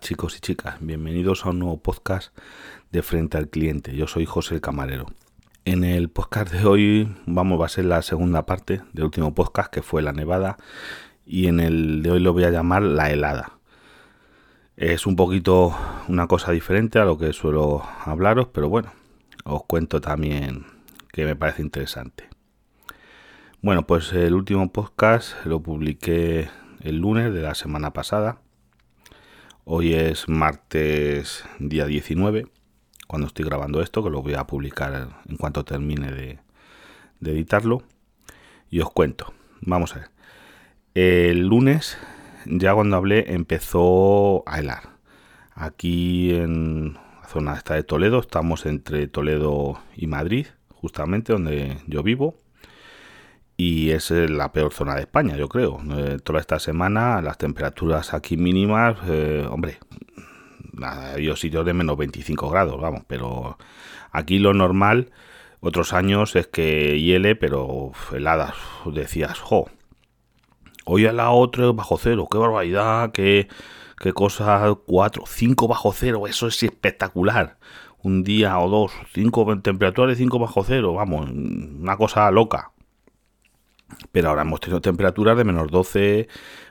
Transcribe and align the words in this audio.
Chicos 0.00 0.36
y 0.36 0.40
chicas, 0.40 0.76
bienvenidos 0.80 1.44
a 1.44 1.50
un 1.50 1.60
nuevo 1.60 1.78
podcast 1.78 2.36
de 2.90 3.02
Frente 3.02 3.38
al 3.38 3.48
Cliente. 3.48 3.94
Yo 3.94 4.06
soy 4.06 4.26
José 4.26 4.56
el 4.56 4.60
Camarero. 4.60 5.06
En 5.64 5.84
el 5.84 6.08
podcast 6.08 6.52
de 6.52 6.64
hoy 6.66 7.14
vamos 7.26 7.62
a 7.62 7.68
ser 7.68 7.84
la 7.84 8.02
segunda 8.02 8.44
parte 8.44 8.82
del 8.92 9.04
último 9.04 9.34
podcast 9.34 9.72
que 9.72 9.82
fue 9.82 10.02
la 10.02 10.12
nevada 10.12 10.56
y 11.24 11.46
en 11.46 11.60
el 11.60 12.02
de 12.02 12.10
hoy 12.10 12.20
lo 12.20 12.32
voy 12.32 12.44
a 12.44 12.50
llamar 12.50 12.82
la 12.82 13.10
helada. 13.10 13.58
Es 14.76 15.06
un 15.06 15.16
poquito 15.16 15.76
una 16.08 16.26
cosa 16.26 16.52
diferente 16.52 16.98
a 16.98 17.04
lo 17.04 17.16
que 17.16 17.32
suelo 17.32 17.82
hablaros, 18.04 18.48
pero 18.48 18.68
bueno, 18.68 18.92
os 19.44 19.64
cuento 19.64 20.00
también 20.00 20.66
que 21.12 21.24
me 21.24 21.36
parece 21.36 21.62
interesante. 21.62 22.28
Bueno, 23.62 23.86
pues 23.86 24.12
el 24.12 24.34
último 24.34 24.72
podcast 24.72 25.46
lo 25.46 25.60
publiqué 25.60 26.48
el 26.80 26.98
lunes 26.98 27.32
de 27.32 27.42
la 27.42 27.54
semana 27.54 27.92
pasada. 27.92 28.43
Hoy 29.66 29.94
es 29.94 30.28
martes 30.28 31.42
día 31.58 31.86
19, 31.86 32.46
cuando 33.06 33.28
estoy 33.28 33.46
grabando 33.46 33.80
esto, 33.80 34.04
que 34.04 34.10
lo 34.10 34.20
voy 34.20 34.34
a 34.34 34.44
publicar 34.46 35.08
en 35.26 35.36
cuanto 35.38 35.64
termine 35.64 36.12
de, 36.12 36.38
editarlo. 37.22 37.82
Y 38.68 38.80
os 38.80 38.90
cuento. 38.90 39.32
Vamos 39.62 39.96
a 39.96 40.00
ver. 40.00 40.10
El 40.92 41.46
lunes, 41.46 41.96
ya 42.44 42.74
cuando 42.74 42.98
hablé, 42.98 43.32
empezó 43.32 44.46
a 44.46 44.58
helar. 44.58 44.98
Aquí 45.54 46.34
en 46.34 46.98
la 47.22 47.26
zona 47.26 47.54
esta 47.54 47.72
de 47.72 47.84
Toledo, 47.84 48.20
estamos 48.20 48.66
entre 48.66 49.08
Toledo 49.08 49.80
y 49.96 50.08
Madrid, 50.08 50.48
justamente 50.68 51.32
donde 51.32 51.78
yo 51.86 52.02
vivo 52.02 52.43
y 53.56 53.90
es 53.90 54.10
eh, 54.10 54.28
la 54.28 54.52
peor 54.52 54.72
zona 54.72 54.94
de 54.94 55.02
España, 55.02 55.36
yo 55.36 55.48
creo. 55.48 55.80
Eh, 55.96 56.18
toda 56.22 56.40
esta 56.40 56.58
semana 56.58 57.22
las 57.22 57.38
temperaturas 57.38 58.14
aquí 58.14 58.36
mínimas, 58.36 58.96
eh, 59.08 59.46
hombre, 59.48 59.78
hay 60.82 61.34
sitios 61.36 61.64
de 61.64 61.72
menos 61.72 61.96
25 61.96 62.50
grados, 62.50 62.80
vamos, 62.80 63.02
pero 63.06 63.58
aquí 64.10 64.38
lo 64.38 64.54
normal, 64.54 65.12
otros 65.60 65.92
años 65.92 66.36
es 66.36 66.48
que 66.48 67.00
hiele, 67.00 67.36
pero 67.36 67.92
heladas, 68.12 68.54
decías, 68.86 69.38
jo, 69.38 69.66
hoy 70.84 71.06
a 71.06 71.12
la 71.12 71.30
otra 71.30 71.70
bajo 71.72 71.98
cero, 71.98 72.28
qué 72.30 72.38
barbaridad, 72.38 73.12
qué, 73.12 73.48
qué 73.98 74.12
cosa, 74.12 74.74
4, 74.86 75.24
5 75.26 75.68
bajo 75.68 75.92
cero, 75.92 76.26
eso 76.26 76.48
es 76.48 76.62
espectacular. 76.62 77.58
Un 78.02 78.22
día 78.22 78.58
o 78.58 78.68
dos, 78.68 78.92
cinco 79.14 79.46
temperaturas 79.62 80.10
de 80.10 80.16
5 80.16 80.38
bajo 80.38 80.62
cero, 80.64 80.92
vamos, 80.92 81.30
una 81.30 81.96
cosa 81.96 82.30
loca 82.30 82.73
pero 84.12 84.30
ahora 84.30 84.42
hemos 84.42 84.60
tenido 84.60 84.80
temperaturas 84.80 85.36
de 85.36 85.44
menos 85.44 85.70
12, 85.70 86.28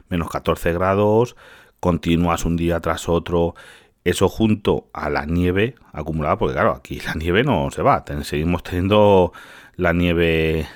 menos 0.10 0.30
14 0.30 0.74
grados, 0.74 1.36
continuas 1.80 2.46
un 2.46 2.56
día 2.56 2.80
tras 2.80 3.10
otro. 3.10 3.56
Eso 4.04 4.28
junto 4.28 4.90
a 4.94 5.10
la 5.10 5.26
nieve 5.26 5.76
acumulada, 5.94 6.38
porque 6.38 6.56
claro, 6.56 6.72
aquí 6.72 7.00
la 7.00 7.14
nieve 7.14 7.44
no 7.44 7.70
se 7.72 7.82
va. 7.82 8.04
seguimos 8.24 8.64
teniendo 8.64 9.32
la 9.78 9.94
nieve 9.94 10.68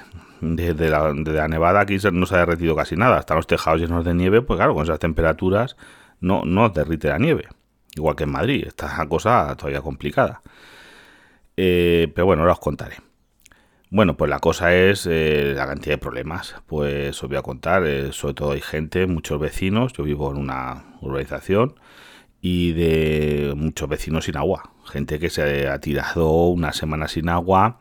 desde 0.42 0.90
la, 0.90 1.14
la 1.14 1.48
nevada, 1.48 1.82
aquí 1.82 1.98
no 2.12 2.26
se 2.26 2.36
ha 2.36 2.40
derretido 2.40 2.76
casi 2.76 2.96
nada. 2.96 3.20
Están 3.20 3.38
los 3.38 3.48
tejados 3.48 3.82
llenos 3.82 4.06
de 4.06 4.14
nieve, 4.14 4.42
pues 4.42 4.58
claro, 4.58 4.74
con 4.74 4.84
esas 4.84 5.00
temperaturas 5.00 5.76
no, 6.20 6.44
no 6.46 6.70
derrite 6.70 7.10
la 7.10 7.20
nieve. 7.20 7.48
Igual 7.96 8.16
que 8.16 8.24
en 8.24 8.32
Madrid, 8.32 8.64
esta 8.68 9.06
cosa 9.08 9.56
todavía 9.58 9.82
complicada. 9.82 10.42
Eh, 11.58 12.12
pero 12.14 12.28
bueno, 12.28 12.44
ahora 12.44 12.54
os 12.54 12.60
contaré. 12.60 12.98
Bueno, 13.90 14.18
pues 14.18 14.30
la 14.30 14.40
cosa 14.40 14.76
es 14.76 15.08
eh, 15.10 15.54
la 15.56 15.66
cantidad 15.66 15.96
de 15.96 15.98
problemas. 15.98 16.56
Pues 16.68 17.24
os 17.24 17.30
voy 17.30 17.38
a 17.38 17.42
contar, 17.42 17.86
eh, 17.86 18.12
sobre 18.12 18.34
todo 18.34 18.52
hay 18.52 18.60
gente, 18.62 19.08
muchos 19.08 19.40
vecinos, 19.40 19.94
yo 19.94 20.04
vivo 20.04 20.30
en 20.30 20.38
una 20.38 20.84
urbanización 21.02 21.76
y 22.42 22.74
de 22.74 23.54
muchos 23.56 23.88
vecinos 23.88 24.26
sin 24.26 24.36
agua. 24.36 24.72
Gente 24.86 25.20
que 25.20 25.30
se 25.30 25.70
ha 25.70 25.80
tirado 25.80 26.48
una 26.48 26.74
semana 26.74 27.08
sin 27.08 27.30
agua 27.30 27.80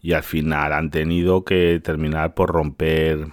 y 0.00 0.12
al 0.12 0.22
final 0.22 0.72
han 0.72 0.90
tenido 0.90 1.44
que 1.44 1.80
terminar 1.82 2.34
por 2.34 2.50
romper 2.50 3.26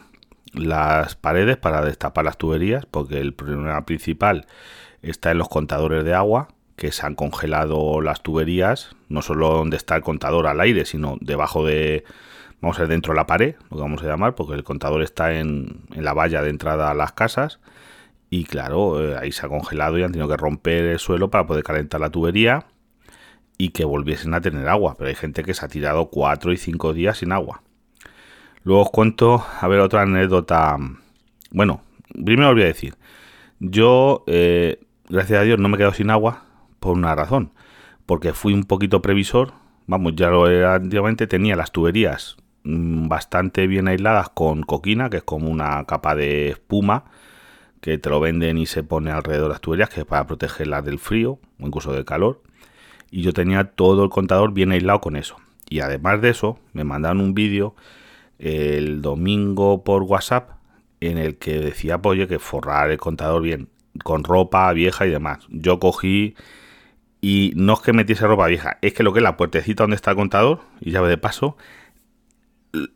las 0.53 1.15
paredes 1.15 1.57
para 1.57 1.85
destapar 1.85 2.25
las 2.25 2.37
tuberías 2.37 2.87
porque 2.87 3.19
el 3.19 3.33
problema 3.35 3.85
principal 3.85 4.47
está 5.03 5.31
en 5.31 5.37
los 5.37 5.49
contadores 5.49 6.03
de 6.03 6.15
agua 6.15 6.47
que 6.77 6.91
se 6.91 7.05
han 7.05 7.15
congelado 7.15 8.01
las 8.01 8.21
tuberías, 8.21 8.95
no 9.09 9.23
solo 9.23 9.49
donde 9.49 9.77
está 9.77 9.95
el 9.95 10.03
contador 10.03 10.45
al 10.45 10.61
aire, 10.61 10.85
sino 10.85 11.17
debajo 11.21 11.65
de, 11.65 12.05
vamos 12.61 12.77
a 12.77 12.81
ver, 12.81 12.89
dentro 12.89 13.13
de 13.13 13.17
la 13.17 13.25
pared, 13.25 13.55
lo 13.71 13.77
que 13.77 13.81
vamos 13.81 14.03
a 14.03 14.05
llamar, 14.05 14.35
porque 14.35 14.53
el 14.53 14.63
contador 14.63 15.01
está 15.01 15.33
en, 15.33 15.81
la 15.95 16.13
valla 16.13 16.43
de 16.43 16.51
entrada 16.51 16.91
a 16.91 16.93
las 16.93 17.13
casas. 17.13 17.59
Y 18.29 18.43
claro, 18.43 19.01
eh, 19.01 19.17
ahí 19.17 19.31
se 19.31 19.45
ha 19.45 19.49
congelado 19.49 19.97
y 19.97 20.03
han 20.03 20.11
tenido 20.11 20.29
que 20.29 20.37
romper 20.37 20.85
el 20.85 20.99
suelo 20.99 21.31
para 21.31 21.47
poder 21.47 21.63
calentar 21.63 21.99
la 21.99 22.11
tubería 22.11 22.67
y 23.57 23.69
que 23.69 23.83
volviesen 23.83 24.35
a 24.35 24.41
tener 24.41 24.67
agua. 24.67 24.95
Pero 24.97 25.09
hay 25.09 25.15
gente 25.15 25.43
que 25.43 25.55
se 25.55 25.65
ha 25.65 25.69
tirado 25.69 26.09
cuatro 26.09 26.51
y 26.53 26.57
cinco 26.57 26.93
días 26.93 27.17
sin 27.19 27.31
agua. 27.31 27.63
Luego 28.63 28.83
os 28.83 28.91
cuento, 28.91 29.43
a 29.59 29.67
ver, 29.67 29.79
otra 29.79 30.03
anécdota. 30.03 30.77
Bueno, 31.51 31.81
primero 32.13 32.49
os 32.49 32.53
voy 32.53 32.63
a 32.63 32.67
decir, 32.67 32.95
yo, 33.59 34.23
eh, 34.27 34.79
gracias 35.09 35.39
a 35.39 35.43
Dios, 35.43 35.57
no 35.57 35.69
me 35.69 35.75
he 35.75 35.77
quedado 35.79 35.93
sin 35.93 36.11
agua 36.11 36.46
por 36.79 36.97
una 36.97 37.15
razón. 37.15 37.51
Porque 38.05 38.33
fui 38.33 38.53
un 38.53 38.63
poquito 38.63 39.01
previsor. 39.01 39.53
Vamos, 39.87 40.13
ya 40.15 40.29
lo 40.29 40.49
era 40.49 40.75
antiguamente. 40.75 41.27
Tenía 41.27 41.55
las 41.55 41.71
tuberías 41.71 42.37
mm, 42.63 43.07
bastante 43.07 43.67
bien 43.67 43.87
aisladas 43.87 44.29
con 44.29 44.63
coquina, 44.63 45.09
que 45.09 45.17
es 45.17 45.23
como 45.23 45.49
una 45.49 45.83
capa 45.85 46.15
de 46.15 46.49
espuma 46.49 47.05
que 47.81 47.97
te 47.97 48.09
lo 48.09 48.19
venden 48.19 48.57
y 48.57 48.65
se 48.65 48.83
pone 48.83 49.11
alrededor 49.11 49.45
de 49.45 49.53
las 49.53 49.61
tuberías, 49.61 49.89
que 49.89 50.01
es 50.01 50.05
para 50.05 50.25
protegerlas 50.27 50.83
del 50.83 50.99
frío 50.99 51.39
o 51.59 51.67
incluso 51.67 51.93
del 51.93 52.05
calor. 52.05 52.41
Y 53.11 53.21
yo 53.21 53.33
tenía 53.33 53.65
todo 53.71 54.03
el 54.03 54.09
contador 54.09 54.53
bien 54.53 54.71
aislado 54.71 55.01
con 55.01 55.15
eso. 55.15 55.37
Y 55.69 55.79
además 55.81 56.21
de 56.21 56.29
eso, 56.29 56.59
me 56.73 56.83
mandaron 56.83 57.21
un 57.21 57.33
vídeo 57.33 57.75
el 58.39 59.01
domingo 59.01 59.83
por 59.83 60.03
WhatsApp 60.03 60.51
en 60.99 61.17
el 61.17 61.37
que 61.37 61.59
decía, 61.59 62.01
pues, 62.01 62.13
oye, 62.13 62.27
que 62.27 62.39
forrar 62.39 62.91
el 62.91 62.97
contador 62.97 63.41
bien, 63.41 63.69
con 64.03 64.23
ropa 64.23 64.71
vieja 64.73 65.05
y 65.05 65.09
demás. 65.09 65.39
Yo 65.49 65.79
cogí 65.79 66.35
y 67.21 67.53
no 67.55 67.73
es 67.73 67.79
que 67.79 67.93
metiese 67.93 68.27
ropa 68.27 68.47
vieja, 68.47 68.77
es 68.81 68.93
que 68.93 69.03
lo 69.03 69.13
que 69.13 69.19
es 69.19 69.23
la 69.23 69.37
puertecita 69.37 69.83
donde 69.83 69.95
está 69.95 70.11
el 70.11 70.17
contador, 70.17 70.61
y 70.81 70.91
llave 70.91 71.09
de 71.09 71.17
paso, 71.17 71.57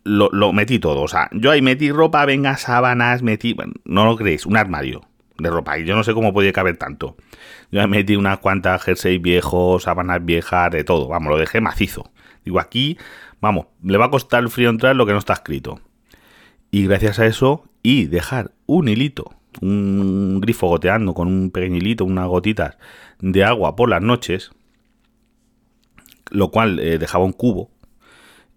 lo, 0.04 0.54
metí 0.54 0.80
todo. 0.80 1.02
O 1.02 1.08
sea, 1.08 1.30
yo 1.34 1.52
ahí 1.52 1.62
metí 1.62 1.92
ropa, 1.92 2.26
venga, 2.26 2.58
sábanas, 2.58 3.24
metí, 3.24 3.56
no 3.86 4.06
lo 4.06 4.16
creéis, 4.16 4.46
un 4.46 4.58
armario 4.58 5.02
de 5.38 5.50
ropa. 5.50 5.80
Y 5.80 5.86
yo 5.86 5.96
no 5.96 6.04
sé 6.04 6.14
cómo 6.14 6.34
podía 6.34 6.54
caber 6.54 6.78
tanto. 6.78 7.16
Yo 7.72 7.82
ahí 7.82 7.88
metí 7.88 8.16
unas 8.16 8.40
cuantas 8.40 8.84
jerseys 8.84 9.22
viejos, 9.22 9.84
sábanas 9.84 10.24
viejas, 10.24 10.72
de 10.72 10.84
todo. 10.84 11.08
Vamos, 11.08 11.32
lo 11.32 11.38
dejé 11.38 11.62
macizo. 11.62 12.12
Digo, 12.46 12.60
aquí, 12.60 12.98
vamos, 13.40 13.68
le 13.84 13.98
va 13.98 14.06
a 14.06 14.10
costar 14.10 14.44
el 14.44 14.50
frío 14.50 14.70
entrar 14.70 14.96
lo 14.96 15.06
que 15.06 15.14
no 15.14 15.20
está 15.20 15.34
escrito. 15.34 15.80
Y 16.70 16.86
gracias 16.86 17.20
a 17.20 17.26
eso, 17.26 17.66
y 17.82 18.06
dejar 18.06 18.52
un 18.66 18.88
hilito 18.88 19.36
un 19.60 20.40
grifo 20.40 20.68
goteando 20.68 21.14
con 21.14 21.28
un 21.28 21.52
pequeñilito, 21.52 22.06
unas 22.06 22.28
gotitas 22.28 22.78
de 23.22 23.44
agua 23.44 23.76
por 23.76 23.90
las 23.90 24.02
noches, 24.02 24.52
lo 26.30 26.52
cual 26.52 26.80
eh, 26.80 26.98
dejaba 26.98 27.24
un 27.24 27.34
cubo 27.34 27.72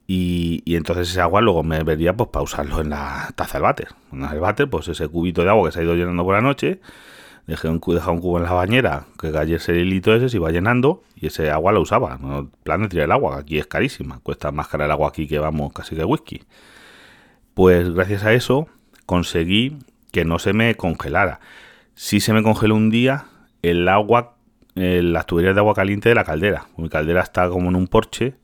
y, 0.07 0.63
entonces 0.77 1.11
ese 1.11 1.21
agua 1.21 1.41
luego 1.41 1.63
me 1.63 1.83
vería 1.83 2.15
pues 2.15 2.29
para 2.31 2.43
usarlo 2.43 2.81
en 2.81 2.91
la 2.91 3.31
taza 3.37 3.55
del 3.55 3.63
váter. 3.63 3.89
En 4.13 4.25
el 4.25 4.41
váter, 4.41 4.69
pues 4.69 4.89
ese 4.89 5.09
cubito 5.09 5.43
de 5.43 5.51
agua 5.51 5.69
que 5.69 5.73
se 5.73 5.81
ha 5.81 5.83
ido 5.83 5.95
llenando 5.95 6.25
por 6.25 6.35
la 6.35 6.43
noche, 6.43 6.81
dejé 7.47 7.69
un, 7.69 7.81
dejaba 7.87 8.13
un 8.13 8.21
cubo 8.21 8.39
en 8.39 8.45
la 8.45 8.53
bañera, 8.53 9.07
que 9.19 9.33
cayese 9.33 9.73
el 9.73 9.87
hilito 9.87 10.15
ese, 10.15 10.29
se 10.29 10.37
iba 10.37 10.51
llenando 10.51 11.03
y 11.17 11.27
ese 11.29 11.51
agua 11.51 11.73
lo 11.73 11.81
usaba. 11.81 12.19
No 12.19 12.51
plan 12.63 12.83
de 12.83 12.89
tirar 12.89 13.07
el 13.07 13.13
agua, 13.13 13.37
que 13.37 13.41
aquí 13.41 13.59
es 13.59 13.67
carísima, 13.67 14.21
cuesta 14.21 14.53
más 14.53 14.69
cara 14.69 14.85
el 14.85 14.91
agua 14.91 15.09
aquí 15.09 15.27
que 15.27 15.39
vamos 15.39 15.73
casi 15.73 15.97
que 15.97 16.05
whisky. 16.05 16.43
Pues 17.55 17.95
gracias 17.95 18.25
a 18.25 18.33
eso 18.35 18.69
conseguí 19.07 19.79
que 20.13 20.25
no 20.25 20.39
se 20.39 20.53
me 20.53 20.75
congelara. 20.75 21.41
Si 21.95 22.21
se 22.21 22.33
me 22.33 22.43
congeló 22.43 22.75
un 22.75 22.91
día 22.91 23.27
el 23.63 23.89
agua, 23.89 24.34
eh, 24.77 25.01
las 25.03 25.27
tuberías 25.27 25.55
de 25.55 25.61
agua 25.61 25.75
caliente 25.75 26.09
de 26.09 26.15
la 26.15 26.25
caldera. 26.25 26.67
Mi 26.77 26.89
caldera 26.89 27.23
está 27.23 27.49
como 27.49 27.69
en 27.69 27.77
un 27.77 27.87
porche 27.87 28.35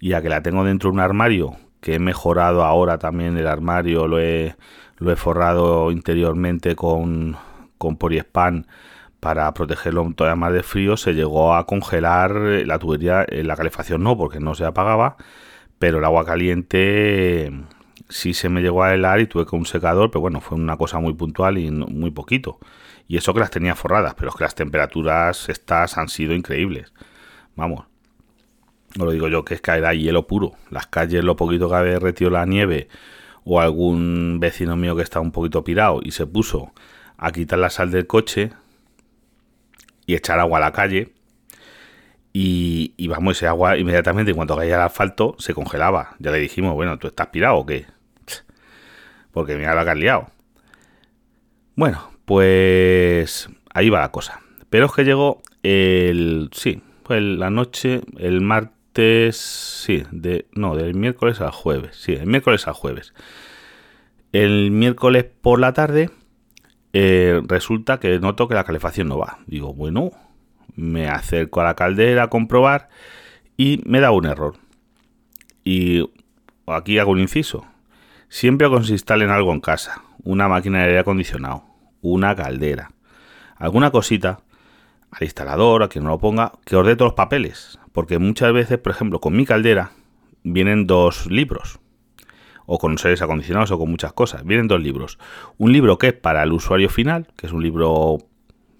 y 0.00 0.12
a 0.12 0.22
que 0.22 0.28
la 0.28 0.42
tengo 0.42 0.64
dentro 0.64 0.90
de 0.90 0.94
un 0.94 1.00
armario, 1.00 1.56
que 1.80 1.94
he 1.94 1.98
mejorado 1.98 2.64
ahora 2.64 2.98
también 2.98 3.36
el 3.36 3.46
armario, 3.46 4.06
lo 4.06 4.20
he, 4.20 4.56
lo 4.98 5.12
he 5.12 5.16
forrado 5.16 5.90
interiormente 5.90 6.76
con, 6.76 7.36
con 7.78 7.96
poliespan 7.96 8.66
para 9.20 9.52
protegerlo 9.54 10.12
todavía 10.14 10.36
más 10.36 10.52
de 10.52 10.62
frío, 10.62 10.96
se 10.96 11.14
llegó 11.14 11.54
a 11.54 11.66
congelar 11.66 12.32
la 12.32 12.78
tubería, 12.78 13.24
eh, 13.24 13.42
la 13.44 13.56
calefacción 13.56 14.02
no, 14.02 14.16
porque 14.16 14.40
no 14.40 14.54
se 14.54 14.64
apagaba, 14.64 15.16
pero 15.78 15.98
el 15.98 16.04
agua 16.04 16.24
caliente 16.24 17.52
sí 18.08 18.34
se 18.34 18.48
me 18.48 18.62
llegó 18.62 18.82
a 18.84 18.94
helar 18.94 19.20
y 19.20 19.26
tuve 19.26 19.46
que 19.46 19.56
un 19.56 19.66
secador, 19.66 20.10
pero 20.10 20.20
bueno, 20.20 20.40
fue 20.40 20.56
una 20.56 20.76
cosa 20.76 20.98
muy 21.00 21.14
puntual 21.14 21.58
y 21.58 21.70
muy 21.70 22.10
poquito. 22.10 22.58
Y 23.08 23.16
eso 23.16 23.34
que 23.34 23.40
las 23.40 23.50
tenía 23.50 23.74
forradas, 23.74 24.14
pero 24.14 24.28
es 24.28 24.36
que 24.36 24.44
las 24.44 24.54
temperaturas 24.54 25.48
estas 25.48 25.96
han 25.96 26.08
sido 26.08 26.34
increíbles. 26.34 26.92
Vamos. 27.56 27.86
No 28.96 29.06
lo 29.06 29.10
digo 29.10 29.28
yo 29.28 29.44
que 29.44 29.54
es 29.54 29.60
que 29.60 29.70
era 29.72 29.94
hielo 29.94 30.26
puro. 30.26 30.52
Las 30.70 30.86
calles, 30.86 31.24
lo 31.24 31.34
poquito 31.34 31.68
que 31.68 31.74
había 31.74 31.92
derretido 31.92 32.30
la 32.30 32.46
nieve, 32.46 32.88
o 33.44 33.60
algún 33.60 34.38
vecino 34.40 34.76
mío 34.76 34.94
que 34.94 35.02
está 35.02 35.20
un 35.20 35.32
poquito 35.32 35.64
pirado 35.64 36.00
y 36.02 36.10
se 36.10 36.26
puso 36.26 36.72
a 37.16 37.32
quitar 37.32 37.58
la 37.58 37.70
sal 37.70 37.90
del 37.90 38.06
coche, 38.06 38.50
y 40.08 40.14
echar 40.14 40.38
agua 40.40 40.58
a 40.58 40.60
la 40.62 40.72
calle. 40.72 41.12
Y, 42.32 42.94
y 42.96 43.08
vamos, 43.08 43.36
ese 43.36 43.46
agua 43.46 43.76
inmediatamente, 43.76 44.30
en 44.30 44.36
cuanto 44.36 44.56
caía 44.56 44.76
el 44.76 44.80
asfalto, 44.80 45.36
se 45.38 45.54
congelaba. 45.54 46.16
Ya 46.18 46.30
le 46.30 46.38
dijimos, 46.38 46.74
bueno, 46.74 46.98
¿tú 46.98 47.08
estás 47.08 47.28
pirado 47.28 47.56
o 47.56 47.66
qué? 47.66 47.86
Porque 49.32 49.56
mira 49.56 49.74
lo 49.74 49.84
que 49.84 49.94
liado. 49.94 50.28
Bueno, 51.76 52.07
pues 52.28 53.48
ahí 53.72 53.88
va 53.88 54.00
la 54.00 54.12
cosa. 54.12 54.42
Pero 54.68 54.84
es 54.84 54.92
que 54.92 55.04
llegó 55.04 55.40
el... 55.62 56.50
Sí, 56.52 56.82
fue 57.02 57.22
la 57.22 57.48
noche, 57.48 58.02
el 58.18 58.42
martes... 58.42 59.38
Sí, 59.38 60.02
de, 60.10 60.46
no, 60.52 60.76
del 60.76 60.94
miércoles 60.94 61.40
al 61.40 61.52
jueves. 61.52 61.96
Sí, 61.96 62.12
el 62.12 62.26
miércoles 62.26 62.68
al 62.68 62.74
jueves. 62.74 63.14
El 64.32 64.70
miércoles 64.70 65.24
por 65.40 65.58
la 65.58 65.72
tarde 65.72 66.10
eh, 66.92 67.40
resulta 67.46 67.98
que 67.98 68.20
noto 68.20 68.46
que 68.46 68.54
la 68.54 68.64
calefacción 68.64 69.08
no 69.08 69.16
va. 69.16 69.38
Digo, 69.46 69.72
bueno, 69.72 70.10
me 70.76 71.08
acerco 71.08 71.62
a 71.62 71.64
la 71.64 71.76
caldera 71.76 72.24
a 72.24 72.28
comprobar 72.28 72.90
y 73.56 73.80
me 73.86 74.00
da 74.00 74.10
un 74.10 74.26
error. 74.26 74.56
Y 75.64 76.10
aquí 76.66 76.98
hago 76.98 77.12
un 77.12 77.20
inciso. 77.20 77.64
Siempre 78.28 78.66
os 78.66 78.90
instalen 78.90 79.30
algo 79.30 79.50
en 79.54 79.60
casa. 79.60 80.02
Una 80.24 80.46
máquina 80.46 80.80
de 80.80 80.88
aire 80.88 80.98
acondicionado, 80.98 81.67
una 82.00 82.34
caldera, 82.34 82.92
alguna 83.56 83.90
cosita 83.90 84.40
al 85.10 85.22
instalador, 85.22 85.82
a 85.82 85.88
quien 85.88 86.04
no 86.04 86.10
lo 86.10 86.18
ponga, 86.18 86.52
que 86.64 86.76
os 86.76 86.86
dé 86.86 86.96
todos 86.96 87.10
los 87.10 87.16
papeles. 87.16 87.78
Porque 87.92 88.18
muchas 88.18 88.52
veces, 88.52 88.78
por 88.78 88.92
ejemplo, 88.92 89.20
con 89.20 89.36
mi 89.36 89.46
caldera 89.46 89.92
vienen 90.42 90.86
dos 90.86 91.26
libros 91.26 91.80
o 92.66 92.78
con 92.78 92.98
seres 92.98 93.22
acondicionados 93.22 93.70
o 93.70 93.78
con 93.78 93.90
muchas 93.90 94.12
cosas. 94.12 94.44
Vienen 94.44 94.68
dos 94.68 94.80
libros. 94.80 95.18
Un 95.56 95.72
libro 95.72 95.96
que 95.98 96.08
es 96.08 96.12
para 96.12 96.42
el 96.42 96.52
usuario 96.52 96.90
final, 96.90 97.26
que 97.36 97.46
es 97.46 97.52
un 97.52 97.62
libro 97.62 98.18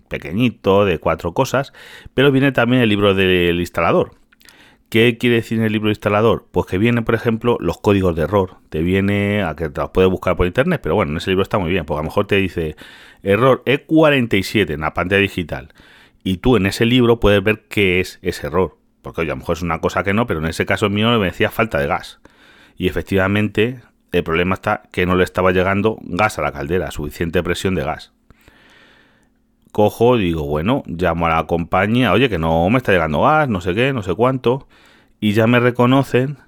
pequeñito 0.09 0.85
de 0.85 0.99
cuatro 0.99 1.33
cosas, 1.33 1.73
pero 2.15 2.31
viene 2.31 2.53
también 2.53 2.83
el 2.83 2.89
libro 2.89 3.15
del 3.15 3.59
instalador. 3.59 4.13
¿Qué 4.91 5.19
quiere 5.19 5.37
decir 5.37 5.61
el 5.61 5.73
libro 5.73 5.91
instalador? 5.91 6.47
Pues 6.51 6.67
que 6.67 6.79
viene, 6.79 7.03
por 7.03 7.15
ejemplo, 7.15 7.59
los 7.61 7.79
códigos 7.79 8.17
de 8.17 8.23
error. 8.23 8.57
Te 8.71 8.83
viene 8.83 9.43
a 9.43 9.55
que 9.55 9.69
te 9.69 9.81
los 9.81 9.91
puedes 9.91 10.11
buscar 10.11 10.35
por 10.37 10.47
internet, 10.47 10.81
pero 10.83 10.95
bueno, 10.95 11.13
en 11.13 11.19
ese 11.19 11.31
libro 11.31 11.43
está 11.43 11.59
muy 11.59 11.71
bien, 11.71 11.85
porque 11.85 11.99
a 11.99 12.03
lo 12.03 12.09
mejor 12.09 12.27
te 12.27 12.37
dice 12.37 12.75
error 13.23 13.63
E47 13.67 14.75
en 14.75 14.81
la 14.81 14.95
pantalla 14.95 15.23
digital. 15.23 15.73
Y 16.25 16.39
tú 16.39 16.57
en 16.57 16.67
ese 16.67 16.85
libro 16.85 17.21
puedes 17.21 17.43
ver 17.43 17.67
qué 17.69 18.01
es 18.01 18.19
ese 18.23 18.49
error. 18.49 18.77
Porque 19.03 19.23
oye, 19.23 19.31
a 19.31 19.35
lo 19.35 19.39
mejor 19.39 19.57
es 19.57 19.63
una 19.63 19.81
cosa 19.81 20.03
que 20.03 20.13
no, 20.13 20.27
pero 20.27 20.41
en 20.41 20.47
ese 20.47 20.67
caso 20.67 20.91
mío 20.91 21.19
me 21.19 21.27
decía 21.27 21.51
falta 21.51 21.79
de 21.79 21.87
gas 21.87 22.21
y 22.79 22.87
efectivamente 22.87 23.83
el 24.13 24.25
problema 24.25 24.55
está 24.55 24.85
que 24.93 25.05
no 25.05 25.17
le 25.17 25.25
estaba 25.25 25.51
llegando 25.51 25.99
gas 26.03 26.39
a 26.39 26.43
la 26.43 26.53
caldera, 26.53 26.91
suficiente 26.93 27.43
presión 27.43 27.75
de 27.75 27.83
gas. 27.83 28.13
Cojo, 29.73 30.17
digo, 30.17 30.47
bueno, 30.47 30.83
llamo 30.87 31.27
a 31.27 31.31
la 31.31 31.47
compañía, 31.47 32.13
oye, 32.13 32.31
que 32.31 32.39
no 32.39 32.71
me 32.71 32.79
está 32.79 32.93
llegando 32.93 33.21
gas, 33.23 33.49
no 33.49 33.61
sé 33.61 33.75
qué, 33.75 33.93
no 33.93 34.03
sé 34.03 34.15
cuánto, 34.15 34.67
y 35.21 35.33
ya 35.33 35.47
me 35.47 35.61
reconocen 35.61 36.39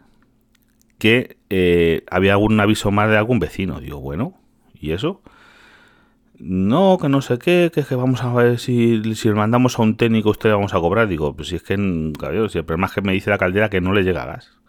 que 0.99 1.37
eh, 1.51 2.05
había 2.11 2.33
algún 2.33 2.59
aviso 2.61 2.91
más 2.91 3.11
de 3.11 3.19
algún 3.19 3.41
vecino. 3.41 3.81
Digo, 3.81 4.01
bueno, 4.01 4.35
¿y 4.73 4.93
eso? 4.93 5.21
No, 6.41 6.99
que 7.01 7.09
no 7.09 7.21
sé 7.21 7.39
qué, 7.39 7.71
que, 7.73 7.85
que 7.85 7.95
vamos 7.95 8.23
a 8.25 8.33
ver 8.33 8.59
si, 8.59 9.15
si 9.15 9.29
le 9.29 9.35
mandamos 9.35 9.79
a 9.79 9.83
un 9.83 9.97
técnico 9.97 10.31
usted 10.31 10.51
vamos 10.51 10.75
a 10.75 10.81
cobrar. 10.81 11.07
Digo, 11.07 11.37
pues 11.37 11.49
si 11.49 11.57
es 11.57 11.63
que, 11.63 11.77
si 11.77 12.59
el 12.59 12.65
problema 12.65 12.87
es 12.87 12.93
que 12.93 13.03
me 13.03 13.13
dice 13.13 13.31
la 13.31 13.39
caldera 13.39 13.69
que 13.69 13.81
no 13.81 13.93
le 13.93 14.03
llega 14.03 14.25
gas 14.25 14.61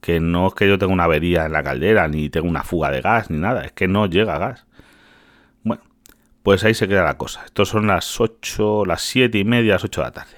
que 0.00 0.20
no 0.20 0.46
es 0.46 0.54
que 0.54 0.68
yo 0.68 0.78
tenga 0.78 0.92
una 0.92 1.04
avería 1.04 1.46
en 1.46 1.52
la 1.52 1.64
caldera, 1.64 2.06
ni 2.06 2.28
tenga 2.28 2.48
una 2.48 2.62
fuga 2.62 2.90
de 2.90 3.00
gas, 3.00 3.28
ni 3.28 3.38
nada, 3.38 3.64
es 3.64 3.72
que 3.72 3.88
no 3.88 4.06
llega 4.06 4.38
gas. 4.38 4.66
Bueno, 5.64 5.82
pues 6.44 6.62
ahí 6.62 6.74
se 6.74 6.86
queda 6.86 7.02
la 7.02 7.18
cosa. 7.18 7.44
Estos 7.44 7.70
son 7.70 7.88
las 7.88 8.20
8, 8.20 8.84
las 8.84 9.02
7 9.02 9.36
y 9.36 9.44
media, 9.44 9.72
las 9.72 9.84
8 9.84 10.00
de 10.00 10.06
la 10.06 10.12
tarde. 10.12 10.36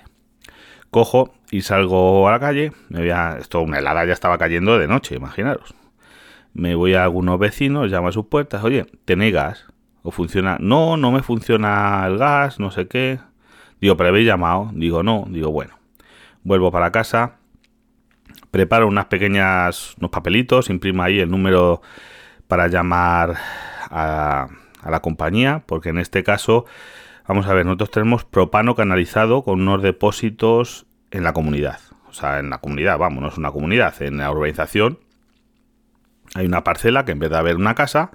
Cojo 0.90 1.34
y 1.50 1.60
salgo 1.60 2.26
a 2.28 2.32
la 2.32 2.40
calle, 2.40 2.72
me 2.88 3.00
voy 3.00 3.10
a, 3.10 3.36
esto 3.38 3.60
una 3.60 3.78
helada 3.78 4.06
ya 4.06 4.14
estaba 4.14 4.38
cayendo 4.38 4.78
de 4.78 4.88
noche, 4.88 5.16
imaginaros. 5.16 5.75
Me 6.54 6.75
voy 6.75 6.94
a 6.94 7.04
algunos 7.04 7.38
vecinos, 7.38 7.90
llamo 7.90 8.08
a 8.08 8.12
sus 8.12 8.26
puertas, 8.26 8.64
oye, 8.64 8.86
¿tenéis 9.04 9.34
gas? 9.34 9.66
¿O 10.02 10.10
funciona? 10.10 10.56
No, 10.60 10.96
no 10.96 11.10
me 11.12 11.22
funciona 11.22 12.04
el 12.06 12.18
gas, 12.18 12.60
no 12.60 12.70
sé 12.70 12.88
qué. 12.88 13.18
Digo, 13.80 13.96
pero 13.96 14.10
habéis 14.10 14.26
llamado. 14.26 14.70
Digo, 14.72 15.02
no. 15.02 15.24
Digo, 15.28 15.50
bueno. 15.50 15.78
Vuelvo 16.44 16.70
para 16.70 16.92
casa, 16.92 17.36
preparo 18.50 18.86
unas 18.86 19.06
pequeñas, 19.06 19.96
unos 19.98 20.10
papelitos, 20.10 20.70
imprimo 20.70 21.02
ahí 21.02 21.18
el 21.18 21.30
número 21.30 21.82
para 22.46 22.68
llamar 22.68 23.36
a, 23.90 24.48
la 24.88 25.00
compañía, 25.00 25.64
porque 25.66 25.90
en 25.90 25.98
este 25.98 26.22
caso, 26.22 26.64
vamos 27.26 27.46
a 27.46 27.54
ver, 27.54 27.66
nosotros 27.66 27.90
tenemos 27.90 28.24
propano 28.24 28.74
canalizado 28.74 29.42
con 29.42 29.60
unos 29.60 29.82
depósitos 29.82 30.86
en 31.10 31.24
la 31.24 31.32
comunidad. 31.32 31.80
O 32.08 32.14
sea, 32.14 32.38
en 32.38 32.48
la 32.48 32.58
comunidad, 32.58 32.96
vamos, 32.96 33.20
no 33.20 33.28
es 33.28 33.36
una 33.36 33.50
comunidad, 33.50 34.00
en 34.00 34.18
la 34.18 34.30
urbanización 34.30 35.00
hay 36.34 36.46
una 36.46 36.64
parcela 36.64 37.04
que 37.04 37.12
en 37.12 37.18
vez 37.18 37.30
de 37.30 37.36
haber 37.36 37.56
una 37.56 37.74
casa, 37.74 38.10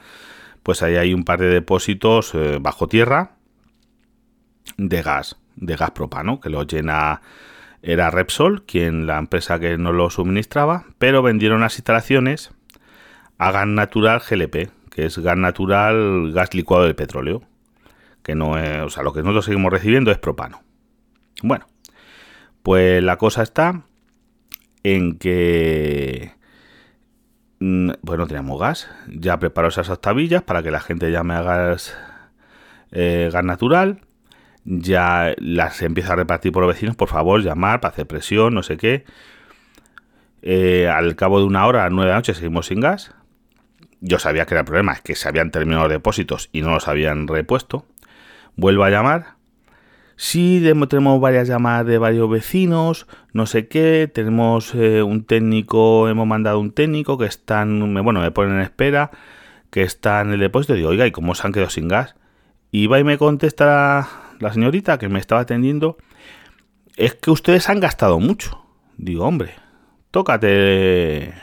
pues 0.63 0.81
ahí 0.81 0.95
hay 0.95 1.13
un 1.13 1.25
par 1.25 1.39
de 1.39 1.47
depósitos 1.47 2.33
eh, 2.33 2.57
bajo 2.59 2.87
tierra 2.87 3.31
de 4.77 5.01
gas, 5.01 5.37
de 5.55 5.75
gas 5.75 5.91
propano, 5.91 6.39
que 6.39 6.49
lo 6.49 6.63
llena 6.63 7.21
era 7.81 8.09
Repsol 8.09 8.63
quien 8.65 9.05
la 9.05 9.19
empresa 9.19 9.59
que 9.59 9.77
nos 9.77 9.93
lo 9.93 10.09
suministraba, 10.09 10.85
pero 10.97 11.21
vendieron 11.21 11.61
las 11.61 11.75
instalaciones 11.75 12.51
a 13.37 13.51
Gas 13.51 13.67
Natural 13.67 14.21
GLP, 14.27 14.71
que 14.89 15.05
es 15.05 15.17
gas 15.17 15.37
natural, 15.37 16.31
gas 16.31 16.53
licuado 16.53 16.85
de 16.85 16.93
petróleo, 16.93 17.41
que 18.23 18.35
no 18.35 18.57
es, 18.57 18.81
o 18.81 18.89
sea, 18.89 19.03
lo 19.03 19.11
que 19.11 19.19
nosotros 19.19 19.45
seguimos 19.45 19.71
recibiendo 19.71 20.11
es 20.11 20.17
propano. 20.17 20.61
Bueno, 21.41 21.67
pues 22.61 23.03
la 23.03 23.17
cosa 23.17 23.43
está 23.43 23.83
en 24.83 25.17
que 25.17 26.31
pues 27.59 28.19
no 28.19 28.27
teníamos 28.27 28.59
gas. 28.59 28.89
Ya 29.07 29.39
preparo 29.39 29.69
esas 29.69 29.89
octavillas 29.89 30.43
para 30.43 30.63
que 30.63 30.71
la 30.71 30.79
gente 30.79 31.11
llame 31.11 31.33
a 31.35 31.41
gas, 31.41 31.95
eh, 32.91 33.29
gas 33.31 33.43
natural 33.43 34.01
ya 34.65 35.33
las 35.37 35.81
empieza 35.81 36.13
a 36.13 36.15
repartir 36.15 36.51
por 36.51 36.63
los 36.63 36.73
vecinos, 36.73 36.95
por 36.95 37.09
favor, 37.09 37.41
llamar 37.41 37.81
para 37.81 37.91
hacer 37.91 38.07
presión, 38.07 38.53
no 38.53 38.63
sé 38.63 38.77
qué. 38.77 39.05
Eh, 40.41 40.87
al 40.87 41.15
cabo 41.15 41.39
de 41.39 41.45
una 41.45 41.65
hora, 41.67 41.85
a 41.85 41.89
nueve 41.89 42.07
de 42.07 42.11
la 42.11 42.17
noche, 42.17 42.33
seguimos 42.33 42.67
sin 42.67 42.79
gas. 42.79 43.13
Yo 44.01 44.19
sabía 44.19 44.45
que 44.45 44.53
era 44.53 44.61
el 44.61 44.65
problema, 44.65 44.93
es 44.93 45.01
que 45.01 45.15
se 45.15 45.27
habían 45.27 45.51
terminado 45.51 45.83
los 45.83 45.91
depósitos 45.91 46.49
y 46.51 46.61
no 46.61 46.71
los 46.71 46.87
habían 46.87 47.27
repuesto. 47.27 47.85
Vuelvo 48.55 48.83
a 48.83 48.89
llamar. 48.89 49.35
Sí, 50.15 50.63
tenemos 50.89 51.19
varias 51.19 51.47
llamadas 51.47 51.87
de 51.87 51.97
varios 51.97 52.29
vecinos, 52.29 53.07
no 53.33 53.45
sé 53.45 53.67
qué. 53.67 54.09
Tenemos 54.13 54.73
eh, 54.75 55.01
un 55.01 55.25
técnico, 55.25 56.07
hemos 56.07 56.27
mandado 56.27 56.59
un 56.59 56.71
técnico 56.71 57.17
que 57.17 57.25
están, 57.25 57.93
bueno, 58.03 58.21
me 58.21 58.31
ponen 58.31 58.55
en 58.55 58.61
espera, 58.61 59.11
que 59.71 59.81
está 59.81 60.21
en 60.21 60.31
el 60.31 60.39
depósito. 60.39 60.75
Digo, 60.75 60.89
oiga, 60.89 61.07
¿y 61.07 61.11
cómo 61.11 61.35
se 61.35 61.47
han 61.47 61.53
quedado 61.53 61.69
sin 61.69 61.87
gas? 61.87 62.15
Y 62.71 62.87
va 62.87 62.99
y 62.99 63.03
me 63.03 63.17
contesta 63.17 64.07
la 64.39 64.53
señorita 64.53 64.97
que 64.97 65.09
me 65.09 65.19
estaba 65.19 65.41
atendiendo, 65.41 65.97
es 66.95 67.15
que 67.15 67.31
ustedes 67.31 67.69
han 67.69 67.79
gastado 67.79 68.19
mucho. 68.19 68.65
Digo, 68.97 69.25
hombre, 69.25 69.55
tócate 70.11 71.33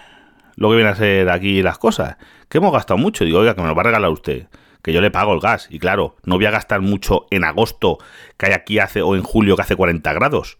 lo 0.56 0.70
que 0.70 0.76
viene 0.76 0.90
a 0.90 0.94
ser 0.94 1.28
aquí 1.30 1.62
las 1.62 1.78
cosas. 1.78 2.16
Que 2.48 2.58
hemos 2.58 2.72
gastado 2.72 2.98
mucho. 2.98 3.24
Digo, 3.24 3.40
oiga, 3.40 3.54
que 3.54 3.62
me 3.62 3.68
lo 3.68 3.74
va 3.74 3.82
a 3.82 3.84
regalar 3.84 4.10
usted. 4.10 4.48
Que 4.82 4.92
yo 4.92 5.00
le 5.00 5.10
pago 5.10 5.32
el 5.34 5.40
gas. 5.40 5.68
Y 5.70 5.78
claro, 5.78 6.16
no 6.24 6.36
voy 6.36 6.46
a 6.46 6.50
gastar 6.50 6.80
mucho 6.80 7.26
en 7.30 7.44
agosto, 7.44 7.98
que 8.36 8.46
hay 8.46 8.52
aquí 8.52 8.78
hace, 8.78 9.02
o 9.02 9.14
en 9.14 9.22
julio, 9.22 9.56
que 9.56 9.62
hace 9.62 9.76
40 9.76 10.12
grados. 10.12 10.58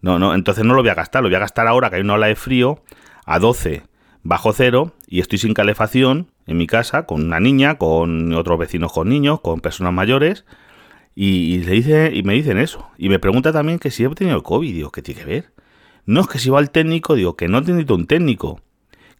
No, 0.00 0.18
no, 0.18 0.34
entonces 0.34 0.64
no 0.64 0.74
lo 0.74 0.82
voy 0.82 0.90
a 0.90 0.94
gastar. 0.94 1.22
Lo 1.22 1.28
voy 1.28 1.36
a 1.36 1.40
gastar 1.40 1.66
ahora 1.66 1.90
que 1.90 1.96
hay 1.96 2.02
una 2.02 2.14
ola 2.14 2.26
de 2.26 2.36
frío 2.36 2.82
a 3.24 3.38
12 3.38 3.82
bajo 4.22 4.52
cero 4.52 4.92
y 5.06 5.20
estoy 5.20 5.38
sin 5.38 5.54
calefacción 5.54 6.30
en 6.46 6.56
mi 6.56 6.66
casa 6.66 7.06
con 7.06 7.24
una 7.24 7.40
niña, 7.40 7.78
con 7.78 8.34
otros 8.34 8.58
vecinos 8.58 8.92
con 8.92 9.08
niños, 9.08 9.40
con 9.40 9.60
personas 9.60 9.92
mayores 9.92 10.44
y, 11.20 11.64
le 11.64 11.72
dice, 11.72 12.12
y 12.14 12.22
me 12.22 12.34
dicen 12.34 12.58
eso. 12.58 12.90
Y 12.96 13.08
me 13.08 13.18
pregunta 13.18 13.52
también 13.52 13.80
que 13.80 13.90
si 13.90 14.04
he 14.04 14.08
tenido 14.10 14.36
el 14.36 14.44
COVID. 14.44 14.72
Digo, 14.72 14.92
¿qué 14.92 15.02
tiene 15.02 15.20
que 15.20 15.26
ver? 15.26 15.52
No 16.06 16.20
es 16.20 16.28
que 16.28 16.38
si 16.38 16.48
va 16.48 16.60
al 16.60 16.70
técnico, 16.70 17.16
digo, 17.16 17.36
que 17.36 17.48
no 17.48 17.60
necesito 17.60 17.96
un 17.96 18.06
técnico. 18.06 18.60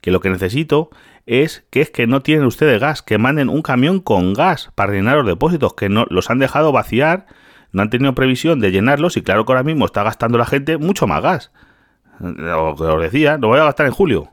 Que 0.01 0.13
lo 0.13 0.21
que 0.21 0.31
necesito 0.31 0.91
es 1.29 1.65
que 1.71 1.83
es 1.83 1.91
que 1.91 2.07
no 2.07 2.23
tienen 2.23 2.47
ustedes 2.47 2.81
gas, 2.81 3.03
que 3.03 3.19
manden 3.19 3.51
un 3.51 3.63
camión 3.63 4.01
con 4.01 4.33
gas 4.33 4.71
para 4.75 4.93
llenar 4.93 5.17
los 5.19 5.27
depósitos, 5.27 5.75
que 5.75 5.89
no 5.89 6.07
los 6.09 6.31
han 6.31 6.39
dejado 6.39 6.73
vaciar, 6.73 7.27
no 7.71 7.83
han 7.83 7.91
tenido 7.91 8.15
previsión 8.15 8.61
de 8.61 8.71
llenarlos 8.71 9.17
y 9.19 9.23
claro 9.23 9.45
que 9.45 9.53
ahora 9.53 9.63
mismo 9.63 9.85
está 9.85 10.03
gastando 10.03 10.39
la 10.39 10.47
gente 10.47 10.79
mucho 10.79 11.07
más 11.07 11.23
gas. 11.23 11.53
Lo 12.19 12.75
que 12.77 12.85
os 12.85 13.03
decía, 13.03 13.37
lo 13.37 13.49
voy 13.49 13.61
a 13.61 13.65
gastar 13.65 13.87
en 13.87 13.93
julio. 13.93 14.33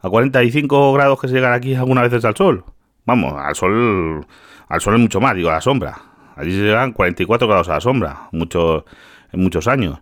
A 0.00 0.10
45 0.10 0.92
grados 0.92 1.20
que 1.20 1.28
se 1.28 1.34
llegan 1.34 1.54
aquí 1.54 1.74
algunas 1.74 2.04
veces 2.04 2.24
al 2.26 2.36
sol. 2.36 2.64
Vamos, 3.06 3.34
al 3.38 3.54
sol 3.54 4.26
al 4.68 4.80
sol 4.80 4.94
es 4.94 5.00
mucho 5.00 5.20
más, 5.20 5.34
digo, 5.34 5.48
a 5.48 5.54
la 5.54 5.60
sombra. 5.60 5.98
Allí 6.36 6.50
se 6.52 6.62
llegan 6.62 6.92
44 6.92 7.48
grados 7.48 7.68
a 7.68 7.74
la 7.74 7.80
sombra, 7.80 8.28
mucho, 8.32 8.84
en 9.32 9.40
muchos 9.40 9.66
años. 9.68 10.00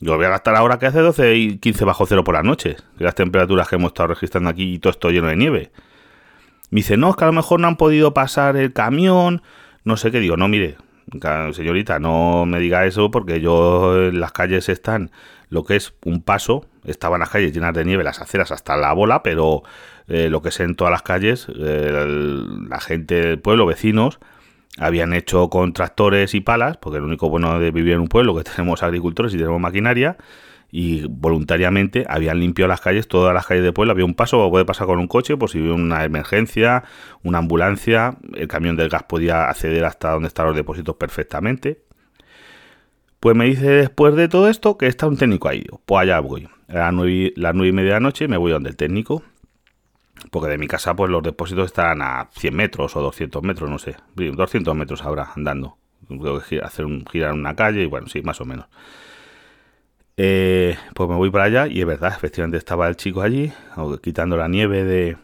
Yo 0.00 0.16
voy 0.16 0.24
a 0.24 0.30
gastar 0.30 0.56
ahora 0.56 0.78
que 0.78 0.86
hace 0.86 1.00
12 1.00 1.36
y 1.36 1.58
15 1.58 1.84
bajo 1.84 2.06
cero 2.06 2.24
por 2.24 2.34
las 2.34 2.44
noches, 2.44 2.82
que 2.96 3.04
las 3.04 3.14
temperaturas 3.14 3.68
que 3.68 3.76
hemos 3.76 3.90
estado 3.90 4.08
registrando 4.08 4.48
aquí 4.48 4.74
y 4.74 4.78
todo 4.78 4.90
esto 4.90 5.10
lleno 5.10 5.28
de 5.28 5.36
nieve. 5.36 5.70
Me 6.70 6.78
dice, 6.78 6.96
no, 6.96 7.10
es 7.10 7.16
que 7.16 7.24
a 7.24 7.26
lo 7.26 7.32
mejor 7.32 7.60
no 7.60 7.68
han 7.68 7.76
podido 7.76 8.14
pasar 8.14 8.56
el 8.56 8.72
camión, 8.72 9.42
no 9.84 9.96
sé 9.96 10.10
qué. 10.10 10.20
Digo, 10.20 10.36
no, 10.36 10.48
mire, 10.48 10.76
Señorita, 11.52 11.98
no 11.98 12.46
me 12.46 12.60
diga 12.60 12.86
eso 12.86 13.10
porque 13.10 13.40
yo 13.40 14.08
en 14.08 14.20
las 14.20 14.32
calles 14.32 14.68
están 14.68 15.10
lo 15.48 15.64
que 15.64 15.74
es 15.74 15.92
un 16.04 16.22
paso, 16.22 16.64
estaban 16.84 17.20
las 17.20 17.30
calles 17.30 17.52
llenas 17.52 17.74
de 17.74 17.84
nieve, 17.84 18.04
las 18.04 18.20
aceras 18.20 18.52
hasta 18.52 18.76
la 18.76 18.92
bola, 18.92 19.22
pero 19.22 19.64
eh, 20.06 20.28
lo 20.30 20.40
que 20.40 20.50
es 20.50 20.60
en 20.60 20.76
todas 20.76 20.92
las 20.92 21.02
calles, 21.02 21.48
eh, 21.48 21.90
la 22.68 22.80
gente 22.80 23.14
del 23.16 23.38
pueblo, 23.40 23.66
vecinos, 23.66 24.20
habían 24.78 25.12
hecho 25.12 25.48
con 25.50 25.72
tractores 25.72 26.34
y 26.34 26.40
palas, 26.40 26.76
porque 26.76 26.98
el 26.98 27.04
único 27.04 27.28
bueno 27.28 27.58
de 27.58 27.70
vivir 27.70 27.94
en 27.94 28.00
un 28.00 28.08
pueblo 28.08 28.36
que 28.36 28.44
tenemos 28.50 28.82
agricultores 28.82 29.34
y 29.34 29.36
tenemos 29.36 29.60
maquinaria, 29.60 30.16
y 30.72 31.06
voluntariamente 31.08 32.04
habían 32.08 32.38
limpiado 32.38 32.68
las 32.68 32.80
calles, 32.80 33.08
todas 33.08 33.34
las 33.34 33.46
calles 33.46 33.64
de 33.64 33.72
pueblo, 33.72 33.92
había 33.92 34.04
un 34.04 34.14
paso, 34.14 34.48
puede 34.50 34.64
pasar 34.64 34.86
con 34.86 34.98
un 34.98 35.08
coche, 35.08 35.36
por 35.36 35.50
si 35.50 35.58
hubiera 35.58 35.74
una 35.74 36.04
emergencia, 36.04 36.84
una 37.22 37.38
ambulancia, 37.38 38.18
el 38.34 38.46
camión 38.46 38.76
del 38.76 38.88
gas 38.88 39.02
podía 39.04 39.48
acceder 39.48 39.84
hasta 39.84 40.12
donde 40.12 40.28
están 40.28 40.46
los 40.46 40.54
depósitos 40.54 40.94
perfectamente. 40.96 41.82
Pues 43.18 43.36
me 43.36 43.44
dice 43.44 43.68
después 43.68 44.14
de 44.14 44.28
todo 44.28 44.48
esto 44.48 44.78
que 44.78 44.86
está 44.86 45.06
un 45.06 45.18
técnico 45.18 45.48
ahí. 45.48 45.66
Pues 45.84 46.02
allá 46.02 46.20
voy. 46.20 46.48
A 46.68 46.90
las 46.90 46.92
nueve 46.94 47.68
y 47.68 47.72
media 47.72 47.88
de 47.88 47.94
la 47.96 48.00
noche 48.00 48.28
me 48.28 48.38
voy 48.38 48.50
donde 48.50 48.70
el 48.70 48.76
técnico. 48.76 49.22
Porque 50.30 50.48
de 50.48 50.58
mi 50.58 50.68
casa 50.68 50.94
pues 50.94 51.10
los 51.10 51.22
depósitos 51.22 51.66
están 51.66 52.02
a 52.02 52.28
100 52.32 52.54
metros 52.54 52.96
o 52.96 53.02
200 53.02 53.42
metros, 53.42 53.68
no 53.68 53.78
sé. 53.78 53.96
200 54.14 54.74
metros 54.74 55.02
ahora 55.02 55.30
andando. 55.34 55.76
Tengo 56.08 56.40
que 56.40 56.60
hacer 56.60 56.86
un 56.86 57.04
girar 57.06 57.32
una 57.32 57.54
calle 57.54 57.82
y 57.82 57.86
bueno, 57.86 58.08
sí, 58.08 58.22
más 58.22 58.40
o 58.40 58.44
menos. 58.44 58.66
Eh, 60.16 60.76
pues 60.94 61.08
me 61.08 61.16
voy 61.16 61.30
para 61.30 61.44
allá 61.44 61.66
y 61.66 61.80
es 61.80 61.86
verdad, 61.86 62.12
efectivamente 62.14 62.58
estaba 62.58 62.88
el 62.88 62.96
chico 62.96 63.22
allí, 63.22 63.52
quitando 64.02 64.36
la 64.36 64.48
nieve 64.48 64.84
de, 64.84 65.16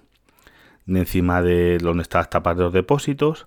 encima 0.86 1.42
de 1.42 1.78
donde 1.78 2.02
está 2.02 2.18
las 2.18 2.30
tapas 2.30 2.56
de 2.56 2.62
los 2.64 2.72
depósitos 2.72 3.46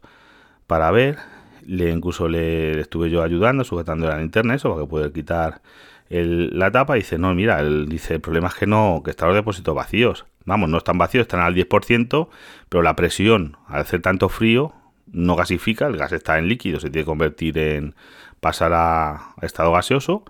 para 0.67 0.91
ver. 0.91 1.17
Le 1.65 1.91
incluso 1.91 2.27
le, 2.27 2.79
estuve 2.79 3.09
yo 3.09 3.23
ayudando, 3.23 3.63
sujetando 3.63 4.07
la 4.07 4.17
linterna, 4.17 4.55
eso, 4.55 4.87
para 4.87 5.07
que 5.07 5.13
quitar 5.13 5.61
la 6.09 6.71
tapa. 6.71 6.97
Y 6.97 7.01
dice, 7.01 7.17
no, 7.17 7.33
mira, 7.33 7.59
él 7.59 7.87
dice, 7.89 8.15
el 8.15 8.21
problema 8.21 8.47
es 8.49 8.55
que 8.55 8.67
no, 8.67 9.01
que 9.03 9.11
están 9.11 9.29
los 9.29 9.35
depósitos 9.35 9.75
vacíos. 9.75 10.25
Vamos, 10.45 10.69
no 10.69 10.77
están 10.77 10.97
vacíos, 10.97 11.23
están 11.23 11.41
al 11.41 11.55
10%, 11.55 12.29
pero 12.69 12.81
la 12.81 12.95
presión, 12.95 13.57
al 13.67 13.81
hacer 13.81 14.01
tanto 14.01 14.29
frío, 14.29 14.73
no 15.11 15.35
gasifica, 15.35 15.87
el 15.87 15.97
gas 15.97 16.11
está 16.11 16.37
en 16.37 16.47
líquido, 16.47 16.79
se 16.79 16.89
tiene 16.89 17.03
que 17.03 17.09
convertir 17.09 17.57
en 17.57 17.95
pasar 18.39 18.73
a 18.73 19.35
estado 19.41 19.71
gaseoso 19.71 20.23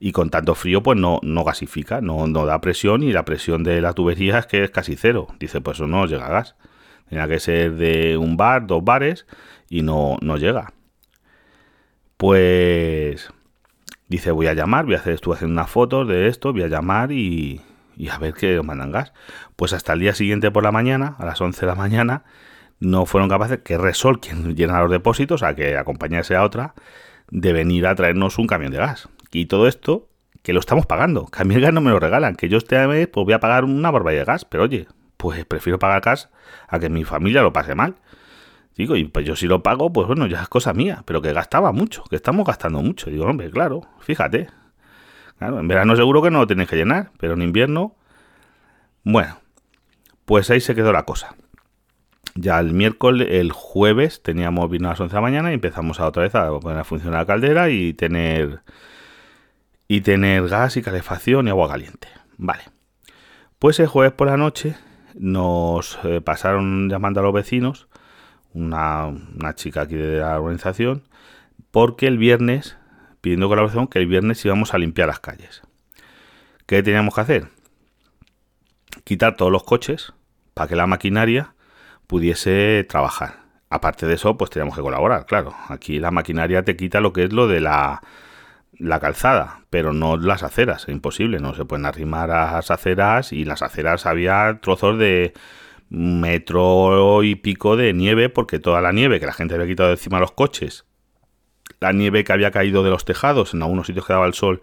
y 0.00 0.12
con 0.12 0.30
tanto 0.30 0.54
frío 0.54 0.82
pues 0.82 0.98
no, 0.98 1.20
no 1.22 1.44
gasifica, 1.44 2.00
no, 2.00 2.26
no 2.26 2.46
da 2.46 2.60
presión 2.60 3.02
y 3.02 3.12
la 3.12 3.24
presión 3.24 3.64
de 3.64 3.80
la 3.80 3.94
tubería 3.94 4.38
es 4.38 4.46
que 4.46 4.64
es 4.64 4.70
casi 4.70 4.96
cero. 4.96 5.28
Dice, 5.38 5.60
pues 5.60 5.78
eso 5.78 5.86
no 5.86 6.06
llega 6.06 6.26
a 6.26 6.30
gas. 6.30 6.56
Tenía 7.08 7.28
que 7.28 7.40
ser 7.40 7.74
de 7.76 8.16
un 8.16 8.36
bar, 8.36 8.66
dos 8.66 8.84
bares 8.84 9.26
y 9.68 9.82
no, 9.82 10.18
no 10.20 10.36
llega. 10.36 10.72
Pues 12.16 13.30
dice, 14.08 14.30
voy 14.30 14.46
a 14.46 14.54
llamar, 14.54 14.84
voy 14.84 14.94
a 14.94 14.98
hacer, 14.98 15.14
estuve 15.14 15.36
haciendo 15.36 15.54
unas 15.54 15.70
fotos 15.70 16.08
de 16.08 16.28
esto, 16.28 16.52
voy 16.52 16.62
a 16.62 16.68
llamar 16.68 17.12
y, 17.12 17.60
y 17.96 18.08
a 18.08 18.18
ver 18.18 18.34
qué 18.34 18.60
mandan 18.62 18.92
gas. 18.92 19.12
Pues 19.56 19.72
hasta 19.72 19.92
el 19.92 20.00
día 20.00 20.14
siguiente 20.14 20.50
por 20.50 20.62
la 20.62 20.72
mañana, 20.72 21.16
a 21.18 21.26
las 21.26 21.40
11 21.40 21.60
de 21.60 21.66
la 21.66 21.74
mañana, 21.74 22.24
no 22.80 23.06
fueron 23.06 23.28
capaces, 23.28 23.60
que 23.64 23.78
Resol, 23.78 24.20
quien 24.20 24.54
llena 24.56 24.80
los 24.80 24.90
depósitos, 24.90 25.42
a 25.42 25.54
que 25.54 25.76
acompañase 25.76 26.34
a 26.36 26.44
otra, 26.44 26.74
de 27.30 27.52
venir 27.52 27.86
a 27.86 27.94
traernos 27.94 28.38
un 28.38 28.46
camión 28.46 28.72
de 28.72 28.78
gas. 28.78 29.08
Y 29.32 29.46
todo 29.46 29.66
esto, 29.66 30.08
que 30.42 30.52
lo 30.52 30.60
estamos 30.60 30.86
pagando. 30.86 31.26
Que 31.26 31.42
a 31.42 31.44
mí 31.44 31.54
el 31.54 31.62
gas 31.62 31.72
no 31.72 31.80
me 31.80 31.90
lo 31.90 31.98
regalan. 31.98 32.36
Que 32.36 32.48
yo 32.48 32.58
este 32.58 32.86
mes 32.86 33.08
pues 33.08 33.24
voy 33.24 33.32
a 33.32 33.40
pagar 33.40 33.64
una 33.64 33.90
barbaridad 33.90 34.22
de 34.22 34.26
gas. 34.26 34.44
Pero 34.44 34.64
oye, 34.64 34.86
pues 35.16 35.44
prefiero 35.44 35.78
pagar 35.78 36.02
gas 36.02 36.28
a 36.68 36.78
que 36.78 36.90
mi 36.90 37.04
familia 37.04 37.42
lo 37.42 37.52
pase 37.52 37.74
mal. 37.74 37.96
Digo, 38.76 38.96
y 38.96 39.04
pues 39.04 39.24
yo 39.24 39.36
si 39.36 39.46
lo 39.46 39.62
pago, 39.62 39.92
pues 39.92 40.06
bueno, 40.06 40.26
ya 40.26 40.42
es 40.42 40.48
cosa 40.48 40.74
mía. 40.74 41.02
Pero 41.06 41.22
que 41.22 41.32
gastaba 41.32 41.72
mucho, 41.72 42.04
que 42.04 42.16
estamos 42.16 42.46
gastando 42.46 42.82
mucho. 42.82 43.10
Digo, 43.10 43.24
hombre, 43.24 43.50
claro, 43.50 43.82
fíjate. 44.00 44.48
Claro, 45.38 45.60
en 45.60 45.68
verano 45.68 45.96
seguro 45.96 46.22
que 46.22 46.30
no 46.30 46.40
lo 46.40 46.46
tenéis 46.46 46.68
que 46.68 46.76
llenar, 46.76 47.10
pero 47.18 47.34
en 47.34 47.42
invierno... 47.42 47.94
Bueno, 49.02 49.38
pues 50.24 50.50
ahí 50.50 50.60
se 50.60 50.74
quedó 50.74 50.92
la 50.92 51.04
cosa. 51.04 51.34
Ya 52.34 52.58
el 52.58 52.72
miércoles, 52.72 53.28
el 53.30 53.52
jueves, 53.52 54.22
teníamos 54.22 54.70
vino 54.70 54.88
a 54.88 54.92
las 54.92 55.00
11 55.00 55.12
de 55.12 55.16
la 55.16 55.20
mañana 55.20 55.50
y 55.50 55.54
empezamos 55.54 56.00
a 56.00 56.06
otra 56.06 56.22
vez 56.22 56.34
a 56.34 56.58
poner 56.58 56.78
a 56.78 56.84
funcionar 56.84 57.20
la 57.20 57.26
caldera 57.26 57.68
y 57.68 57.92
tener 57.92 58.60
y 59.86 60.00
tener 60.00 60.48
gas 60.48 60.76
y 60.76 60.82
calefacción 60.82 61.46
y 61.46 61.50
agua 61.50 61.68
caliente. 61.68 62.08
Vale. 62.36 62.62
Pues 63.58 63.78
el 63.80 63.86
jueves 63.86 64.12
por 64.12 64.28
la 64.28 64.36
noche 64.36 64.76
nos 65.14 65.98
eh, 66.04 66.20
pasaron 66.20 66.88
llamando 66.88 67.20
a 67.20 67.22
los 67.22 67.32
vecinos, 67.32 67.88
una, 68.52 69.12
chica 69.54 69.82
aquí 69.82 69.94
de 69.94 70.18
la 70.18 70.40
organización, 70.40 71.02
porque 71.70 72.06
el 72.06 72.18
viernes, 72.18 72.76
pidiendo 73.24 73.48
colaboración, 73.48 73.86
que 73.86 74.00
el 74.00 74.06
viernes 74.06 74.44
íbamos 74.44 74.74
a 74.74 74.78
limpiar 74.78 75.08
las 75.08 75.18
calles. 75.18 75.62
¿Qué 76.66 76.82
teníamos 76.82 77.14
que 77.14 77.22
hacer? 77.22 77.48
Quitar 79.04 79.34
todos 79.34 79.50
los 79.50 79.64
coches 79.64 80.12
para 80.52 80.68
que 80.68 80.76
la 80.76 80.86
maquinaria 80.86 81.54
pudiese 82.06 82.84
trabajar. 82.86 83.44
Aparte 83.70 84.06
de 84.06 84.12
eso, 84.12 84.36
pues 84.36 84.50
teníamos 84.50 84.76
que 84.76 84.82
colaborar, 84.82 85.24
claro. 85.24 85.54
Aquí 85.68 85.98
la 85.98 86.10
maquinaria 86.10 86.64
te 86.64 86.76
quita 86.76 87.00
lo 87.00 87.14
que 87.14 87.24
es 87.24 87.32
lo 87.32 87.48
de 87.48 87.62
la 87.62 88.02
la 88.78 89.00
calzada, 89.00 89.60
pero 89.70 89.94
no 89.94 90.18
las 90.18 90.42
aceras, 90.42 90.82
es 90.82 90.88
imposible, 90.90 91.38
no 91.38 91.54
se 91.54 91.64
pueden 91.64 91.86
arrimar 91.86 92.30
a 92.30 92.52
las 92.52 92.70
aceras 92.70 93.32
y 93.32 93.46
las 93.46 93.62
aceras 93.62 94.04
había 94.04 94.58
trozos 94.60 94.98
de 94.98 95.32
metro 95.88 97.22
y 97.22 97.36
pico 97.36 97.76
de 97.76 97.94
nieve 97.94 98.28
porque 98.28 98.58
toda 98.58 98.82
la 98.82 98.92
nieve 98.92 99.18
que 99.18 99.26
la 99.26 99.32
gente 99.32 99.54
había 99.54 99.68
quitado 99.68 99.88
de 99.88 99.94
encima 99.94 100.18
de 100.18 100.22
los 100.22 100.32
coches, 100.32 100.84
la 101.80 101.92
nieve 101.92 102.24
que 102.24 102.32
había 102.32 102.50
caído 102.50 102.82
de 102.82 102.90
los 102.90 103.04
tejados, 103.04 103.54
en 103.54 103.62
algunos 103.62 103.86
sitios 103.86 104.06
que 104.06 104.12
daba 104.12 104.26
el 104.26 104.34
sol, 104.34 104.60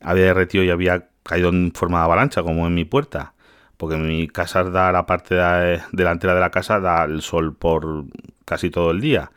había 0.00 0.24
derretido 0.24 0.64
y 0.64 0.70
había 0.70 1.08
caído 1.22 1.50
en 1.50 1.72
forma 1.74 1.98
de 1.98 2.04
avalancha 2.04 2.42
como 2.42 2.66
en 2.66 2.74
mi 2.74 2.84
puerta, 2.84 3.34
porque 3.76 3.96
en 3.96 4.06
mi 4.06 4.28
casa 4.28 4.64
da 4.64 4.92
la 4.92 5.06
parte 5.06 5.34
delantera 5.92 6.34
de 6.34 6.40
la 6.40 6.50
casa 6.50 6.80
da 6.80 7.04
el 7.04 7.22
sol 7.22 7.54
por 7.56 8.04
casi 8.44 8.70
todo 8.70 8.90
el 8.90 9.00
día 9.00 9.30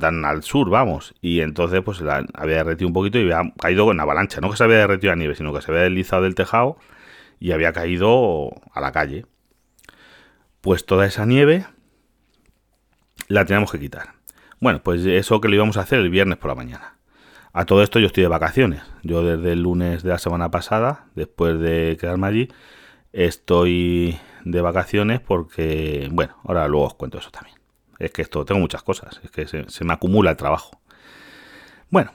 tan 0.00 0.24
al 0.24 0.42
sur, 0.42 0.70
vamos. 0.70 1.14
Y 1.20 1.40
entonces, 1.40 1.82
pues 1.82 2.00
la, 2.00 2.24
había 2.34 2.56
derretido 2.56 2.88
un 2.88 2.94
poquito 2.94 3.18
y 3.18 3.30
había 3.30 3.52
caído 3.58 3.90
en 3.90 4.00
avalancha. 4.00 4.40
No 4.40 4.50
que 4.50 4.56
se 4.56 4.64
había 4.64 4.78
derretido 4.78 5.12
a 5.12 5.16
nieve, 5.16 5.34
sino 5.34 5.52
que 5.52 5.60
se 5.60 5.70
había 5.70 5.82
deslizado 5.84 6.22
del 6.22 6.34
tejado 6.34 6.76
y 7.38 7.52
había 7.52 7.72
caído 7.72 8.50
a 8.72 8.80
la 8.80 8.92
calle. 8.92 9.26
Pues 10.60 10.86
toda 10.86 11.06
esa 11.06 11.26
nieve 11.26 11.66
la 13.28 13.44
tenemos 13.44 13.72
que 13.72 13.80
quitar. 13.80 14.14
Bueno, 14.62 14.80
pues 14.80 15.04
eso 15.04 15.40
que 15.40 15.48
lo 15.48 15.56
íbamos 15.56 15.76
a 15.76 15.80
hacer 15.80 15.98
el 15.98 16.08
viernes 16.08 16.38
por 16.38 16.48
la 16.48 16.54
mañana. 16.54 16.94
A 17.52 17.64
todo 17.64 17.82
esto 17.82 17.98
yo 17.98 18.06
estoy 18.06 18.22
de 18.22 18.28
vacaciones. 18.28 18.80
Yo 19.02 19.24
desde 19.24 19.54
el 19.54 19.62
lunes 19.62 20.04
de 20.04 20.10
la 20.10 20.18
semana 20.18 20.52
pasada, 20.52 21.06
después 21.16 21.58
de 21.58 21.96
quedarme 22.00 22.28
allí, 22.28 22.48
estoy 23.12 24.20
de 24.44 24.60
vacaciones 24.60 25.18
porque, 25.18 26.08
bueno, 26.12 26.36
ahora 26.44 26.68
luego 26.68 26.86
os 26.86 26.94
cuento 26.94 27.18
eso 27.18 27.32
también. 27.32 27.56
Es 27.98 28.12
que 28.12 28.22
esto, 28.22 28.44
tengo 28.44 28.60
muchas 28.60 28.84
cosas, 28.84 29.20
es 29.24 29.32
que 29.32 29.48
se, 29.48 29.84
me 29.84 29.94
acumula 29.94 30.30
el 30.30 30.36
trabajo. 30.36 30.80
Bueno, 31.90 32.12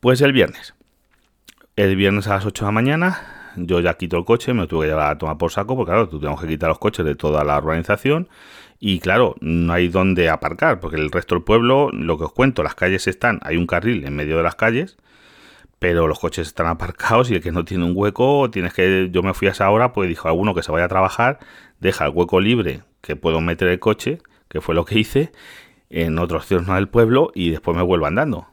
pues 0.00 0.22
el 0.22 0.32
viernes. 0.32 0.72
El 1.76 1.96
viernes 1.96 2.28
a 2.28 2.36
las 2.36 2.46
8 2.46 2.64
de 2.64 2.68
la 2.68 2.72
mañana, 2.72 3.52
yo 3.56 3.80
ya 3.80 3.92
quito 3.98 4.16
el 4.16 4.24
coche, 4.24 4.54
me 4.54 4.62
lo 4.62 4.68
tuve 4.68 4.86
que 4.86 4.92
llevar 4.92 5.10
a 5.12 5.18
tomar 5.18 5.36
por 5.36 5.52
saco, 5.52 5.76
porque 5.76 5.90
claro, 5.90 6.08
tú 6.08 6.18
tenemos 6.18 6.40
que 6.40 6.48
quitar 6.48 6.70
los 6.70 6.78
coches 6.78 7.04
de 7.04 7.14
toda 7.14 7.44
la 7.44 7.58
urbanización. 7.58 8.30
Y 8.80 9.00
claro, 9.00 9.34
no 9.40 9.72
hay 9.72 9.88
donde 9.88 10.28
aparcar, 10.28 10.78
porque 10.80 10.96
el 10.96 11.10
resto 11.10 11.34
del 11.34 11.44
pueblo, 11.44 11.90
lo 11.92 12.16
que 12.16 12.24
os 12.24 12.32
cuento, 12.32 12.62
las 12.62 12.74
calles 12.74 13.08
están, 13.08 13.40
hay 13.42 13.56
un 13.56 13.66
carril 13.66 14.04
en 14.04 14.14
medio 14.14 14.36
de 14.36 14.44
las 14.44 14.54
calles, 14.54 14.96
pero 15.78 16.06
los 16.06 16.18
coches 16.18 16.46
están 16.46 16.66
aparcados 16.66 17.30
y 17.30 17.34
el 17.34 17.42
que 17.42 17.52
no 17.52 17.64
tiene 17.64 17.84
un 17.84 17.92
hueco, 17.94 18.50
tienes 18.50 18.72
que. 18.74 19.08
Yo 19.12 19.22
me 19.22 19.34
fui 19.34 19.48
a 19.48 19.52
esa 19.52 19.70
hora, 19.70 19.92
pues 19.92 20.08
dijo 20.08 20.28
alguno 20.28 20.54
que 20.54 20.62
se 20.62 20.72
vaya 20.72 20.86
a 20.86 20.88
trabajar, 20.88 21.38
deja 21.80 22.06
el 22.06 22.12
hueco 22.12 22.40
libre, 22.40 22.82
que 23.00 23.16
puedo 23.16 23.40
meter 23.40 23.68
el 23.68 23.78
coche, 23.80 24.18
que 24.48 24.60
fue 24.60 24.74
lo 24.74 24.84
que 24.84 24.98
hice, 24.98 25.32
en 25.90 26.18
otros 26.18 26.46
zonas 26.46 26.76
del 26.76 26.88
pueblo 26.88 27.30
y 27.34 27.50
después 27.50 27.76
me 27.76 27.82
vuelvo 27.82 28.06
andando. 28.06 28.48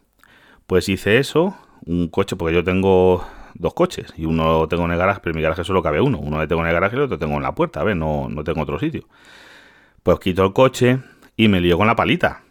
Pues 0.67 0.89
hice 0.89 1.17
eso, 1.20 1.55
un 1.86 2.08
coche, 2.08 2.36
porque 2.36 2.55
yo 2.55 2.63
tengo 2.63 3.25
dos 3.55 3.74
coches 3.74 4.13
y 4.17 4.25
uno 4.25 4.62
lo 4.62 4.67
tengo 4.67 4.86
en 4.86 4.91
el 4.91 4.98
garaje, 4.98 5.20
pero 5.24 5.32
en 5.32 5.38
mi 5.38 5.44
garaje 5.44 5.63
solo 5.63 5.82
cabe 5.84 6.01
uno. 6.01 6.20
Uno 6.20 6.38
lo 6.39 6.48
tengo 6.48 6.62
en 6.62 6.67
el 6.67 6.74
garaje 6.74 6.96
y 6.96 7.00
el 7.00 7.05
otro 7.05 7.20
tengo 7.20 7.36
en 7.36 7.44
la 7.44 7.55
puerta, 7.55 7.82
a 7.82 7.84
ver, 7.84 7.96
no, 7.96 8.27
no 8.29 8.44
tengo 8.44 8.62
otro 8.62 8.79
sitio. 8.79 9.08
Pues 10.06 10.20
quito 10.20 10.46
el 10.46 10.54
coche 10.54 11.00
y 11.36 11.48
me 11.48 11.60
lío 11.60 11.80
con 11.80 11.88
la 11.88 11.96
palita 11.96 12.44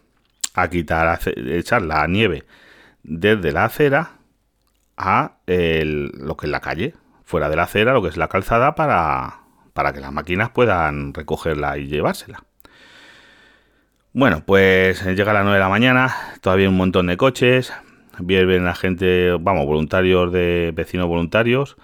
a 0.55 0.69
quitar, 0.69 1.17
echar 1.37 1.83
la 1.83 2.05
nieve 2.05 2.43
desde 3.01 3.53
la 3.53 3.63
acera 3.63 4.17
a 4.97 5.37
lo 5.47 6.35
que 6.35 6.47
es 6.47 6.51
la 6.51 6.59
calle, 6.59 6.95
fuera 7.23 7.47
de 7.47 7.55
la 7.55 7.63
acera, 7.63 7.93
lo 7.93 8.01
que 8.01 8.09
es 8.09 8.17
la 8.17 8.27
calzada, 8.27 8.75
para, 8.75 9.39
para 9.71 9.93
que 9.93 10.01
las 10.01 10.11
máquinas 10.11 10.49
puedan 10.49 11.13
recogerla 11.13 11.77
y 11.77 11.87
llevársela. 11.87 12.43
Bueno, 14.11 14.43
pues 14.45 15.05
llega 15.05 15.31
a 15.31 15.35
las 15.35 15.43
9 15.45 15.55
de 15.55 15.63
la 15.63 15.69
mañana, 15.69 16.13
todavía 16.41 16.67
un 16.67 16.75
montón 16.75 17.07
de 17.07 17.15
coches, 17.15 17.71
vienen 18.19 18.65
la 18.65 18.75
gente, 18.75 19.31
vamos, 19.39 19.65
voluntarios 19.65 20.29
de 20.33 20.73
vecinos 20.75 21.07
voluntarios, 21.07 21.77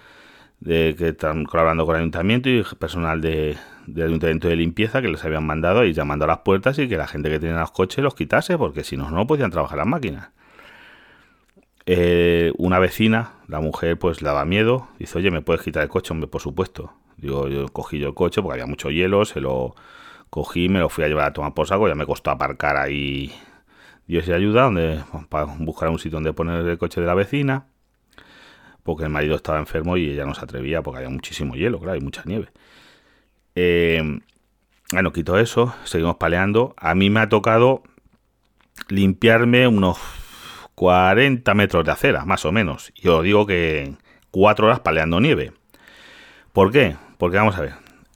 de 0.60 0.96
que 0.98 1.08
están 1.08 1.46
colaborando 1.46 1.86
con 1.86 1.96
el 1.96 2.01
ayuntamiento 2.01 2.50
y 2.50 2.62
personal 2.78 3.22
de, 3.22 3.56
del 3.88 4.08
ayuntamiento 4.08 4.48
de 4.48 4.56
limpieza 4.56 5.02
que 5.02 5.08
les 5.08 5.24
habían 5.26 5.46
mandado 5.46 5.86
y 5.86 5.94
llamando 5.94 6.26
a 6.26 6.28
las 6.28 6.40
puertas 6.40 6.78
y 6.80 6.88
que 6.88 6.98
la 6.98 7.08
gente 7.08 7.30
que 7.30 7.40
tenía 7.40 7.60
los 7.60 7.72
coches 7.72 8.04
los 8.04 8.16
quitase 8.16 8.58
porque 8.58 8.84
si 8.84 8.98
no, 8.98 9.10
no 9.12 9.28
podían 9.28 9.52
trabajar 9.52 9.78
las 9.78 9.88
máquinas. 9.88 10.30
Eh, 11.86 12.54
una 12.58 12.80
vecina, 12.80 13.34
la 13.48 13.60
mujer, 13.60 13.98
pues 13.98 14.22
le 14.22 14.28
daba 14.28 14.46
miedo. 14.46 14.88
Dice, 15.00 15.18
oye, 15.18 15.32
¿me 15.32 15.42
puedes 15.42 15.62
quitar 15.64 15.84
el 15.84 15.90
coche? 15.90 16.14
Hombre, 16.14 16.28
por 16.28 16.42
supuesto. 16.42 16.94
Digo, 17.18 17.48
yo 17.48 17.68
cogí 17.70 18.00
yo 18.00 18.08
el 18.10 18.14
coche 18.14 18.42
porque 18.42 18.54
había 18.54 18.66
mucho 18.66 18.90
hielo, 18.90 19.26
se 19.26 19.42
lo 19.42 19.76
cogí, 20.30 20.70
me 20.70 20.80
lo 20.80 20.90
fui 20.90 21.04
a 21.04 21.08
llevar 21.08 21.26
a 21.26 21.34
tomar 21.34 21.54
por 21.54 21.68
saco, 21.68 21.88
ya 21.88 21.96
me 21.96 22.06
costó 22.06 22.32
aparcar 22.32 22.78
ahí 22.78 23.32
Dios 24.08 24.28
y 24.28 24.34
ayuda, 24.34 24.64
donde, 24.64 25.04
para 25.30 25.46
buscar 25.46 25.90
un 25.90 26.00
sitio 26.00 26.18
donde 26.18 26.34
poner 26.34 26.66
el 26.66 26.78
coche 26.78 27.00
de 27.02 27.08
la 27.08 27.14
vecina, 27.14 27.68
porque 28.84 29.04
el 29.04 29.10
marido 29.10 29.36
estaba 29.36 29.60
enfermo 29.60 29.98
y 29.98 30.10
ella 30.10 30.26
no 30.26 30.34
se 30.34 30.44
atrevía 30.44 30.82
porque 30.82 30.98
había 30.98 31.10
muchísimo 31.10 31.56
hielo, 31.56 31.80
claro, 31.80 31.98
y 31.98 32.02
mucha 32.02 32.24
nieve. 32.26 32.50
Eh, 33.55 34.20
bueno, 34.91 35.13
quito 35.13 35.38
eso, 35.39 35.74
seguimos 35.84 36.17
paleando. 36.17 36.74
A 36.77 36.96
mí 36.96 37.10
me 37.10 37.22
ha 37.22 37.29
tocado 37.29 37.84
limpiarme 38.89 39.67
unos 39.67 39.98
40 40.75 41.53
metros 41.53 41.86
de 41.86 41.91
acera, 41.91 42.25
más 42.25 42.46
o 42.46 42.51
menos. 42.51 42.91
Y 42.96 43.08
os 43.08 43.24
digo 43.24 43.46
que 43.46 43.96
cuatro 44.31 44.67
horas 44.67 44.79
paleando 44.79 45.20
nieve. 45.20 45.53
¿Por 46.53 46.72
qué? 46.72 46.96
Porque 47.17 47.38
vamos 47.38 47.55
a 47.58 47.62
ver. 47.62 47.74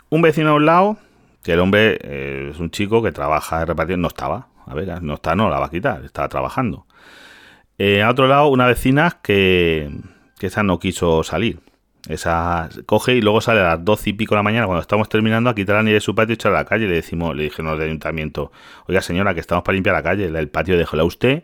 Un 0.09 0.21
vecino 0.21 0.49
a 0.49 0.53
un 0.55 0.65
lado, 0.65 0.97
que 1.43 1.53
el 1.53 1.59
hombre 1.59 1.97
eh, 2.01 2.49
es 2.51 2.59
un 2.59 2.71
chico 2.71 3.01
que 3.01 3.11
trabaja 3.11 3.63
repartiendo, 3.65 4.01
no 4.01 4.07
estaba. 4.07 4.47
A 4.65 4.73
ver, 4.73 5.01
no 5.01 5.15
está, 5.15 5.35
no 5.35 5.49
la 5.49 5.59
va 5.59 5.67
a 5.67 5.69
quitar, 5.69 6.03
estaba 6.03 6.27
trabajando. 6.27 6.85
Eh, 7.77 8.01
a 8.01 8.09
otro 8.09 8.27
lado, 8.27 8.47
una 8.47 8.65
vecina 8.65 9.19
que, 9.21 9.91
que 10.39 10.47
esa 10.47 10.63
no 10.63 10.79
quiso 10.79 11.23
salir. 11.23 11.59
Esa 12.07 12.69
coge 12.85 13.15
y 13.15 13.21
luego 13.21 13.41
sale 13.41 13.61
a 13.61 13.63
las 13.63 13.85
12 13.85 14.11
y 14.11 14.13
pico 14.13 14.35
de 14.35 14.39
la 14.39 14.43
mañana 14.43 14.67
cuando 14.67 14.81
estamos 14.81 15.09
terminando 15.09 15.49
a 15.49 15.55
quitar 15.55 15.77
la 15.77 15.83
nieve 15.83 15.95
de 15.95 16.01
su 16.01 16.13
patio 16.13 16.33
y 16.33 16.35
echar 16.35 16.51
a 16.51 16.55
la 16.55 16.65
calle. 16.65 16.87
Le 16.87 16.95
decimos, 16.95 17.35
le 17.35 17.43
dijimos 17.43 17.79
del 17.79 17.87
ayuntamiento, 17.87 18.51
oiga 18.87 19.01
señora, 19.01 19.33
que 19.33 19.39
estamos 19.39 19.63
para 19.63 19.73
limpiar 19.73 19.95
la 19.95 20.03
calle, 20.03 20.25
el 20.25 20.49
patio 20.49 20.77
déjela 20.77 21.03
usted 21.03 21.43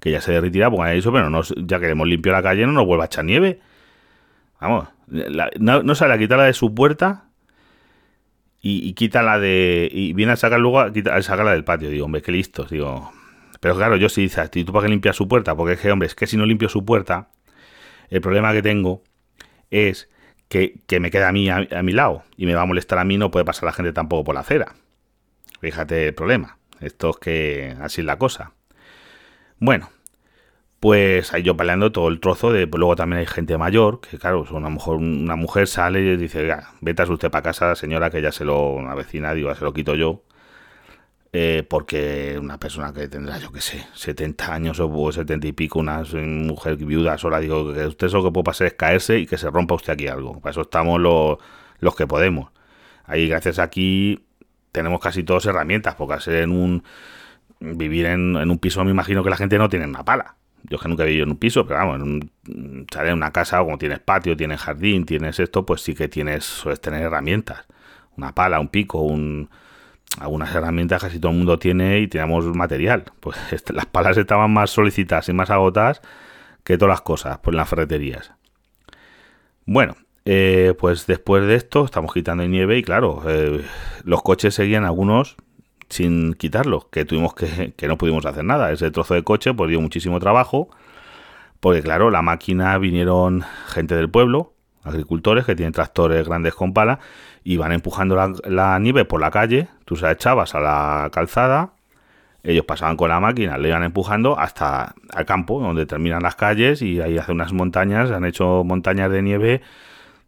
que 0.00 0.10
ya 0.10 0.20
se 0.20 0.40
retira, 0.40 0.70
pongan 0.70 0.96
eso, 0.96 1.12
pero 1.12 1.28
no, 1.30 1.42
ya 1.42 1.80
que 1.80 1.88
hemos 1.88 2.06
limpiado 2.06 2.38
la 2.38 2.42
calle, 2.42 2.66
no 2.66 2.72
nos 2.72 2.86
vuelva 2.86 3.04
a 3.04 3.06
echar 3.06 3.24
nieve. 3.24 3.60
Vamos, 4.60 4.88
no, 5.08 5.94
sale 5.94 6.14
a 6.14 6.18
quitarla 6.18 6.44
de 6.44 6.52
su 6.52 6.74
puerta 6.74 7.24
y, 8.60 8.92
quita 8.94 9.22
la 9.22 9.38
de. 9.38 9.88
Y 9.90 10.12
viene 10.12 10.32
a 10.32 10.36
sacar 10.36 10.60
luego 10.60 10.80
a, 10.80 10.92
a 11.12 11.22
sacarla 11.22 11.52
del 11.52 11.64
patio. 11.64 11.90
Digo, 11.90 12.04
hombre, 12.06 12.22
qué 12.22 12.32
listos. 12.32 12.70
Digo, 12.70 13.12
pero 13.60 13.76
claro, 13.76 13.96
yo 13.96 14.08
sí 14.08 14.22
dices, 14.22 14.50
¿y 14.54 14.64
tú 14.64 14.72
para 14.72 14.86
qué 14.86 14.90
limpias 14.90 15.16
su 15.16 15.28
puerta? 15.28 15.56
Porque 15.56 15.74
es 15.74 15.80
que, 15.80 15.90
hombre, 15.90 16.06
es 16.06 16.14
que 16.14 16.26
si 16.26 16.36
no 16.36 16.44
limpio 16.46 16.68
su 16.68 16.84
puerta, 16.84 17.30
el 18.10 18.20
problema 18.20 18.52
que 18.52 18.62
tengo 18.62 19.02
es 19.70 20.08
que, 20.48 20.80
me 21.00 21.10
queda 21.10 21.28
a 21.28 21.32
mí 21.32 21.48
a, 21.50 21.66
mi 21.82 21.92
lado 21.92 22.24
y 22.36 22.46
me 22.46 22.54
va 22.54 22.62
a 22.62 22.66
molestar 22.66 22.98
a 22.98 23.04
mí, 23.04 23.18
no 23.18 23.30
puede 23.30 23.44
pasar 23.44 23.64
la 23.64 23.72
gente 23.72 23.92
tampoco 23.92 24.24
por 24.24 24.34
la 24.34 24.40
acera. 24.40 24.74
Fíjate 25.60 26.08
el 26.08 26.14
problema. 26.14 26.58
Esto 26.80 27.10
es 27.10 27.16
que 27.16 27.76
así 27.80 28.00
es 28.00 28.06
la 28.06 28.18
cosa. 28.18 28.52
Bueno, 29.58 29.90
pues 30.80 31.32
ahí 31.34 31.42
yo 31.42 31.56
peleando 31.56 31.90
todo 31.92 32.08
el 32.08 32.20
trozo 32.20 32.52
de 32.52 32.66
pues 32.66 32.78
luego 32.78 32.96
también 32.96 33.20
hay 33.20 33.26
gente 33.26 33.58
mayor 33.58 34.00
que 34.00 34.18
claro 34.18 34.46
a 34.48 34.52
lo 34.52 34.96
una 34.96 35.36
mujer 35.36 35.66
sale 35.66 36.00
y 36.00 36.16
dice 36.16 36.48
vete 36.80 37.02
a 37.02 37.06
usted 37.06 37.30
para 37.30 37.42
casa 37.42 37.74
señora 37.74 38.10
que 38.10 38.22
ya 38.22 38.30
se 38.30 38.44
lo 38.44 38.70
una 38.74 38.94
vecina 38.94 39.34
digo 39.34 39.52
se 39.54 39.64
lo 39.64 39.72
quito 39.72 39.96
yo 39.96 40.22
eh, 41.32 41.64
porque 41.68 42.38
una 42.40 42.58
persona 42.58 42.92
que 42.92 43.08
tendrá 43.08 43.38
yo 43.38 43.52
que 43.52 43.60
sé 43.60 43.86
70 43.94 44.52
años 44.52 44.80
o 44.80 45.12
70 45.12 45.46
y 45.46 45.52
pico 45.52 45.78
una 45.78 46.02
mujer 46.14 46.76
viuda 46.76 47.18
sola 47.18 47.38
digo 47.38 47.72
que 47.72 47.86
usted 47.86 48.06
eso 48.06 48.22
que 48.22 48.30
puede 48.30 48.44
pasar 48.44 48.68
es 48.68 48.74
caerse 48.74 49.18
y 49.18 49.26
que 49.26 49.36
se 49.36 49.50
rompa 49.50 49.74
usted 49.74 49.92
aquí 49.92 50.08
algo 50.08 50.40
para 50.40 50.52
eso 50.52 50.62
estamos 50.62 51.00
los, 51.00 51.38
los 51.80 51.94
que 51.94 52.06
podemos 52.06 52.50
ahí 53.04 53.28
gracias 53.28 53.58
a 53.58 53.64
aquí 53.64 54.24
tenemos 54.72 55.00
casi 55.00 55.22
todas 55.22 55.44
herramientas 55.46 55.94
porque 55.96 56.14
hacer 56.14 56.42
en 56.42 56.52
un 56.52 56.82
vivir 57.60 58.06
en, 58.06 58.36
un 58.36 58.58
piso 58.58 58.84
me 58.84 58.90
imagino 58.90 59.22
que 59.22 59.30
la 59.30 59.36
gente 59.36 59.58
no 59.58 59.68
tiene 59.68 59.86
una 59.86 60.04
pala. 60.04 60.36
Yo 60.64 60.76
es 60.76 60.82
que 60.82 60.88
nunca 60.88 61.04
he 61.04 61.06
vivido 61.06 61.24
en 61.24 61.30
un 61.30 61.36
piso, 61.36 61.66
pero 61.66 61.78
vamos, 61.78 61.96
en, 61.96 62.02
un, 62.02 62.86
en 62.94 63.14
una 63.14 63.32
casa, 63.32 63.58
como 63.58 63.78
tienes 63.78 64.00
patio, 64.00 64.36
tienes 64.36 64.60
jardín, 64.60 65.06
tienes 65.06 65.38
esto, 65.38 65.64
pues 65.64 65.82
sí 65.82 65.94
que 65.94 66.08
tienes, 66.08 66.44
sueles 66.44 66.80
tener 66.80 67.02
herramientas. 67.02 67.66
Una 68.16 68.34
pala, 68.34 68.58
un 68.58 68.68
pico, 68.68 69.00
un, 69.02 69.48
algunas 70.20 70.54
herramientas 70.54 71.02
casi 71.02 71.18
todo 71.18 71.32
el 71.32 71.38
mundo 71.38 71.58
tiene 71.58 72.00
y 72.00 72.08
tenemos 72.08 72.44
material. 72.54 73.04
Pues 73.20 73.36
este, 73.52 73.72
las 73.72 73.86
palas 73.86 74.16
estaban 74.16 74.52
más 74.52 74.70
solicitadas 74.70 75.28
y 75.28 75.32
más 75.32 75.50
agotadas 75.50 76.00
que 76.64 76.76
todas 76.76 76.90
las 76.90 77.00
cosas 77.02 77.38
por 77.38 77.54
las 77.54 77.68
ferreterías. 77.68 78.32
Bueno, 79.64 79.96
eh, 80.24 80.74
pues 80.78 81.06
después 81.06 81.46
de 81.46 81.54
esto 81.54 81.84
estamos 81.84 82.12
quitando 82.12 82.46
nieve 82.46 82.78
y 82.78 82.82
claro, 82.82 83.22
eh, 83.26 83.64
los 84.04 84.22
coches 84.22 84.54
seguían 84.54 84.84
algunos 84.84 85.36
sin 85.88 86.34
quitarlo, 86.34 86.88
que 86.90 87.04
tuvimos 87.04 87.34
que, 87.34 87.72
que 87.76 87.88
no 87.88 87.96
pudimos 87.98 88.26
hacer 88.26 88.44
nada. 88.44 88.72
Ese 88.72 88.90
trozo 88.90 89.14
de 89.14 89.24
coche 89.24 89.54
pues 89.54 89.70
dio 89.70 89.80
muchísimo 89.80 90.20
trabajo, 90.20 90.68
porque 91.60 91.82
claro, 91.82 92.10
la 92.10 92.22
máquina 92.22 92.76
vinieron 92.78 93.44
gente 93.68 93.94
del 93.94 94.10
pueblo, 94.10 94.52
agricultores 94.82 95.44
que 95.44 95.54
tienen 95.54 95.72
tractores 95.72 96.26
grandes 96.26 96.54
con 96.54 96.72
pala, 96.72 97.00
y 97.48 97.56
van 97.56 97.72
empujando 97.72 98.14
la, 98.44 98.78
nieve 98.78 99.06
por 99.06 99.22
la 99.22 99.30
calle, 99.30 99.68
tú 99.86 99.96
se 99.96 100.04
la 100.04 100.12
echabas 100.12 100.54
a 100.54 100.60
la 100.60 101.08
calzada, 101.10 101.70
ellos 102.42 102.66
pasaban 102.66 102.98
con 102.98 103.08
la 103.08 103.20
máquina, 103.20 103.56
le 103.56 103.68
iban 103.70 103.84
empujando 103.84 104.38
hasta 104.38 104.94
al 105.14 105.24
campo, 105.24 105.58
donde 105.58 105.86
terminan 105.86 106.22
las 106.22 106.36
calles, 106.36 106.82
y 106.82 107.00
ahí 107.00 107.16
hace 107.16 107.32
unas 107.32 107.54
montañas, 107.54 108.10
han 108.10 108.26
hecho 108.26 108.64
montañas 108.64 109.10
de 109.10 109.22
nieve 109.22 109.62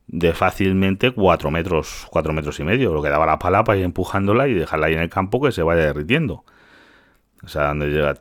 de 0.06 0.32
fácilmente 0.32 1.10
4 1.10 1.50
metros, 1.50 2.06
4 2.10 2.32
metros 2.32 2.58
y 2.58 2.64
medio, 2.64 2.94
lo 2.94 3.02
que 3.02 3.10
daba 3.10 3.26
la 3.26 3.38
pala 3.38 3.64
para 3.64 3.76
ir 3.78 3.84
empujándola 3.84 4.48
y 4.48 4.54
dejarla 4.54 4.86
ahí 4.86 4.94
en 4.94 5.02
el 5.02 5.10
campo 5.10 5.42
que 5.42 5.52
se 5.52 5.62
vaya 5.62 5.82
derritiendo. 5.82 6.46
O 7.44 7.48
sea, 7.48 7.68
donde 7.68 7.88
llega, 7.88 8.14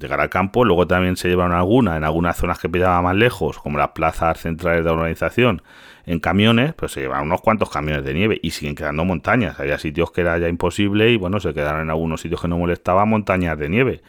llegar 0.00 0.22
al 0.22 0.30
campo, 0.30 0.64
luego 0.64 0.86
también 0.86 1.18
se 1.18 1.28
llevaron 1.28 1.52
alguna, 1.52 1.98
en 1.98 2.04
algunas 2.04 2.38
zonas 2.38 2.58
que 2.58 2.70
pillaba 2.70 3.02
más 3.02 3.16
lejos, 3.16 3.58
como 3.58 3.76
las 3.76 3.90
plazas 3.90 4.40
centrales 4.40 4.82
de 4.82 4.88
la 4.88 4.96
organización, 4.96 5.60
en 6.06 6.20
camiones, 6.20 6.74
pues 6.74 6.92
se 6.92 7.00
llevaron 7.00 7.26
unos 7.26 7.40
cuantos 7.40 7.70
camiones 7.70 8.04
de 8.04 8.14
nieve 8.14 8.38
y 8.42 8.50
siguen 8.50 8.74
quedando 8.74 9.04
montañas. 9.04 9.58
Había 9.58 9.78
sitios 9.78 10.10
que 10.10 10.20
era 10.20 10.38
ya 10.38 10.48
imposible 10.48 11.10
y 11.10 11.16
bueno, 11.16 11.40
se 11.40 11.54
quedaron 11.54 11.82
en 11.82 11.90
algunos 11.90 12.20
sitios 12.20 12.40
que 12.42 12.48
no 12.48 12.58
molestaban 12.58 13.08
montañas 13.08 13.58
de 13.58 13.68
nieve, 13.68 14.02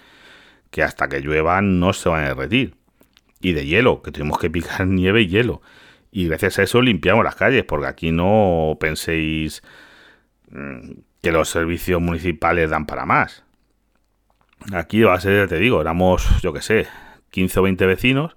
que 0.72 0.84
hasta 0.84 1.08
que 1.08 1.22
lluevan 1.22 1.80
no 1.80 1.94
se 1.94 2.10
van 2.10 2.26
a 2.26 2.28
derretir. 2.30 2.76
Y 3.42 3.54
de 3.54 3.66
hielo, 3.66 4.02
que 4.02 4.12
tuvimos 4.12 4.40
que 4.40 4.50
picar 4.50 4.88
nieve 4.88 5.22
y 5.22 5.28
hielo. 5.28 5.62
Y 6.12 6.28
gracias 6.28 6.60
a 6.60 6.64
eso 6.64 6.82
limpiamos 6.82 7.24
las 7.24 7.36
calles, 7.36 7.64
porque 7.64 7.88
aquí 7.88 8.12
no 8.12 8.78
penséis 8.80 9.62
mm, 10.50 10.92
que 11.22 11.32
los 11.32 11.50
servicios 11.50 12.02
municipales 12.02 12.70
dan 12.70 12.86
para 12.86 13.06
más. 13.06 13.44
Aquí 14.74 15.04
va 15.04 15.14
a 15.14 15.20
ser, 15.20 15.48
te 15.48 15.58
digo, 15.58 15.82
éramos, 15.82 16.42
yo 16.42 16.54
que 16.54 16.62
sé, 16.62 16.88
15 17.32 17.60
o 17.60 17.64
20 17.64 17.86
vecinos, 17.86 18.36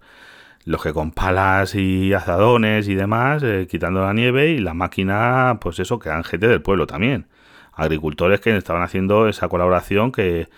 los 0.68 0.82
que 0.82 0.92
con 0.92 1.12
palas 1.12 1.74
y 1.74 2.12
azadones 2.12 2.88
y 2.88 2.94
demás, 2.94 3.42
eh, 3.42 3.66
quitando 3.70 4.02
la 4.02 4.12
nieve 4.12 4.50
y 4.50 4.58
la 4.58 4.74
máquina, 4.74 5.56
pues 5.62 5.78
eso, 5.78 5.98
que 5.98 6.10
gente 6.24 6.46
del 6.46 6.60
pueblo 6.60 6.86
también. 6.86 7.26
Agricultores 7.72 8.40
que 8.40 8.54
estaban 8.54 8.82
haciendo 8.82 9.28
esa 9.28 9.48
colaboración 9.48 10.12
que 10.12 10.48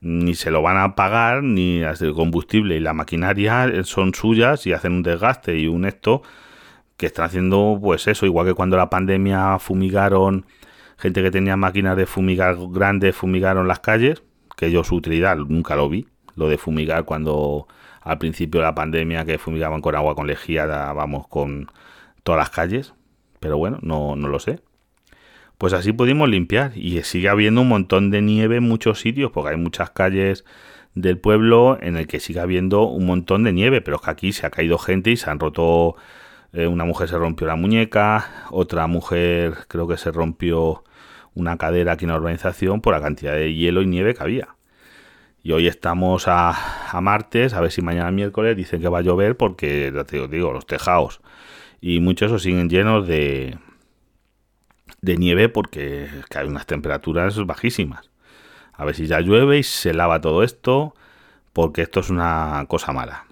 ni 0.00 0.36
se 0.36 0.52
lo 0.52 0.62
van 0.62 0.76
a 0.76 0.94
pagar, 0.94 1.42
ni 1.42 1.80
el 1.80 2.14
combustible 2.14 2.76
y 2.76 2.80
la 2.80 2.92
maquinaria 2.92 3.82
son 3.82 4.14
suyas 4.14 4.64
y 4.64 4.72
hacen 4.74 4.92
un 4.92 5.02
desgaste 5.02 5.58
y 5.58 5.66
un 5.66 5.86
esto 5.86 6.22
que 6.96 7.06
están 7.06 7.24
haciendo 7.24 7.80
pues 7.82 8.06
eso, 8.06 8.26
igual 8.26 8.46
que 8.46 8.54
cuando 8.54 8.76
la 8.76 8.90
pandemia 8.90 9.58
fumigaron, 9.58 10.46
gente 10.98 11.20
que 11.20 11.32
tenía 11.32 11.56
máquinas 11.56 11.96
de 11.96 12.06
fumigar 12.06 12.56
grandes 12.70 13.16
fumigaron 13.16 13.66
las 13.66 13.80
calles, 13.80 14.22
que 14.56 14.70
yo 14.70 14.84
su 14.84 14.94
utilidad 14.94 15.36
nunca 15.36 15.74
lo 15.74 15.88
vi, 15.88 16.06
lo 16.36 16.48
de 16.48 16.58
fumigar 16.58 17.04
cuando 17.04 17.66
al 18.08 18.18
principio 18.18 18.60
de 18.60 18.66
la 18.66 18.74
pandemia 18.74 19.26
que 19.26 19.38
fumigaban 19.38 19.82
con 19.82 19.94
agua 19.94 20.14
con 20.14 20.26
lejía, 20.26 20.64
vamos, 20.66 21.28
con 21.28 21.70
todas 22.22 22.38
las 22.38 22.50
calles, 22.50 22.94
pero 23.38 23.58
bueno, 23.58 23.78
no, 23.82 24.16
no 24.16 24.28
lo 24.28 24.40
sé. 24.40 24.60
Pues 25.58 25.74
así 25.74 25.92
pudimos 25.92 26.28
limpiar 26.28 26.72
y 26.74 27.02
sigue 27.02 27.28
habiendo 27.28 27.60
un 27.60 27.68
montón 27.68 28.10
de 28.10 28.22
nieve 28.22 28.56
en 28.56 28.62
muchos 28.62 29.00
sitios, 29.00 29.30
porque 29.30 29.50
hay 29.50 29.56
muchas 29.58 29.90
calles 29.90 30.46
del 30.94 31.18
pueblo 31.18 31.78
en 31.82 31.96
el 31.98 32.06
que 32.06 32.18
sigue 32.18 32.40
habiendo 32.40 32.84
un 32.84 33.04
montón 33.04 33.44
de 33.44 33.52
nieve, 33.52 33.82
pero 33.82 33.98
es 33.98 34.02
que 34.02 34.10
aquí 34.10 34.32
se 34.32 34.46
ha 34.46 34.50
caído 34.50 34.78
gente 34.78 35.10
y 35.10 35.16
se 35.18 35.28
han 35.28 35.38
roto 35.38 35.96
eh, 36.54 36.66
una 36.66 36.84
mujer 36.86 37.08
se 37.08 37.18
rompió 37.18 37.46
la 37.46 37.56
muñeca, 37.56 38.46
otra 38.50 38.86
mujer 38.86 39.54
creo 39.68 39.86
que 39.86 39.98
se 39.98 40.10
rompió 40.10 40.82
una 41.34 41.58
cadera 41.58 41.92
aquí 41.92 42.06
en 42.06 42.12
la 42.12 42.16
urbanización 42.16 42.80
por 42.80 42.94
la 42.94 43.02
cantidad 43.02 43.34
de 43.34 43.52
hielo 43.54 43.82
y 43.82 43.86
nieve 43.86 44.14
que 44.14 44.22
había. 44.22 44.57
Y 45.42 45.52
hoy 45.52 45.66
estamos 45.66 46.24
a, 46.26 46.54
martes, 47.00 47.54
a 47.54 47.60
ver 47.60 47.70
si 47.70 47.80
mañana 47.80 48.10
miércoles 48.10 48.56
dicen 48.56 48.80
que 48.80 48.88
va 48.88 48.98
a 48.98 49.02
llover 49.02 49.36
porque, 49.36 49.92
te 50.06 50.28
digo, 50.28 50.52
los 50.52 50.66
tejados 50.66 51.20
y 51.80 52.00
muchos 52.00 52.42
siguen 52.42 52.68
llenos 52.68 53.06
de, 53.06 53.56
de 55.00 55.16
nieve 55.16 55.48
porque 55.48 56.08
hay 56.34 56.46
unas 56.46 56.66
temperaturas 56.66 57.44
bajísimas. 57.46 58.10
A 58.72 58.84
ver 58.84 58.94
si 58.94 59.06
ya 59.06 59.20
llueve 59.20 59.58
y 59.58 59.62
se 59.62 59.94
lava 59.94 60.20
todo 60.20 60.42
esto 60.42 60.94
porque 61.52 61.82
esto 61.82 62.00
es 62.00 62.10
una 62.10 62.64
cosa 62.68 62.92
mala. 62.92 63.26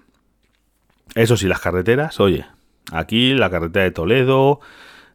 Eso 1.15 1.37
sí, 1.37 1.47
las 1.47 1.59
carreteras, 1.59 2.19
oye, 2.19 2.45
Aquí 2.91 3.33
la 3.33 3.49
carretera 3.49 3.83
de 3.83 3.91
Toledo, 3.91 4.59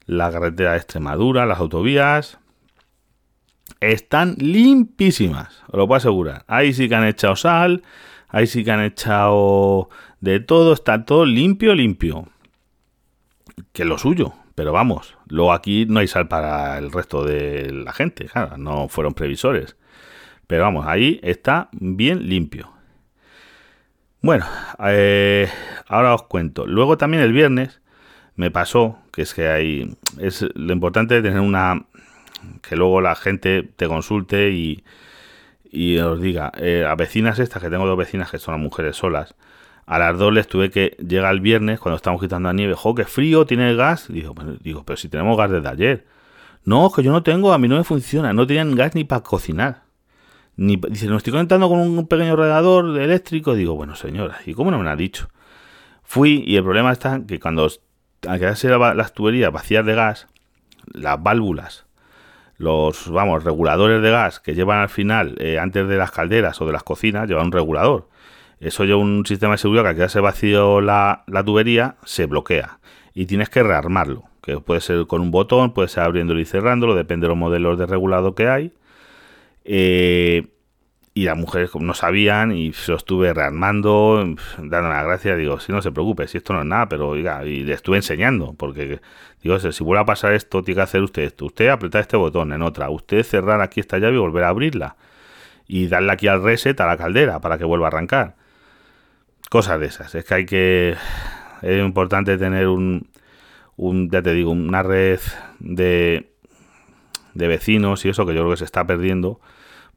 la 0.06 0.30
carretera 0.30 0.72
de 0.72 0.78
Extremadura, 0.78 1.46
las 1.46 1.58
autovías, 1.58 2.38
están 3.90 4.36
limpísimas, 4.38 5.62
os 5.68 5.78
lo 5.78 5.86
puedo 5.86 5.96
asegurar. 5.96 6.44
Ahí 6.46 6.72
sí 6.72 6.88
que 6.88 6.94
han 6.94 7.06
echado 7.06 7.36
sal, 7.36 7.82
ahí 8.28 8.46
sí 8.46 8.64
que 8.64 8.70
han 8.70 8.82
echado 8.82 9.88
de 10.20 10.40
todo, 10.40 10.72
está 10.72 11.04
todo 11.04 11.26
limpio, 11.26 11.74
limpio. 11.74 12.28
Que 13.72 13.82
es 13.82 13.88
lo 13.88 13.98
suyo, 13.98 14.34
pero 14.54 14.72
vamos, 14.72 15.16
luego 15.26 15.52
aquí 15.52 15.86
no 15.88 16.00
hay 16.00 16.08
sal 16.08 16.28
para 16.28 16.78
el 16.78 16.92
resto 16.92 17.24
de 17.24 17.72
la 17.72 17.92
gente, 17.92 18.26
claro, 18.26 18.56
no 18.56 18.88
fueron 18.88 19.14
previsores. 19.14 19.76
Pero 20.46 20.62
vamos, 20.62 20.86
ahí 20.86 21.18
está 21.22 21.68
bien 21.72 22.28
limpio. 22.28 22.70
Bueno, 24.20 24.46
eh, 24.84 25.48
ahora 25.88 26.14
os 26.14 26.22
cuento. 26.24 26.66
Luego 26.66 26.96
también 26.96 27.22
el 27.22 27.32
viernes 27.32 27.80
me 28.36 28.50
pasó, 28.50 28.98
que 29.12 29.22
es 29.22 29.34
que 29.34 29.48
hay, 29.48 29.96
es 30.18 30.46
lo 30.54 30.72
importante 30.72 31.14
de 31.14 31.22
tener 31.22 31.40
una, 31.40 31.86
que 32.62 32.76
luego 32.76 33.00
la 33.00 33.14
gente 33.14 33.62
te 33.62 33.86
consulte 33.86 34.50
y, 34.50 34.84
y 35.70 35.98
os 35.98 36.20
diga, 36.20 36.52
eh, 36.56 36.84
a 36.88 36.94
vecinas 36.94 37.38
estas, 37.38 37.62
que 37.62 37.70
tengo 37.70 37.86
dos 37.86 37.98
vecinas 37.98 38.30
que 38.30 38.38
son 38.38 38.60
mujeres 38.60 38.96
solas, 38.96 39.34
a 39.86 39.98
las 39.98 40.16
dos 40.18 40.32
les 40.32 40.46
tuve 40.46 40.70
que 40.70 40.96
llegar 41.06 41.34
el 41.34 41.40
viernes 41.40 41.80
cuando 41.80 41.96
estamos 41.96 42.20
quitando 42.20 42.48
la 42.48 42.52
nieve, 42.52 42.74
jo, 42.74 42.94
qué 42.94 43.04
frío, 43.04 43.46
tiene 43.46 43.74
gas. 43.74 44.06
Digo, 44.08 44.34
digo, 44.60 44.84
pero 44.84 44.96
si 44.96 45.08
tenemos 45.08 45.36
gas 45.36 45.50
desde 45.50 45.68
ayer. 45.68 46.06
No, 46.64 46.90
que 46.92 47.02
yo 47.02 47.10
no 47.10 47.22
tengo, 47.22 47.52
a 47.52 47.58
mí 47.58 47.68
no 47.68 47.76
me 47.76 47.84
funciona, 47.84 48.32
no 48.32 48.46
tenían 48.46 48.74
gas 48.76 48.94
ni 48.94 49.04
para 49.04 49.22
cocinar. 49.22 49.82
Ni, 50.56 50.76
dice, 50.76 51.06
no 51.06 51.16
estoy 51.16 51.32
conectando 51.32 51.68
con 51.68 51.80
un 51.80 52.06
pequeño 52.06 52.36
radiador 52.36 52.98
eléctrico. 53.00 53.54
Digo, 53.54 53.74
bueno, 53.74 53.96
señora, 53.96 54.38
¿y 54.46 54.54
cómo 54.54 54.70
no 54.70 54.78
me 54.78 54.84
lo 54.84 54.90
ha 54.90 54.96
dicho? 54.96 55.28
Fui 56.02 56.44
y 56.46 56.56
el 56.56 56.62
problema 56.62 56.92
está 56.92 57.20
que 57.26 57.40
cuando 57.40 57.68
al 58.28 58.38
quedarse 58.38 58.68
las 58.68 59.12
tuberías 59.12 59.50
vacías 59.50 59.84
de 59.84 59.94
gas, 59.94 60.28
las 60.92 61.20
válvulas, 61.20 61.86
los, 62.58 63.10
vamos, 63.10 63.44
reguladores 63.44 64.02
de 64.02 64.10
gas 64.10 64.40
que 64.40 64.54
llevan 64.54 64.78
al 64.78 64.88
final, 64.88 65.36
eh, 65.38 65.58
antes 65.58 65.88
de 65.88 65.96
las 65.96 66.10
calderas 66.10 66.60
o 66.60 66.66
de 66.66 66.72
las 66.72 66.82
cocinas, 66.82 67.28
llevan 67.28 67.46
un 67.46 67.52
regulador. 67.52 68.08
Eso 68.60 68.84
lleva 68.84 68.98
un 68.98 69.26
sistema 69.26 69.54
de 69.54 69.58
seguridad 69.58 69.82
que 69.82 69.88
al 69.90 69.94
quedarse 69.96 70.20
vacío 70.20 70.80
la, 70.80 71.24
la 71.26 71.44
tubería, 71.44 71.96
se 72.04 72.26
bloquea. 72.26 72.78
Y 73.14 73.26
tienes 73.26 73.50
que 73.50 73.62
rearmarlo, 73.62 74.24
que 74.42 74.58
puede 74.58 74.80
ser 74.80 75.06
con 75.06 75.20
un 75.20 75.30
botón, 75.30 75.74
puede 75.74 75.88
ser 75.88 76.04
abriéndolo 76.04 76.40
y 76.40 76.44
cerrándolo, 76.44 76.94
depende 76.94 77.24
de 77.24 77.28
los 77.28 77.38
modelos 77.38 77.78
de 77.78 77.86
regulado 77.86 78.34
que 78.34 78.48
hay. 78.48 78.72
Eh, 79.64 80.46
y 81.14 81.24
las 81.24 81.36
mujeres 81.36 81.70
no 81.74 81.92
sabían 81.94 82.52
y 82.52 82.72
se 82.72 82.92
lo 82.92 82.96
estuve 82.96 83.34
rearmando, 83.34 84.24
dando 84.58 84.88
la 84.88 85.02
gracia, 85.02 85.36
digo, 85.36 85.60
si 85.60 85.70
no 85.70 85.82
se 85.82 85.92
preocupe, 85.92 86.26
si 86.26 86.38
esto 86.38 86.54
no 86.54 86.60
es 86.60 86.66
nada, 86.66 86.88
pero 86.88 87.08
oiga, 87.08 87.44
y 87.44 87.64
le 87.64 87.74
estuve 87.74 87.96
enseñando, 87.96 88.54
porque 88.54 89.00
digo, 89.42 89.58
si 89.58 89.84
vuelve 89.84 90.02
a 90.02 90.06
pasar 90.06 90.32
esto, 90.32 90.62
tiene 90.62 90.76
que 90.76 90.82
hacer 90.82 91.02
usted 91.02 91.22
esto, 91.22 91.46
usted 91.46 91.68
apretar 91.68 92.00
este 92.00 92.16
botón 92.16 92.52
en 92.52 92.62
otra, 92.62 92.88
usted 92.88 93.22
cerrar 93.24 93.60
aquí 93.60 93.80
esta 93.80 93.98
llave 93.98 94.14
y 94.14 94.18
volver 94.18 94.44
a 94.44 94.48
abrirla, 94.48 94.96
y 95.68 95.86
darle 95.88 96.12
aquí 96.12 96.28
al 96.28 96.42
reset 96.42 96.80
a 96.80 96.86
la 96.86 96.96
caldera 96.96 97.40
para 97.40 97.58
que 97.58 97.64
vuelva 97.64 97.86
a 97.86 97.88
arrancar. 97.88 98.36
Cosas 99.50 99.80
de 99.80 99.86
esas, 99.86 100.14
es 100.14 100.24
que 100.24 100.34
hay 100.34 100.46
que, 100.46 100.96
es 101.60 101.80
importante 101.84 102.38
tener 102.38 102.68
un, 102.68 103.08
un 103.76 104.10
ya 104.10 104.22
te 104.22 104.32
digo, 104.32 104.50
una 104.50 104.82
red 104.82 105.20
de, 105.58 106.30
de 107.34 107.48
vecinos 107.48 108.02
y 108.06 108.08
eso 108.08 108.24
que 108.24 108.32
yo 108.32 108.40
creo 108.40 108.52
que 108.52 108.56
se 108.56 108.64
está 108.64 108.86
perdiendo 108.86 109.40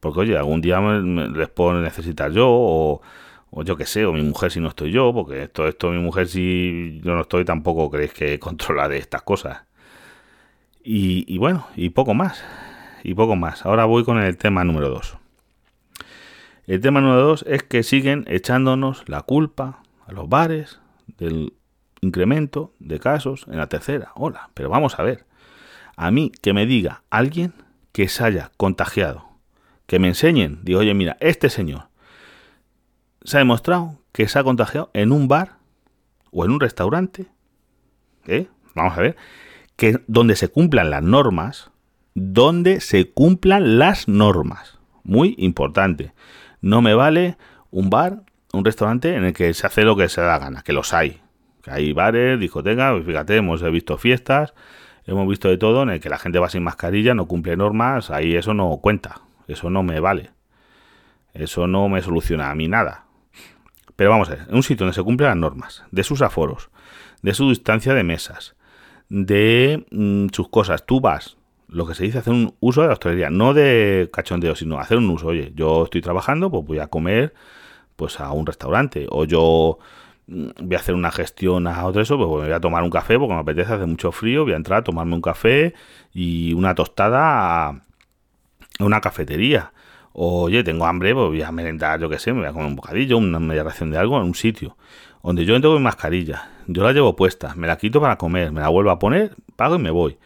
porque, 0.06 0.20
oye, 0.20 0.38
algún 0.38 0.62
día 0.62 0.80
les 0.80 1.50
puedo 1.50 1.82
necesitar 1.82 2.32
yo 2.32 2.46
o, 2.48 3.02
yo 3.64 3.76
qué 3.76 3.88
sé, 3.88 4.06
o 4.06 4.14
mi 4.14 4.22
mujer 4.22 4.52
si 4.52 4.60
no 4.60 4.68
estoy 4.68 4.92
yo, 4.92 5.12
porque 5.12 5.42
esto, 5.42 5.68
esto 5.68 5.90
mi 5.90 5.98
mujer 5.98 6.28
si 6.28 7.02
yo 7.04 7.16
no 7.16 7.22
estoy 7.22 7.44
tampoco 7.44 7.90
creéis 7.90 8.14
que 8.14 8.40
controla 8.40 8.88
de 8.88 9.00
estas 9.00 9.24
cosas. 9.24 9.64
Y, 10.84 11.40
bueno, 11.40 11.66
y 11.76 11.90
poco 11.90 12.14
más, 12.14 12.44
y 13.04 13.16
poco 13.16 13.36
más. 13.36 13.66
Ahora 13.66 13.86
voy 13.86 14.04
con 14.04 14.20
el 14.20 14.38
tema 14.38 14.64
número 14.64 14.90
2. 14.90 15.18
El 16.68 16.82
tema 16.82 17.02
número 17.02 17.24
2 17.24 17.46
es 17.48 17.64
que 17.64 17.82
siguen 17.82 18.26
echándonos 18.28 19.10
la 19.10 19.24
culpa 19.24 19.82
a 20.06 20.12
los 20.12 20.30
bares 20.30 20.80
del 21.18 21.54
incremento 22.02 22.74
de 22.78 23.00
casos 23.00 23.48
en 23.48 23.58
la 23.58 23.70
tercera 23.70 24.12
Hola, 24.14 24.52
Pero 24.54 24.70
vamos 24.70 25.00
a 25.00 25.02
ver, 25.04 25.26
a 25.96 26.12
mí 26.12 26.32
que 26.44 26.54
me 26.54 26.68
diga 26.68 27.02
alguien 27.10 27.56
que 27.92 28.08
se 28.08 28.24
haya 28.24 28.52
contagiado 28.56 29.25
que 29.86 30.00
me 30.00 30.08
enseñen. 30.08 30.60
Digo, 30.64 30.80
oye, 30.80 30.94
mira, 30.94 31.18
este 31.20 31.50
señor 31.50 31.90
se 33.24 33.38
ha 33.38 33.40
demostrado 33.40 34.00
que 34.12 34.28
se 34.28 34.40
ha 34.40 34.44
contagiado 34.44 34.90
en 34.94 35.12
un 35.12 35.28
bar 35.28 35.58
o 36.32 36.46
en 36.46 36.52
un 36.52 36.60
restaurante. 36.60 37.28
¿eh? 38.28 38.48
Vamos 38.74 38.98
a 38.98 39.02
ver. 39.02 39.16
Que 39.76 40.00
donde 40.08 40.36
se 40.36 40.48
cumplan 40.48 40.90
las 40.90 41.04
normas, 41.04 41.72
donde 42.14 42.80
se 42.80 43.12
cumplan 43.12 43.78
las 43.78 44.08
normas. 44.08 44.80
Muy 45.04 45.36
importante. 45.38 46.14
No 46.62 46.82
me 46.82 46.94
vale 46.94 47.38
un 47.72 47.90
bar, 47.90 48.24
un 48.54 48.64
restaurante 48.64 49.16
en 49.16 49.26
el 49.26 49.34
que 49.34 49.54
se 49.54 49.68
hace 49.68 49.84
lo 49.84 49.96
que 49.96 50.08
se 50.08 50.22
da 50.22 50.40
gana, 50.40 50.62
que 50.64 50.74
los 50.74 50.94
hay. 50.94 51.22
Que 51.62 51.72
hay 51.72 51.94
bares, 51.94 52.40
discotecas, 52.40 52.94
pues 52.94 53.06
fíjate, 53.06 53.36
hemos 53.36 53.62
visto 53.72 53.98
fiestas, 53.98 54.54
hemos 55.06 55.28
visto 55.28 55.50
de 55.50 55.58
todo 55.58 55.84
en 55.84 55.90
el 55.90 56.00
que 56.00 56.10
la 56.10 56.18
gente 56.18 56.40
va 56.40 56.50
sin 56.50 56.64
mascarilla, 56.64 57.16
no 57.16 57.28
cumple 57.28 57.58
normas, 57.58 58.12
ahí 58.12 58.36
eso 58.36 58.54
no 58.54 58.78
cuenta. 58.78 59.25
Eso 59.48 59.70
no 59.70 59.84
me 59.84 60.00
vale. 60.00 60.32
Eso 61.34 61.68
no 61.68 61.90
me 61.90 62.02
soluciona 62.02 62.50
a 62.50 62.56
mí 62.56 62.68
nada. 62.68 63.06
Pero 63.96 64.10
vamos 64.10 64.30
a 64.30 64.36
ver, 64.36 64.48
un 64.50 64.64
sitio 64.64 64.86
donde 64.86 64.96
se 64.96 65.04
cumplen 65.04 65.30
las 65.30 65.38
normas, 65.38 65.84
de 65.92 66.04
sus 66.04 66.22
aforos, 66.22 66.70
de 67.22 67.34
su 67.34 67.50
distancia 67.50 67.94
de 67.94 68.04
mesas, 68.04 68.56
de 69.10 69.86
mm, 69.92 70.28
sus 70.34 70.50
cosas, 70.50 70.86
tú 70.86 71.00
vas, 71.00 71.38
lo 71.68 71.86
que 71.88 71.96
se 71.96 72.04
dice, 72.04 72.20
hacer 72.20 72.34
un 72.34 72.54
uso 72.60 72.82
de 72.82 72.88
la 72.88 72.94
hostelería, 72.94 73.30
no 73.30 73.54
de 73.54 74.10
cachondeo, 74.12 74.56
sino 74.56 74.80
hacer 74.80 74.98
un 74.98 75.10
uso. 75.10 75.28
Oye, 75.28 75.52
yo 75.56 75.86
estoy 75.86 76.02
trabajando, 76.02 76.50
pues 76.52 76.66
voy 76.66 76.80
a 76.80 76.88
comer 76.88 77.34
pues 77.96 78.20
a 78.20 78.32
un 78.32 78.46
restaurante, 78.46 79.08
o 79.10 79.26
yo 79.26 79.80
mm, 80.28 80.50
voy 80.62 80.76
a 80.76 80.80
hacer 80.80 80.96
una 80.96 81.12
gestión 81.12 81.68
a 81.68 81.86
otro 81.86 82.02
eso, 82.02 82.18
pues 82.18 82.28
voy 82.28 82.52
a 82.52 82.60
tomar 82.60 82.84
un 82.84 82.90
café 82.90 83.18
porque 83.18 83.34
me 83.34 83.40
apetece, 83.40 83.74
hace 83.74 83.86
mucho 83.86 84.12
frío, 84.12 84.44
voy 84.44 84.54
a 84.54 84.58
entrar 84.58 84.80
a 84.80 84.84
tomarme 84.84 85.16
un 85.16 85.22
café 85.22 85.74
y 86.14 86.54
una 86.54 86.76
tostada 86.76 87.70
a, 87.70 87.82
una 88.80 89.02
cafetería. 89.02 89.72
Oye, 90.14 90.64
tengo 90.64 90.86
hambre, 90.86 91.14
pues 91.14 91.28
voy 91.28 91.42
a 91.42 91.52
merendar, 91.52 92.00
yo 92.00 92.10
qué 92.10 92.20
sé, 92.20 92.32
me 92.32 92.40
voy 92.40 92.48
a 92.48 92.54
comer 92.54 92.68
un 92.68 92.76
bocadillo, 92.76 93.18
una 93.18 93.40
media 93.40 93.64
ración 93.64 93.92
de 93.92 93.98
algo 93.98 94.18
en 94.18 94.24
un 94.24 94.36
sitio. 94.36 94.78
Donde 95.24 95.44
yo 95.46 95.56
entro 95.56 95.72
con 95.72 95.80
mi 95.80 95.84
mascarilla, 95.84 96.50
yo 96.68 96.84
la 96.84 96.94
llevo 96.94 97.16
puesta, 97.16 97.54
me 97.56 97.68
la 97.68 97.78
quito 97.78 98.00
para 98.00 98.18
comer, 98.18 98.52
me 98.52 98.62
la 98.62 98.70
vuelvo 98.70 98.92
a 98.92 99.00
poner, 99.00 99.36
pago 99.56 99.76
y 99.76 99.80
me 99.80 99.92
voy. 99.92 100.18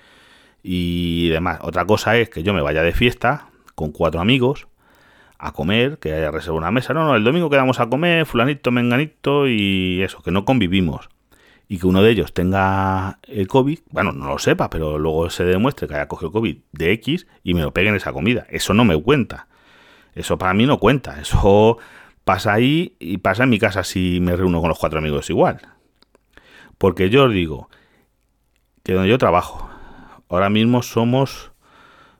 Y 0.61 1.29
demás. 1.29 1.59
Otra 1.61 1.85
cosa 1.85 2.17
es 2.17 2.29
que 2.29 2.43
yo 2.43 2.53
me 2.53 2.61
vaya 2.61 2.83
de 2.83 2.91
fiesta 2.91 3.47
con 3.75 3.91
cuatro 3.91 4.19
amigos 4.19 4.67
a 5.37 5.53
comer, 5.53 5.99
que 5.99 6.13
haya 6.13 6.31
reservado 6.31 6.57
una 6.57 6.71
mesa. 6.71 6.93
No, 6.93 7.05
no, 7.05 7.15
el 7.15 7.23
domingo 7.23 7.49
quedamos 7.49 7.79
a 7.79 7.87
comer, 7.87 8.25
fulanito, 8.25 8.71
menganito 8.71 9.47
y 9.47 10.01
eso, 10.03 10.21
que 10.21 10.31
no 10.31 10.43
convivimos 10.43 11.09
y 11.71 11.77
que 11.77 11.85
uno 11.85 12.01
de 12.01 12.09
ellos 12.09 12.33
tenga 12.33 13.19
el 13.27 13.47
COVID, 13.47 13.79
bueno, 13.91 14.11
no 14.11 14.27
lo 14.27 14.39
sepa, 14.39 14.71
pero 14.71 14.97
luego 14.97 15.29
se 15.29 15.45
demuestre 15.45 15.87
que 15.87 15.93
haya 15.93 16.07
cogido 16.07 16.31
COVID 16.31 16.57
de 16.71 16.91
X 16.93 17.27
y 17.43 17.53
me 17.53 17.61
lo 17.61 17.71
peguen 17.71 17.93
esa 17.93 18.11
comida. 18.11 18.47
Eso 18.49 18.73
no 18.73 18.83
me 18.85 18.99
cuenta. 18.99 19.47
Eso 20.15 20.39
para 20.39 20.55
mí 20.55 20.65
no 20.65 20.79
cuenta. 20.79 21.21
Eso 21.21 21.77
pasa 22.23 22.53
ahí 22.53 22.95
y 22.99 23.19
pasa 23.19 23.43
en 23.43 23.51
mi 23.51 23.59
casa 23.59 23.83
si 23.83 24.19
me 24.19 24.35
reúno 24.35 24.61
con 24.61 24.69
los 24.69 24.79
cuatro 24.79 24.97
amigos 24.97 25.29
igual. 25.29 25.61
Porque 26.79 27.11
yo 27.11 27.25
os 27.25 27.33
digo 27.33 27.69
que 28.81 28.93
donde 28.93 29.09
yo 29.09 29.19
trabajo, 29.19 29.69
ahora 30.27 30.49
mismo 30.49 30.81
somos, 30.81 31.51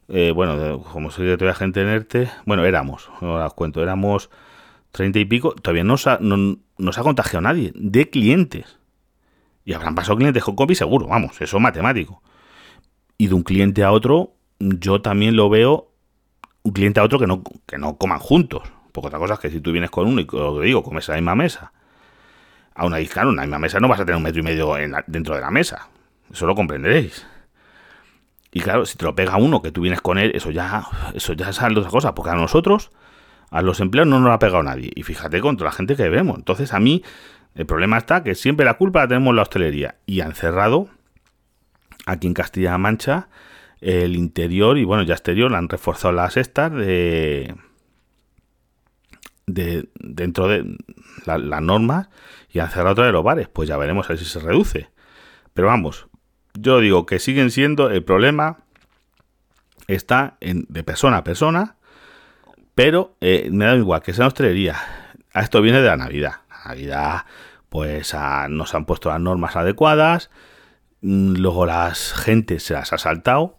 eh, 0.10 0.32
bueno, 0.32 0.84
como 0.84 1.10
soy 1.10 1.26
de 1.26 1.38
toda 1.38 1.56
gente 1.56 1.82
en 1.82 1.88
ERTE, 1.88 2.30
bueno, 2.46 2.66
éramos, 2.66 3.10
ahora 3.20 3.48
os 3.48 3.54
cuento, 3.56 3.82
éramos 3.82 4.30
treinta 4.92 5.18
y 5.18 5.26
pico, 5.26 5.56
todavía 5.56 5.84
no, 5.84 5.96
no, 6.20 6.58
no 6.78 6.94
se 6.94 7.00
ha 7.00 7.04
contagiado 7.04 7.42
nadie, 7.42 7.72
de 7.74 8.12
clientes. 8.12 8.79
Y 9.66 9.74
habrán 9.74 9.96
pasado 9.96 10.18
clientes 10.18 10.44
con 10.44 10.56
COVID 10.56 10.76
seguro, 10.76 11.08
vamos, 11.08 11.40
eso 11.42 11.58
es 11.58 11.64
matemático. 11.64 12.22
Y 13.18 13.28
de 13.28 13.34
un 13.34 13.44
cliente 13.44 13.84
a 13.84 13.92
otro, 13.92 14.34
yo 14.60 15.02
también 15.02 15.36
lo 15.36 15.50
veo, 15.50 15.92
un 16.64 16.72
cliente 16.72 17.00
a 17.00 17.04
otro 17.04 17.20
que 17.20 17.28
no, 17.28 17.44
que 17.68 17.78
no 17.78 17.98
coman 17.98 18.20
juntos. 18.20 18.64
Porque 18.92 19.08
otra 19.08 19.20
cosa 19.20 19.34
es 19.36 19.40
que 19.40 19.50
si 19.50 19.62
tú 19.62 19.72
vienes 19.72 19.90
con 19.90 20.08
uno 20.08 20.22
y 20.22 20.28
lo 20.32 20.60
que 20.60 20.66
digo, 20.66 20.84
comes 20.84 21.08
en 21.10 21.16
la 21.16 21.22
misma 21.22 21.36
mesa. 21.36 21.72
A 22.76 22.86
una 22.86 23.04
claro, 23.06 23.30
en 23.32 23.36
la 23.36 23.42
misma 23.44 23.60
mesa 23.60 23.80
no 23.80 23.88
vas 23.88 24.00
a 24.00 24.06
tener 24.06 24.18
un 24.18 24.24
metro 24.24 24.40
y 24.40 24.44
medio 24.44 24.74
dentro 25.08 25.36
de 25.36 25.42
la 25.42 25.52
mesa. 25.52 25.90
Eso 26.32 26.46
lo 26.46 26.56
comprenderéis. 26.56 27.26
Y 28.52 28.62
claro, 28.62 28.86
si 28.86 28.98
te 28.98 29.06
lo 29.06 29.16
pega 29.16 29.38
uno 29.38 29.62
que 29.62 29.72
tú 29.72 29.82
vienes 29.82 30.02
con 30.02 30.18
él, 30.18 30.32
eso 30.34 30.50
ya, 30.50 30.88
eso 31.14 31.34
ya 31.34 31.50
es 31.50 31.62
otra 31.62 31.90
cosa. 31.90 32.16
Porque 32.16 32.32
a 32.32 32.36
nosotros, 32.36 32.92
a 33.52 33.62
los 33.62 33.80
empleados 33.80 34.10
no 34.10 34.20
nos 34.20 34.28
lo 34.28 34.34
ha 34.34 34.40
pegado 34.40 34.64
nadie. 34.64 34.92
Y 34.96 35.04
fíjate 35.04 35.40
con 35.42 35.58
toda 35.58 35.70
la 35.70 35.76
gente 35.76 35.96
que 35.96 36.10
vemos. 36.10 36.38
Entonces 36.38 36.74
a 36.74 36.80
mí 36.80 37.04
el 37.60 37.66
problema 37.66 37.98
está 37.98 38.24
que 38.24 38.36
siempre 38.36 38.66
la 38.66 38.76
culpa 38.76 39.02
la 39.02 39.10
tenemos 39.10 39.36
la 39.36 39.42
hostelería 39.42 39.98
y 40.06 40.22
han 40.22 40.34
cerrado 40.34 40.88
aquí 42.06 42.26
en 42.26 42.34
Castilla-La 42.34 42.78
Mancha 42.78 43.28
el 43.82 44.16
interior 44.16 44.78
y 44.78 44.86
bueno, 44.86 45.04
ya 45.04 45.16
exterior 45.16 45.54
han 45.54 45.68
reforzado 45.68 46.14
las 46.14 46.38
estas 46.38 46.72
de, 46.72 47.54
de 49.46 49.90
dentro 49.96 50.48
de 50.48 50.78
las 51.26 51.62
normas 51.62 52.08
y 52.50 52.60
han 52.60 52.70
cerrado 52.70 52.92
otra 52.92 53.08
de 53.08 53.12
los 53.12 53.26
bares. 53.26 53.50
Pues 53.50 53.68
ya 53.68 53.76
veremos 53.76 54.06
a 54.06 54.14
ver 54.14 54.20
si 54.20 54.24
se 54.24 54.40
reduce. 54.40 54.90
Pero 55.54 55.68
vamos, 55.68 56.08
yo 56.54 56.80
digo 56.80 57.06
que 57.06 57.20
siguen 57.20 57.52
siendo 57.52 57.90
el 57.90 58.06
problema 58.06 58.60
está 59.88 60.38
de 60.40 60.84
persona 60.86 61.18
a 61.18 61.24
persona, 61.26 61.76
pero 62.74 63.18
eh, 63.20 63.50
me 63.52 63.66
da 63.66 63.76
igual 63.76 64.02
que 64.02 64.14
sea 64.14 64.28
hostelería. 64.28 64.78
Esto 65.34 65.62
viene 65.62 65.82
de 65.82 65.88
la 65.88 65.98
Navidad. 65.98 66.36
La 66.50 66.70
Navidad, 66.70 67.26
pues 67.70 68.16
nos 68.50 68.76
han 68.76 68.86
puesto 68.86 69.10
las 69.10 69.22
normas 69.22 69.56
adecuadas, 69.56 70.30
mm, 71.02 71.36
luego 71.38 71.66
las 71.66 72.14
gente 72.14 72.60
se 72.60 72.74
las 72.74 72.94
ha 72.94 72.98
saltado. 72.98 73.58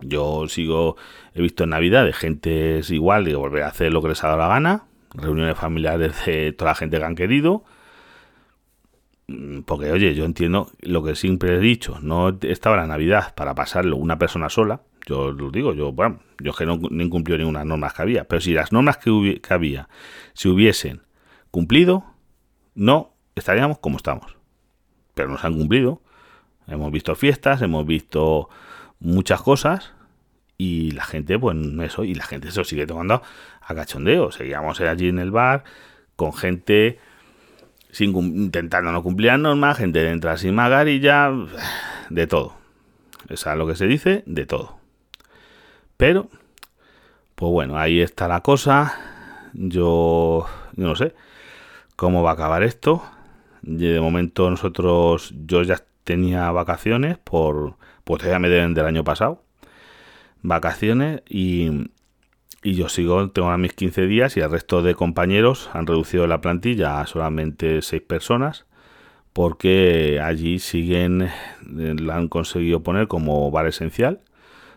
Yo 0.00 0.46
sigo, 0.48 0.96
he 1.34 1.42
visto 1.42 1.64
en 1.64 1.70
Navidad 1.70 2.04
de 2.04 2.12
gente 2.12 2.78
es 2.78 2.90
igual 2.90 3.24
de 3.24 3.34
volver 3.34 3.62
a 3.62 3.68
hacer 3.68 3.92
lo 3.92 4.02
que 4.02 4.08
les 4.08 4.22
ha 4.24 4.28
dado 4.28 4.40
la 4.40 4.48
gana, 4.48 4.84
reuniones 5.14 5.58
familiares 5.58 6.26
de 6.26 6.52
toda 6.52 6.72
la 6.72 6.74
gente 6.74 6.98
que 6.98 7.04
han 7.04 7.16
querido. 7.16 7.64
Mm, 9.28 9.60
porque, 9.62 9.90
oye, 9.90 10.14
yo 10.14 10.24
entiendo 10.24 10.70
lo 10.80 11.02
que 11.02 11.14
siempre 11.16 11.56
he 11.56 11.58
dicho, 11.58 11.98
no 12.00 12.38
estaba 12.42 12.76
la 12.76 12.86
Navidad 12.86 13.34
para 13.34 13.54
pasarlo 13.54 13.96
una 13.96 14.18
persona 14.18 14.48
sola, 14.48 14.82
yo 15.06 15.32
lo 15.32 15.50
digo, 15.50 15.72
yo, 15.72 15.92
bueno, 15.92 16.20
yo 16.40 16.52
que 16.52 16.66
no, 16.66 16.78
no 16.90 17.02
incumplió 17.02 17.38
ninguna 17.38 17.64
normas 17.64 17.94
que 17.94 18.02
había, 18.02 18.24
pero 18.24 18.40
si 18.40 18.52
las 18.52 18.72
normas 18.72 18.98
que, 18.98 19.40
que 19.40 19.54
había 19.54 19.88
se 20.34 20.48
hubiesen 20.48 21.02
cumplido, 21.50 22.04
no 22.76 23.14
estaríamos 23.34 23.78
como 23.78 23.96
estamos. 23.96 24.36
Pero 25.14 25.28
no 25.28 25.38
se 25.38 25.46
han 25.46 25.54
cumplido. 25.54 26.00
Hemos 26.68 26.92
visto 26.92 27.14
fiestas, 27.16 27.62
hemos 27.62 27.84
visto 27.86 28.48
muchas 29.00 29.42
cosas 29.42 29.92
y 30.58 30.92
la 30.92 31.04
gente, 31.04 31.38
pues 31.38 31.56
eso, 31.82 32.04
y 32.04 32.14
la 32.14 32.24
gente 32.24 32.50
se 32.50 32.64
sigue 32.64 32.86
tomando 32.86 33.22
a 33.60 33.74
cachondeo. 33.74 34.30
Seguíamos 34.30 34.80
allí 34.80 35.08
en 35.08 35.18
el 35.18 35.30
bar 35.30 35.64
con 36.16 36.32
gente 36.32 36.98
sin, 37.90 38.14
intentando 38.16 38.92
no 38.92 39.02
cumplir 39.02 39.32
las 39.32 39.40
normas, 39.40 39.78
gente 39.78 40.00
de 40.00 40.10
entrar 40.10 40.38
sin 40.38 40.54
magarilla, 40.54 41.30
de 42.10 42.26
todo. 42.26 42.54
Esa 43.28 43.52
es 43.52 43.58
lo 43.58 43.66
que 43.66 43.74
se 43.74 43.86
dice, 43.86 44.22
de 44.26 44.46
todo. 44.46 44.78
Pero, 45.96 46.28
pues 47.34 47.50
bueno, 47.50 47.78
ahí 47.78 48.00
está 48.00 48.28
la 48.28 48.42
cosa. 48.42 48.94
Yo, 49.54 50.46
no 50.76 50.94
sé 50.94 51.14
cómo 51.96 52.22
va 52.22 52.30
a 52.30 52.34
acabar 52.34 52.62
esto. 52.62 53.02
De 53.62 54.00
momento 54.00 54.48
nosotros, 54.50 55.34
yo 55.46 55.62
ya 55.62 55.82
tenía 56.04 56.50
vacaciones 56.52 57.18
por, 57.18 57.74
pues 58.04 58.22
ya 58.22 58.38
me 58.38 58.48
deben 58.48 58.74
del 58.74 58.86
año 58.86 59.02
pasado. 59.02 59.42
Vacaciones 60.42 61.22
y, 61.28 61.90
y 62.62 62.74
yo 62.74 62.88
sigo, 62.88 63.30
tengo 63.30 63.48
ahora 63.48 63.58
mis 63.58 63.72
15 63.72 64.06
días 64.06 64.36
y 64.36 64.40
el 64.40 64.50
resto 64.50 64.82
de 64.82 64.94
compañeros 64.94 65.70
han 65.72 65.86
reducido 65.86 66.26
la 66.26 66.40
plantilla 66.40 67.00
a 67.00 67.06
solamente 67.06 67.82
6 67.82 68.02
personas 68.02 68.66
porque 69.32 70.18
allí 70.22 70.58
siguen, 70.60 71.28
la 71.66 72.16
han 72.16 72.28
conseguido 72.28 72.82
poner 72.82 73.06
como 73.06 73.50
bar 73.50 73.66
esencial 73.66 74.20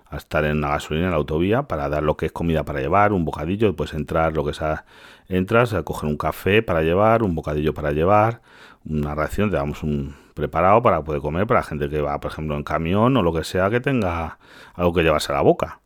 a 0.09 0.17
estar 0.17 0.43
en 0.45 0.57
una 0.57 0.69
gasolina 0.69 1.05
en 1.05 1.11
la 1.11 1.17
autovía 1.17 1.63
para 1.63 1.87
dar 1.89 2.03
lo 2.03 2.17
que 2.17 2.27
es 2.27 2.31
comida 2.31 2.63
para 2.63 2.79
llevar, 2.79 3.13
un 3.13 3.25
bocadillo, 3.25 3.75
pues 3.75 3.93
entrar 3.93 4.33
lo 4.33 4.43
que 4.43 4.53
sea, 4.53 4.85
entras 5.27 5.73
a 5.73 5.83
coger 5.83 6.09
un 6.09 6.17
café 6.17 6.63
para 6.63 6.81
llevar, 6.81 7.23
un 7.23 7.35
bocadillo 7.35 7.73
para 7.73 7.91
llevar, 7.91 8.41
una 8.85 9.13
ración, 9.13 9.51
te 9.51 9.57
damos 9.57 9.83
un 9.83 10.15
preparado 10.33 10.81
para 10.81 11.03
poder 11.03 11.21
comer 11.21 11.45
para 11.45 11.59
la 11.59 11.65
gente 11.65 11.89
que 11.89 12.01
va, 12.01 12.19
por 12.19 12.31
ejemplo, 12.31 12.55
en 12.55 12.63
camión 12.63 13.15
o 13.17 13.21
lo 13.21 13.33
que 13.33 13.43
sea 13.43 13.69
que 13.69 13.79
tenga 13.79 14.39
algo 14.73 14.93
que 14.93 15.03
llevarse 15.03 15.31
a 15.31 15.35
la 15.35 15.41
boca. 15.41 15.79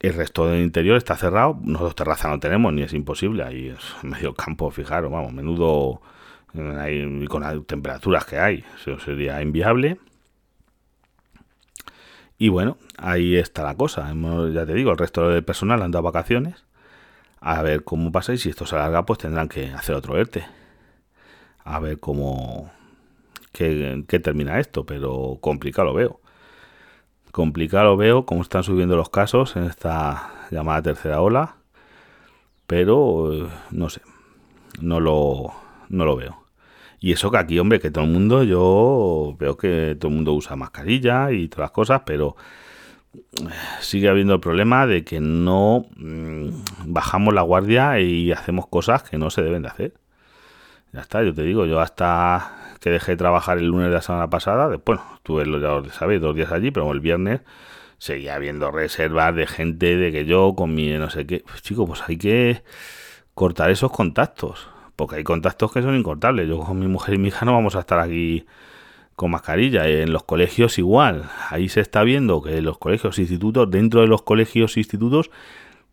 El 0.00 0.14
resto 0.14 0.46
del 0.46 0.62
interior 0.62 0.96
está 0.96 1.16
cerrado, 1.16 1.58
nosotros 1.62 1.94
terraza 1.94 2.28
no 2.28 2.38
tenemos, 2.38 2.72
ni 2.72 2.82
es 2.82 2.94
imposible, 2.94 3.42
ahí 3.42 3.68
es 3.68 4.04
medio 4.04 4.34
campo, 4.34 4.70
fijaros, 4.70 5.10
vamos, 5.10 5.32
menudo, 5.32 6.00
ahí, 6.78 7.26
con 7.26 7.42
las 7.42 7.56
temperaturas 7.66 8.24
que 8.24 8.38
hay, 8.38 8.64
eso 8.76 8.98
sería 8.98 9.42
inviable. 9.42 9.98
Y 12.38 12.50
bueno, 12.50 12.78
ahí 12.96 13.36
está 13.36 13.64
la 13.64 13.76
cosa. 13.76 14.12
ya 14.52 14.64
te 14.64 14.74
digo, 14.74 14.92
el 14.92 14.98
resto 14.98 15.28
del 15.28 15.44
personal 15.44 15.82
han 15.82 15.90
dado 15.90 16.04
vacaciones. 16.04 16.64
A 17.40 17.62
ver 17.62 17.84
cómo 17.84 18.12
pasa 18.12 18.32
y 18.32 18.38
si 18.38 18.48
esto 18.50 18.66
se 18.66 18.76
alarga, 18.76 19.04
pues 19.06 19.18
tendrán 19.20 19.48
que 19.48 19.70
hacer 19.72 19.94
otro 19.96 20.16
ERTE. 20.16 20.46
A 21.64 21.80
ver 21.80 21.98
cómo. 22.00 22.70
qué, 23.52 24.04
termina 24.22 24.60
esto, 24.60 24.86
pero 24.86 25.38
complicado 25.40 25.88
lo 25.88 25.94
veo. 25.94 26.20
Complicado 27.32 27.84
lo 27.84 27.96
veo, 27.96 28.26
cómo 28.26 28.42
están 28.42 28.62
subiendo 28.64 28.96
los 28.96 29.10
casos 29.10 29.56
en 29.56 29.64
esta 29.64 30.48
llamada 30.50 30.82
tercera 30.82 31.20
ola. 31.20 31.56
Pero 32.66 33.32
eh, 33.32 33.48
no 33.70 33.90
sé, 33.90 34.02
no 34.80 35.00
lo, 35.00 35.54
no 35.88 36.04
lo 36.04 36.16
veo. 36.16 36.47
Y 37.00 37.12
eso 37.12 37.30
que 37.30 37.38
aquí, 37.38 37.58
hombre, 37.58 37.80
que 37.80 37.90
todo 37.90 38.04
el 38.04 38.10
mundo, 38.10 38.42
yo 38.42 39.36
veo 39.38 39.56
que 39.56 39.96
todo 39.98 40.08
el 40.10 40.16
mundo 40.16 40.34
usa 40.34 40.56
mascarilla 40.56 41.30
y 41.30 41.48
todas 41.48 41.66
las 41.66 41.70
cosas, 41.70 42.02
pero 42.04 42.36
eh, 43.14 43.48
sigue 43.80 44.08
habiendo 44.08 44.34
el 44.34 44.40
problema 44.40 44.86
de 44.86 45.04
que 45.04 45.20
no 45.20 45.86
mm, 45.96 46.48
bajamos 46.86 47.34
la 47.34 47.42
guardia 47.42 48.00
y 48.00 48.32
hacemos 48.32 48.66
cosas 48.66 49.02
que 49.04 49.18
no 49.18 49.30
se 49.30 49.42
deben 49.42 49.62
de 49.62 49.68
hacer. 49.68 49.94
Ya 50.92 51.00
está, 51.00 51.22
yo 51.22 51.34
te 51.34 51.42
digo, 51.42 51.66
yo 51.66 51.80
hasta 51.80 52.74
que 52.80 52.90
dejé 52.90 53.12
de 53.12 53.16
trabajar 53.18 53.58
el 53.58 53.66
lunes 53.66 53.88
de 53.88 53.94
la 53.94 54.02
semana 54.02 54.30
pasada, 54.30 54.68
después, 54.68 55.00
estuve, 55.16 55.44
ya 55.60 55.92
sabéis, 55.92 56.20
dos 56.20 56.34
días 56.34 56.50
allí, 56.52 56.70
pero 56.70 56.90
el 56.92 57.00
viernes 57.00 57.40
seguía 57.98 58.36
habiendo 58.36 58.70
reservas 58.70 59.34
de 59.34 59.46
gente 59.46 59.96
de 59.96 60.12
que 60.12 60.24
yo 60.24 60.54
con 60.56 60.74
mi 60.74 60.90
no 60.92 61.10
sé 61.10 61.26
qué. 61.26 61.44
Pues 61.46 61.62
chico, 61.62 61.86
pues 61.86 62.02
hay 62.08 62.16
que 62.16 62.62
cortar 63.34 63.70
esos 63.70 63.92
contactos 63.92 64.68
porque 64.98 65.14
hay 65.14 65.22
contactos 65.22 65.70
que 65.70 65.80
son 65.80 65.96
incortables. 65.96 66.48
Yo 66.48 66.58
con 66.58 66.76
mi 66.76 66.88
mujer 66.88 67.14
y 67.14 67.18
mi 67.18 67.28
hija 67.28 67.46
no 67.46 67.52
vamos 67.52 67.76
a 67.76 67.80
estar 67.80 68.00
aquí 68.00 68.46
con 69.14 69.30
mascarilla. 69.30 69.86
En 69.86 70.12
los 70.12 70.24
colegios 70.24 70.76
igual. 70.76 71.30
Ahí 71.50 71.68
se 71.68 71.80
está 71.80 72.02
viendo 72.02 72.42
que 72.42 72.60
los 72.62 72.78
colegios 72.78 73.20
institutos, 73.20 73.70
dentro 73.70 74.00
de 74.00 74.08
los 74.08 74.22
colegios 74.22 74.76
institutos, 74.76 75.30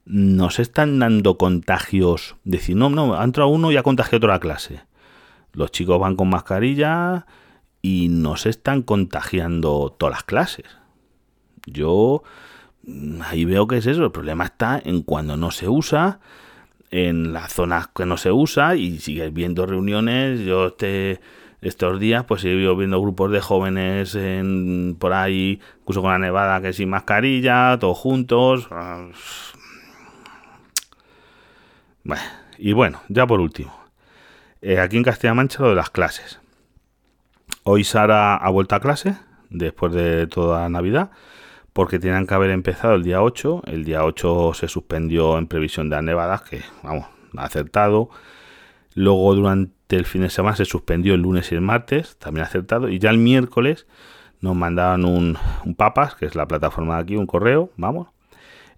nos 0.06 0.58
están 0.58 0.98
dando 0.98 1.38
contagios. 1.38 2.36
Decir, 2.46 2.78
no, 2.78 2.90
no, 2.90 3.14
ha 3.14 3.24
entrado 3.24 3.50
uno 3.50 3.72
y 3.72 3.78
ha 3.78 3.84
contagiado 3.84 4.22
toda 4.22 4.34
la 4.34 4.40
clase. 4.40 4.82
Los 5.54 5.70
chicos 5.70 6.00
van 6.00 6.16
con 6.16 6.30
mascarilla 6.30 7.28
y 7.84 8.08
nos 8.10 8.48
están 8.48 8.82
contagiando 8.82 9.96
todas 9.96 10.16
las 10.16 10.24
clases. 10.24 10.66
Yo 11.68 12.24
mm, 12.82 13.22
ahí 13.22 13.46
veo 13.46 13.68
que 13.68 13.78
es 13.78 13.86
eso. 13.86 14.04
El 14.04 14.12
problema 14.12 14.46
está 14.46 14.82
en 14.84 15.04
cuando 15.04 15.38
no 15.38 15.52
se 15.52 15.70
usa 15.70 16.20
en 16.96 17.34
las 17.34 17.52
zonas 17.52 17.90
que 17.90 18.06
no 18.06 18.16
se 18.16 18.32
usa 18.32 18.78
y 18.78 19.00
sigues 19.00 19.34
viendo 19.34 19.66
reuniones. 19.66 20.40
Yo 20.40 20.68
este, 20.68 21.20
estos 21.62 22.00
días 22.00 22.24
pues 22.24 22.46
ido 22.46 22.74
viendo 22.78 23.02
grupos 23.02 23.32
de 23.32 23.42
jóvenes 23.42 24.16
en, 24.16 24.96
por 24.98 25.12
ahí, 25.12 25.60
incluso 25.82 26.02
con 26.02 26.12
la 26.12 26.20
nevada 26.20 26.62
que 26.62 26.72
sin 26.72 26.90
mascarilla, 26.90 27.78
todos 27.80 27.98
juntos. 27.98 28.70
y 32.58 32.72
bueno, 32.72 33.02
ya 33.10 33.28
por 33.28 33.42
último, 33.42 33.78
eh, 34.62 34.80
aquí 34.80 34.96
en 34.96 35.04
Castilla-La 35.04 35.34
Mancha 35.34 35.64
lo 35.64 35.70
de 35.72 35.76
las 35.76 35.90
clases. 35.90 36.40
Hoy 37.64 37.84
Sara 37.84 38.38
ha 38.38 38.50
vuelto 38.52 38.76
a 38.76 38.80
clase 38.80 39.18
después 39.50 39.92
de 39.92 40.28
toda 40.28 40.70
Navidad 40.70 41.12
porque 41.76 42.00
tenían 42.00 42.26
que 42.26 42.34
haber 42.34 42.52
empezado 42.52 42.96
el 42.96 43.04
día 43.04 43.22
8. 43.22 43.64
El 43.68 43.84
día 43.84 44.06
8 44.06 44.54
se 44.54 44.70
suspendió 44.70 45.38
en 45.38 45.48
previsión 45.48 45.90
de 45.90 45.98
las 45.98 46.06
nevadas, 46.06 46.42
que 46.44 46.62
vamos, 46.82 47.08
acertado. 47.36 48.10
Luego 48.94 49.36
durante 49.36 49.98
el 49.98 50.06
fin 50.06 50.22
de 50.22 50.30
semana 50.30 50.56
se 50.56 50.64
suspendió 50.64 51.16
el 51.16 51.22
lunes 51.22 51.52
y 51.52 51.56
el 51.56 51.60
martes, 51.60 52.16
también 52.16 52.46
acertado. 52.46 52.88
Y 52.88 52.98
ya 52.98 53.10
el 53.10 53.18
miércoles 53.18 53.88
nos 54.40 54.56
mandaban 54.56 55.04
un, 55.04 55.38
un 55.66 55.76
papas, 55.76 56.16
que 56.16 56.26
es 56.26 56.36
la 56.36 56.48
plataforma 56.48 56.96
de 56.96 57.02
aquí, 57.02 57.18
un 57.18 57.28
correo, 57.28 57.70
vamos, 57.76 58.08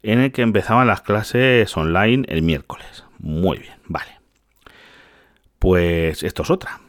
en 0.01 0.17
el 0.17 0.31
que 0.31 0.41
empezaban 0.41 0.87
las 0.87 1.01
clases 1.01 1.77
online 1.77 2.25
el 2.29 2.41
miércoles. 2.41 3.05
Muy 3.19 3.59
bien, 3.59 3.75
vale. 3.85 4.19
Pues 5.59 6.23
esto 6.23 6.41
es 6.41 6.49
otra 6.49 6.81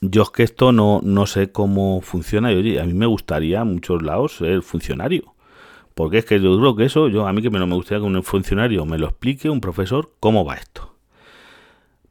yo 0.00 0.22
es 0.22 0.30
que 0.30 0.42
esto 0.42 0.72
no, 0.72 1.00
no 1.02 1.26
sé 1.26 1.50
cómo 1.50 2.00
funciona 2.00 2.52
y 2.52 2.56
oye, 2.56 2.80
a 2.80 2.84
mí 2.84 2.94
me 2.94 3.06
gustaría 3.06 3.64
muchos 3.64 4.02
lados 4.02 4.36
ser 4.36 4.62
funcionario. 4.62 5.34
Porque 5.94 6.18
es 6.18 6.24
que 6.24 6.40
yo 6.40 6.56
creo 6.58 6.76
que 6.76 6.84
eso, 6.84 7.08
yo 7.08 7.26
a 7.26 7.32
mí 7.32 7.42
que 7.42 7.50
no 7.50 7.66
me 7.66 7.74
gustaría 7.74 8.00
que 8.00 8.06
un 8.06 8.22
funcionario 8.22 8.86
me 8.86 8.98
lo 8.98 9.08
explique, 9.08 9.50
un 9.50 9.60
profesor, 9.60 10.12
cómo 10.20 10.44
va 10.44 10.54
esto. 10.54 10.94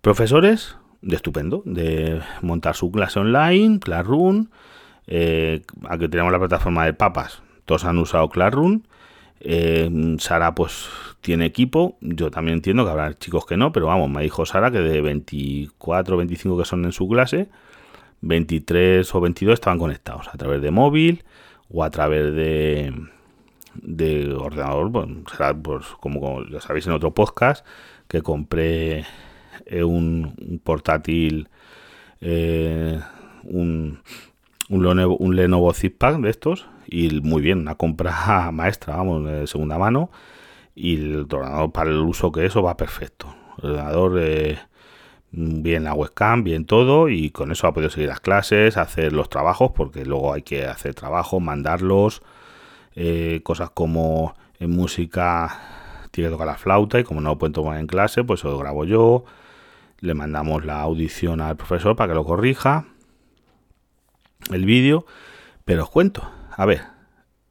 Profesores, 0.02 0.76
de 1.02 1.16
estupendo, 1.16 1.64
de 1.66 2.22
montar 2.42 2.76
su 2.76 2.92
clase 2.92 3.20
online, 3.20 3.80
Classroom, 3.80 4.48
eh, 5.08 5.62
aquí 5.88 6.10
tenemos 6.10 6.34
la 6.34 6.40
plataforma 6.40 6.84
de 6.84 6.94
papas, 6.94 7.42
todos 7.64 7.86
han 7.86 7.98
usado 7.98 8.30
Classroom. 8.30 8.82
Eh, 9.40 9.90
Sara 10.20 10.54
pues 10.56 10.90
tiene 11.22 11.46
equipo, 11.46 11.98
yo 12.02 12.32
también 12.32 12.58
entiendo 12.58 12.84
que 12.84 12.92
habrá 12.92 13.18
chicos 13.18 13.46
que 13.46 13.56
no, 13.56 13.72
pero 13.72 13.88
vamos, 13.88 14.10
me 14.10 14.24
dijo 14.24 14.46
Sara 14.46 14.72
que 14.72 14.80
de 14.80 15.00
24 15.00 16.18
25 16.18 16.58
que 16.58 16.66
son 16.66 16.86
en 16.86 16.92
su 16.92 17.08
clase, 17.08 17.48
23 18.22 19.14
o 19.16 19.22
22 19.22 19.54
estaban 19.54 19.80
conectados 19.80 20.28
a 20.32 20.38
través 20.38 20.62
de 20.62 20.72
móvil 20.72 21.24
o 21.70 21.84
a 21.84 21.90
través 21.90 22.34
de, 22.34 22.94
de 23.76 24.34
ordenador. 24.34 24.92
Será 25.32 25.54
pues, 25.56 25.86
como, 26.00 26.44
ya 26.46 26.62
sabéis 26.62 26.88
en 26.88 26.94
otro 26.94 27.14
podcast 27.14 27.66
que 28.08 28.22
compré 28.22 29.06
eh, 29.66 29.84
un, 29.84 30.62
portátil, 30.64 31.50
eh, 32.22 33.00
un, 33.44 34.00
un 34.70 34.84
Lenovo, 34.84 35.18
un 35.18 35.36
Lenovo 35.36 35.74
de 35.74 36.30
estos 36.30 36.68
y 36.88 37.22
muy 37.22 37.42
bien, 37.42 37.60
una 37.60 37.76
compra 37.76 38.52
maestra, 38.54 38.96
vamos, 38.96 39.26
de 39.26 39.48
segunda 39.48 39.78
mano 39.78 40.10
y 40.76 40.96
el 40.96 41.22
ordenador 41.22 41.72
para 41.72 41.90
el 41.90 41.98
uso 41.98 42.32
que 42.32 42.46
eso 42.46 42.62
va 42.62 42.78
perfecto. 42.78 43.34
El 43.62 43.72
ordenador 43.72 44.20
eh, 44.20 44.60
bien 45.32 45.84
la 45.84 45.94
webcam, 45.94 46.44
bien 46.44 46.66
todo 46.66 47.10
y 47.10 47.30
con 47.32 47.52
eso 47.52 47.68
ha 47.68 47.74
podido 47.74 47.90
seguir 47.90 48.10
las 48.10 48.20
clases, 48.20 48.78
hacer 48.78 49.14
los 49.14 49.30
trabajos 49.30 49.72
porque 49.76 50.06
luego 50.06 50.34
hay 50.34 50.42
que 50.42 50.66
hacer 50.66 50.96
trabajo, 50.96 51.40
mandarlos, 51.40 52.22
eh, 52.96 53.42
cosas 53.44 53.70
como 53.72 54.36
en 54.60 54.72
música 54.72 55.60
tiene 56.12 56.30
que 56.30 56.34
tocar 56.34 56.48
la 56.48 56.58
flauta 56.58 57.00
y 57.00 57.04
como 57.04 57.22
no 57.22 57.30
lo 57.30 57.38
pueden 57.38 57.54
tomar 57.54 57.80
en 57.80 57.88
clase, 57.88 58.24
pues 58.24 58.44
lo 58.44 58.58
grabo 58.58 58.86
yo, 58.86 59.26
le 60.00 60.14
mandamos 60.14 60.66
la 60.66 60.82
audición 60.82 61.42
al 61.42 61.58
profesor 61.58 61.96
para 61.96 62.10
que 62.10 62.16
lo 62.16 62.26
corrija, 62.26 62.86
el 64.52 64.66
vídeo, 64.66 65.06
pero 65.66 65.84
os 65.84 65.90
cuento, 65.90 66.30
a 66.56 66.66
ver, 66.66 66.82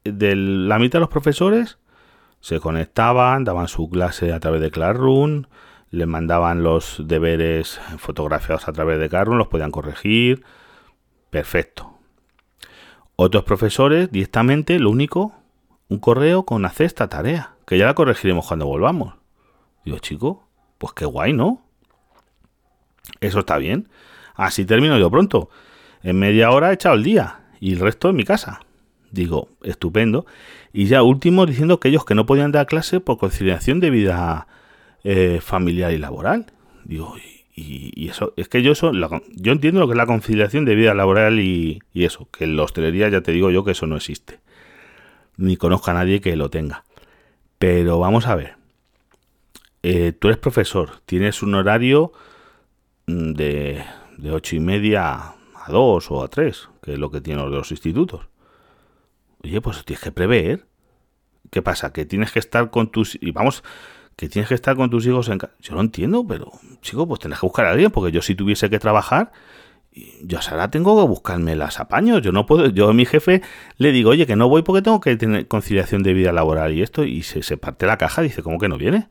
de 0.03 0.35
la 0.35 0.79
mitad 0.79 0.97
de 0.97 1.01
los 1.01 1.09
profesores 1.09 1.77
se 2.39 2.59
conectaban, 2.59 3.43
daban 3.43 3.67
su 3.67 3.89
clase 3.89 4.33
a 4.33 4.39
través 4.39 4.61
de 4.61 4.71
Classroom, 4.71 5.43
le 5.89 6.05
mandaban 6.05 6.63
los 6.63 7.01
deberes 7.05 7.79
fotografiados 7.97 8.67
a 8.67 8.73
través 8.73 8.99
de 8.99 9.09
Classroom, 9.09 9.37
los 9.37 9.47
podían 9.47 9.71
corregir, 9.71 10.43
perfecto. 11.29 11.97
Otros 13.15 13.43
profesores 13.43 14.11
directamente, 14.11 14.79
lo 14.79 14.91
único, 14.91 15.33
un 15.89 15.99
correo 15.99 16.43
con 16.43 16.65
hacer 16.65 16.85
esta 16.85 17.07
tarea, 17.07 17.55
que 17.65 17.77
ya 17.77 17.85
la 17.85 17.93
corregiremos 17.93 18.47
cuando 18.47 18.65
volvamos. 18.65 19.15
Digo, 19.85 19.99
chico, 19.99 20.47
pues 20.77 20.93
qué 20.93 21.05
guay, 21.05 21.33
¿no? 21.33 21.65
Eso 23.21 23.39
está 23.39 23.57
bien. 23.57 23.89
Así 24.35 24.65
termino 24.65 24.97
yo 24.99 25.09
pronto. 25.09 25.49
En 26.03 26.19
media 26.19 26.51
hora 26.51 26.69
he 26.69 26.73
echado 26.73 26.95
el 26.95 27.03
día 27.03 27.39
y 27.59 27.73
el 27.73 27.79
resto 27.79 28.09
en 28.09 28.17
mi 28.17 28.23
casa. 28.23 28.59
Digo, 29.11 29.49
estupendo. 29.63 30.25
Y 30.73 30.85
ya 30.85 31.01
último 31.01 31.45
diciendo 31.45 31.79
que 31.79 31.87
ellos 31.87 32.05
que 32.05 32.15
no 32.15 32.25
podían 32.25 32.51
dar 32.51 32.67
clase 32.67 32.99
por 32.99 33.17
conciliación 33.17 33.79
de 33.79 33.89
vida 33.89 34.47
eh, 35.09 35.39
familiar 35.39 35.93
y 35.93 35.97
laboral. 35.97 36.47
Digo, 36.83 37.15
y, 37.55 38.09
eso, 38.09 38.33
es 38.35 38.49
que 38.49 38.61
yo 38.61 38.73
eso, 38.73 38.91
yo 38.91 39.51
entiendo 39.53 39.79
lo 39.79 39.87
que 39.87 39.93
es 39.93 39.97
la 39.97 40.05
conciliación 40.05 40.65
de 40.65 40.75
vida 40.75 40.93
laboral 40.93 41.39
y, 41.39 41.81
eso, 41.93 42.27
que 42.29 42.43
en 42.43 42.57
la 42.57 42.63
hostelería 42.63 43.07
ya 43.07 43.21
te 43.21 43.31
digo 43.31 43.49
yo 43.49 43.63
que 43.63 43.71
eso 43.71 43.87
no 43.87 43.95
existe. 43.95 44.41
Ni 45.37 45.55
conozco 45.55 45.91
a 45.91 45.93
nadie 45.93 46.19
que 46.19 46.35
lo 46.35 46.49
tenga. 46.49 46.83
Pero 47.57 47.99
vamos 47.99 48.27
a 48.27 48.35
ver. 48.35 48.57
Eh, 49.81 50.11
tú 50.11 50.27
eres 50.27 50.39
profesor, 50.39 50.99
tienes 51.05 51.41
un 51.41 51.55
horario 51.55 52.11
mm, 53.05 53.31
de, 53.31 53.85
de 54.17 54.31
ocho 54.31 54.57
y 54.57 54.59
media 54.59 55.19
a 55.19 55.71
dos 55.71 56.11
o 56.11 56.21
a 56.21 56.27
tres, 56.27 56.67
que 56.81 56.93
es 56.93 56.99
lo 56.99 57.11
que 57.11 57.21
tienen 57.21 57.49
los 57.49 57.71
institutos. 57.71 58.27
Oye, 59.41 59.61
pues 59.61 59.85
tienes 59.85 60.03
que 60.03 60.11
prever. 60.11 60.65
¿Qué 61.49 61.61
pasa? 61.61 61.93
Que 61.93 62.03
tienes 62.03 62.33
que 62.33 62.39
estar 62.39 62.69
con 62.71 62.91
tus... 62.91 63.17
Y 63.21 63.31
vamos, 63.31 63.63
que 64.17 64.27
tienes 64.27 64.49
que 64.49 64.55
estar 64.55 64.75
con 64.75 64.89
tus 64.89 65.05
hijos 65.05 65.29
en 65.29 65.37
casa. 65.37 65.53
Yo 65.61 65.75
lo 65.75 65.81
entiendo, 65.81 66.25
pero, 66.27 66.51
chico, 66.81 67.07
pues 67.07 67.19
tienes 67.19 67.39
que 67.39 67.45
buscar 67.45 67.67
a 67.67 67.71
alguien, 67.71 67.91
porque 67.91 68.11
yo 68.11 68.21
si 68.23 68.33
tuviese 68.35 68.67
que 68.69 68.79
trabajar, 68.79 69.31
yo 70.23 70.39
ahora 70.49 70.71
tengo 70.71 70.99
que 70.99 71.07
buscarme 71.07 71.55
las 71.55 71.79
apaños. 71.79 72.23
Yo 72.23 72.31
no 72.31 72.47
puedo, 72.47 72.67
yo 72.67 72.89
a 72.89 72.93
mi 72.93 73.05
jefe 73.05 73.43
le 73.77 73.91
digo, 73.91 74.09
oye, 74.09 74.25
que 74.25 74.35
no 74.35 74.49
voy 74.49 74.63
porque 74.63 74.81
tengo 74.81 74.99
que 74.99 75.15
tener 75.15 75.47
conciliación 75.47 76.01
de 76.01 76.13
vida 76.13 76.33
laboral 76.33 76.73
y 76.73 76.81
esto, 76.81 77.03
y 77.03 77.21
se, 77.21 77.43
se 77.43 77.57
parte 77.57 77.85
la 77.85 77.99
caja, 77.99 78.23
dice, 78.23 78.41
¿cómo 78.41 78.57
que 78.57 78.67
no 78.67 78.79
viene? 78.79 79.07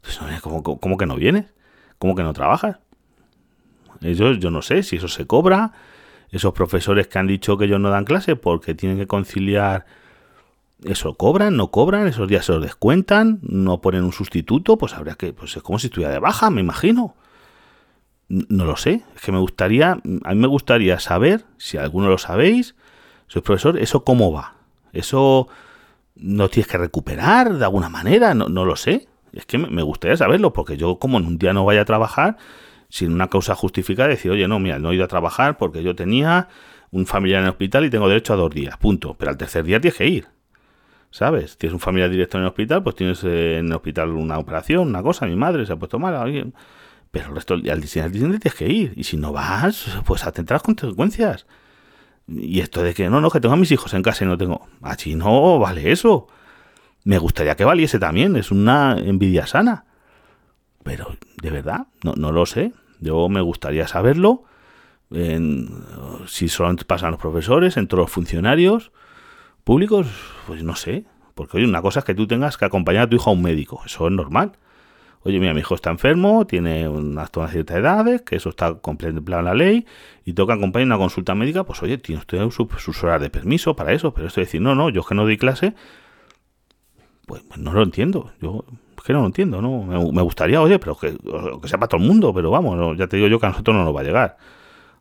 Pues, 0.00 0.20
¿cómo, 0.40 0.62
¿Cómo 0.62 0.96
que 0.96 1.06
no 1.06 1.16
viene? 1.16 1.48
¿Cómo 1.98 2.14
que 2.14 2.22
no 2.22 2.32
trabajas? 2.32 2.78
Ellos, 4.02 4.38
yo 4.38 4.52
no 4.52 4.62
sé 4.62 4.84
si 4.84 4.96
eso 4.96 5.08
se 5.08 5.26
cobra, 5.26 5.72
esos 6.30 6.52
profesores 6.52 7.08
que 7.08 7.18
han 7.18 7.26
dicho 7.26 7.58
que 7.58 7.64
ellos 7.64 7.80
no 7.80 7.90
dan 7.90 8.04
clase 8.04 8.36
porque 8.36 8.74
tienen 8.74 8.98
que 8.98 9.08
conciliar 9.08 9.84
eso 10.84 11.14
cobran, 11.14 11.56
no 11.56 11.70
cobran, 11.70 12.06
esos 12.06 12.28
días 12.28 12.46
se 12.46 12.52
los 12.52 12.62
descuentan, 12.62 13.40
no 13.42 13.80
ponen 13.80 14.04
un 14.04 14.12
sustituto, 14.12 14.76
pues 14.76 14.94
habría 14.94 15.14
que, 15.14 15.32
pues 15.32 15.56
es 15.56 15.62
como 15.62 15.78
si 15.78 15.88
estuviera 15.88 16.12
de 16.12 16.18
baja, 16.18 16.50
me 16.50 16.60
imagino. 16.60 17.14
No 18.28 18.64
lo 18.64 18.76
sé, 18.76 19.02
es 19.14 19.22
que 19.22 19.32
me 19.32 19.38
gustaría, 19.38 19.92
a 19.92 20.34
mí 20.34 20.40
me 20.40 20.46
gustaría 20.46 20.98
saber, 20.98 21.44
si 21.58 21.76
alguno 21.76 22.08
lo 22.08 22.18
sabéis, 22.18 22.74
soy 23.26 23.42
profesor, 23.42 23.78
eso 23.78 24.04
cómo 24.04 24.32
va. 24.32 24.54
Eso 24.92 25.48
no 26.14 26.48
tienes 26.48 26.68
que 26.68 26.78
recuperar 26.78 27.54
de 27.58 27.64
alguna 27.64 27.88
manera, 27.88 28.34
no, 28.34 28.48
no 28.48 28.64
lo 28.64 28.76
sé. 28.76 29.08
Es 29.32 29.46
que 29.46 29.58
me 29.58 29.82
gustaría 29.82 30.16
saberlo, 30.16 30.52
porque 30.52 30.76
yo 30.76 30.98
como 30.98 31.18
en 31.18 31.26
un 31.26 31.38
día 31.38 31.52
no 31.52 31.64
vaya 31.64 31.82
a 31.82 31.84
trabajar, 31.84 32.36
sin 32.88 33.12
una 33.12 33.28
causa 33.28 33.54
justificada, 33.56 34.08
decir, 34.08 34.30
oye, 34.30 34.46
no, 34.46 34.60
mira, 34.60 34.78
no 34.78 34.92
he 34.92 34.94
ido 34.94 35.04
a 35.04 35.08
trabajar 35.08 35.56
porque 35.56 35.82
yo 35.82 35.96
tenía 35.96 36.48
un 36.92 37.06
familiar 37.06 37.40
en 37.40 37.46
el 37.46 37.50
hospital 37.50 37.84
y 37.84 37.90
tengo 37.90 38.08
derecho 38.08 38.34
a 38.34 38.36
dos 38.36 38.54
días, 38.54 38.76
punto. 38.76 39.16
Pero 39.18 39.32
al 39.32 39.36
tercer 39.36 39.64
día 39.64 39.80
tienes 39.80 39.98
que 39.98 40.06
ir. 40.06 40.28
¿Sabes? 41.14 41.56
Tienes 41.58 41.74
un 41.74 41.78
familiar 41.78 42.10
directo 42.10 42.38
en 42.38 42.42
el 42.42 42.48
hospital, 42.48 42.82
pues 42.82 42.96
tienes 42.96 43.22
eh, 43.22 43.58
en 43.58 43.66
el 43.66 43.74
hospital 43.74 44.08
una 44.08 44.36
operación, 44.36 44.88
una 44.88 45.00
cosa, 45.00 45.26
mi 45.26 45.36
madre 45.36 45.64
se 45.64 45.72
ha 45.72 45.76
puesto 45.76 46.00
mal, 46.00 46.16
alguien. 46.16 46.54
Pero 47.12 47.28
el 47.28 47.36
resto, 47.36 47.54
al 47.54 47.62
día 47.62 47.86
siguiente 47.86 48.40
tienes 48.40 48.54
que 48.54 48.68
ir. 48.68 48.94
Y 48.96 49.04
si 49.04 49.16
no 49.16 49.30
vas, 49.30 49.96
pues 50.06 50.26
atentar 50.26 50.56
las 50.56 50.64
consecuencias. 50.64 51.46
Y 52.26 52.58
esto 52.58 52.82
de 52.82 52.94
que 52.94 53.08
no, 53.08 53.20
no, 53.20 53.30
que 53.30 53.38
tengo 53.38 53.54
a 53.54 53.56
mis 53.56 53.70
hijos 53.70 53.94
en 53.94 54.02
casa 54.02 54.24
y 54.24 54.26
no 54.26 54.36
tengo. 54.36 54.66
Allí 54.82 55.14
no 55.14 55.60
vale 55.60 55.92
eso. 55.92 56.26
Me 57.04 57.18
gustaría 57.18 57.54
que 57.54 57.64
valiese 57.64 58.00
también, 58.00 58.34
es 58.34 58.50
una 58.50 58.98
envidia 58.98 59.46
sana. 59.46 59.84
Pero, 60.82 61.16
de 61.40 61.50
verdad, 61.50 61.86
no, 62.02 62.14
no 62.16 62.32
lo 62.32 62.44
sé. 62.44 62.72
Yo 62.98 63.28
me 63.28 63.40
gustaría 63.40 63.86
saberlo. 63.86 64.42
En, 65.12 65.70
si 66.26 66.48
solo 66.48 66.74
pasan 66.88 67.12
los 67.12 67.20
profesores, 67.20 67.76
en 67.76 67.86
todos 67.86 68.02
los 68.02 68.10
funcionarios 68.10 68.90
públicos, 69.64 70.06
pues 70.46 70.62
no 70.62 70.76
sé. 70.76 71.04
Porque 71.34 71.56
oye, 71.56 71.66
una 71.66 71.82
cosa 71.82 72.00
es 72.00 72.04
que 72.04 72.14
tú 72.14 72.26
tengas 72.26 72.56
que 72.56 72.64
acompañar 72.64 73.04
a 73.04 73.08
tu 73.08 73.16
hijo 73.16 73.30
a 73.30 73.32
un 73.32 73.42
médico. 73.42 73.82
Eso 73.84 74.06
es 74.06 74.12
normal. 74.12 74.52
Oye, 75.24 75.40
mira, 75.40 75.54
mi 75.54 75.60
hijo 75.60 75.74
está 75.74 75.90
enfermo, 75.90 76.46
tiene 76.46 76.86
unas 76.88 77.30
ciertas 77.50 77.76
edades, 77.76 78.22
que 78.22 78.36
eso 78.36 78.50
está 78.50 78.74
contemplado 78.74 79.40
en 79.40 79.46
la 79.46 79.54
ley, 79.54 79.86
y 80.24 80.34
toca 80.34 80.52
acompañar 80.54 80.86
una 80.86 80.98
consulta 80.98 81.34
médica, 81.34 81.64
pues 81.64 81.82
oye, 81.82 81.96
tiene 81.96 82.20
usted 82.20 82.38
sus 82.50 83.02
horas 83.02 83.22
de 83.22 83.30
permiso 83.30 83.74
para 83.74 83.92
eso, 83.94 84.12
pero 84.12 84.26
esto 84.26 84.42
es 84.42 84.48
decir, 84.48 84.60
no, 84.60 84.74
no, 84.74 84.90
yo 84.90 85.00
es 85.00 85.06
que 85.06 85.14
no 85.14 85.22
doy 85.22 85.38
clase, 85.38 85.74
pues, 87.26 87.42
pues 87.48 87.58
no 87.58 87.72
lo 87.72 87.82
entiendo. 87.82 88.32
Yo 88.40 88.66
que 89.04 89.12
no 89.12 89.20
lo 89.20 89.26
entiendo, 89.26 89.60
¿no? 89.60 89.82
Me, 89.84 90.22
gustaría, 90.22 90.62
oye, 90.62 90.78
pero 90.78 90.96
que, 90.96 91.16
que 91.60 91.68
sea 91.68 91.78
para 91.78 91.88
todo 91.88 92.00
el 92.00 92.06
mundo, 92.06 92.32
pero 92.32 92.50
vamos, 92.50 92.96
ya 92.96 93.06
te 93.06 93.16
digo 93.16 93.28
yo 93.28 93.38
que 93.38 93.46
a 93.46 93.50
nosotros 93.50 93.76
no 93.76 93.84
nos 93.84 93.94
va 93.94 94.00
a 94.00 94.04
llegar. 94.04 94.36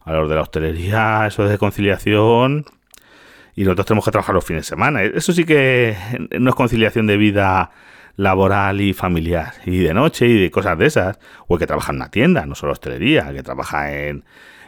A 0.02 0.12
los 0.12 0.28
de 0.28 0.36
la 0.36 0.42
hostelería, 0.42 1.26
eso 1.26 1.46
de 1.46 1.58
conciliación, 1.58 2.66
y 3.56 3.64
nosotros 3.64 3.86
tenemos 3.86 4.06
que 4.06 4.12
trabajar 4.12 4.36
los 4.36 4.46
fines 4.46 4.64
de 4.64 4.70
semana. 4.70 5.04
Eso 5.04 5.34
sí 5.34 5.44
que 5.46 5.96
no 6.40 6.50
es 6.50 6.56
conciliación 6.56 7.08
de 7.08 7.18
vida 7.18 7.72
laboral 8.16 8.82
y 8.82 8.94
familiar, 8.94 9.54
y 9.66 9.80
de 9.80 9.94
noche 9.94 10.28
y 10.28 10.40
de 10.40 10.52
cosas 10.52 10.78
de 10.78 10.86
esas. 10.86 11.20
O 11.48 11.56
el 11.56 11.60
que 11.60 11.68
trabaja 11.68 11.92
en 11.92 11.98
una 11.98 12.10
tienda, 12.10 12.46
no 12.46 12.56
solo 12.56 12.74
hostelería, 12.74 13.30
el 13.30 13.36
que 13.36 13.44
trabaja 13.44 13.92
en, 13.94 14.26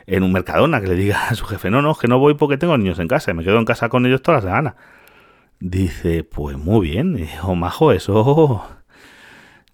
en 0.07 0.23
un 0.23 0.31
mercadona, 0.31 0.81
que 0.81 0.87
le 0.87 0.95
diga 0.95 1.29
a 1.29 1.35
su 1.35 1.45
jefe, 1.45 1.69
no, 1.69 1.81
no, 1.81 1.95
que 1.95 2.07
no 2.07 2.19
voy 2.19 2.35
porque 2.35 2.57
tengo 2.57 2.77
niños 2.77 2.99
en 2.99 3.07
casa, 3.07 3.31
y 3.31 3.33
me 3.33 3.43
quedo 3.43 3.57
en 3.57 3.65
casa 3.65 3.89
con 3.89 4.05
ellos 4.05 4.21
toda 4.21 4.37
la 4.37 4.41
semana. 4.41 4.75
Dice, 5.59 6.23
pues 6.23 6.57
muy 6.57 6.89
bien, 6.89 7.29
o 7.43 7.55
majo, 7.55 7.91
eso 7.91 8.65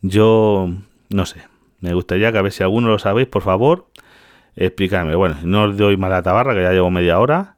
yo 0.02 0.69
no 1.10 1.26
sé. 1.26 1.41
Me 1.80 1.93
gustaría 1.93 2.32
que 2.32 2.38
a 2.38 2.41
ver 2.41 2.52
si 2.52 2.63
alguno 2.63 2.89
lo 2.89 3.00
sabéis, 3.00 3.28
por 3.28 3.41
favor, 3.41 3.88
explícame. 4.56 5.15
Bueno, 5.15 5.38
no 5.43 5.63
os 5.63 5.78
doy 5.78 5.97
mala 5.97 6.21
tabarra, 6.21 6.54
que 6.54 6.62
ya 6.62 6.71
llevo 6.71 6.91
media 6.91 7.19
hora. 7.19 7.58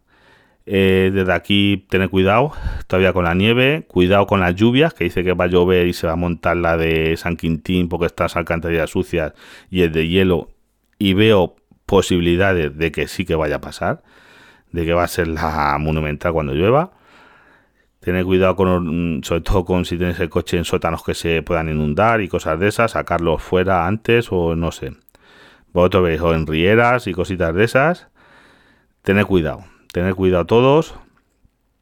Eh, 0.66 1.12
desde 1.14 1.34
aquí, 1.34 1.86
tened 1.90 2.10
cuidado 2.10 2.54
todavía 2.88 3.12
con 3.12 3.26
la 3.26 3.34
nieve, 3.34 3.86
cuidado 3.88 4.26
con 4.28 4.40
las 4.40 4.56
lluvias, 4.56 4.94
que 4.94 5.04
dice 5.04 5.24
que 5.24 5.34
va 5.34 5.46
a 5.46 5.48
llover 5.48 5.88
y 5.88 5.94
se 5.94 6.08
va 6.08 6.14
a 6.14 6.16
montar 6.16 6.58
la 6.58 6.78
de 6.78 7.18
San 7.18 7.36
Quintín 7.36 7.90
porque 7.90 8.06
están 8.06 8.26
las 8.26 8.38
alcantarillas 8.38 8.90
sucias 8.90 9.34
y 9.70 9.82
es 9.82 9.92
de 9.92 10.08
hielo. 10.08 10.52
Y 10.98 11.14
veo 11.14 11.56
posibilidades 11.86 12.78
de 12.78 12.92
que 12.92 13.08
sí 13.08 13.26
que 13.26 13.36
vaya 13.36 13.58
a 13.58 13.62
pasar, 13.62 14.04
de 14.72 14.86
que 14.86 14.94
va 14.94 15.04
a 15.04 15.08
ser 15.08 15.28
la 15.28 15.78
monumental 15.80 16.34
cuando 16.34 16.54
llueva. 16.54 16.94
Tener 18.00 18.26
cuidado 18.26 18.56
con, 18.56 19.18
mm, 19.20 19.24
sobre 19.24 19.42
todo 19.42 19.66
con 19.66 19.86
si 19.86 19.98
tienes 19.98 20.20
el 20.20 20.30
coche 20.30 20.58
en 20.58 20.66
sótanos 20.66 21.04
que 21.04 21.14
se 21.14 21.42
puedan 21.42 21.70
inundar 21.70 22.22
y 22.22 22.28
cosas 22.28 22.60
de 22.60 22.68
esas, 22.70 22.92
sacarlos 22.92 23.42
fuera 23.42 23.88
antes 23.88 24.28
o 24.32 24.56
no 24.56 24.72
sé. 24.72 24.94
Vosotros 25.74 26.04
veis, 26.04 26.22
o 26.22 26.34
en 26.34 26.48
rieras 26.48 27.08
y 27.08 27.14
cositas 27.14 27.54
de 27.56 27.64
esas. 27.64 28.08
Tener 29.04 29.26
cuidado, 29.26 29.66
tener 29.94 30.16
cuidado 30.16 30.46
todos. 30.46 30.96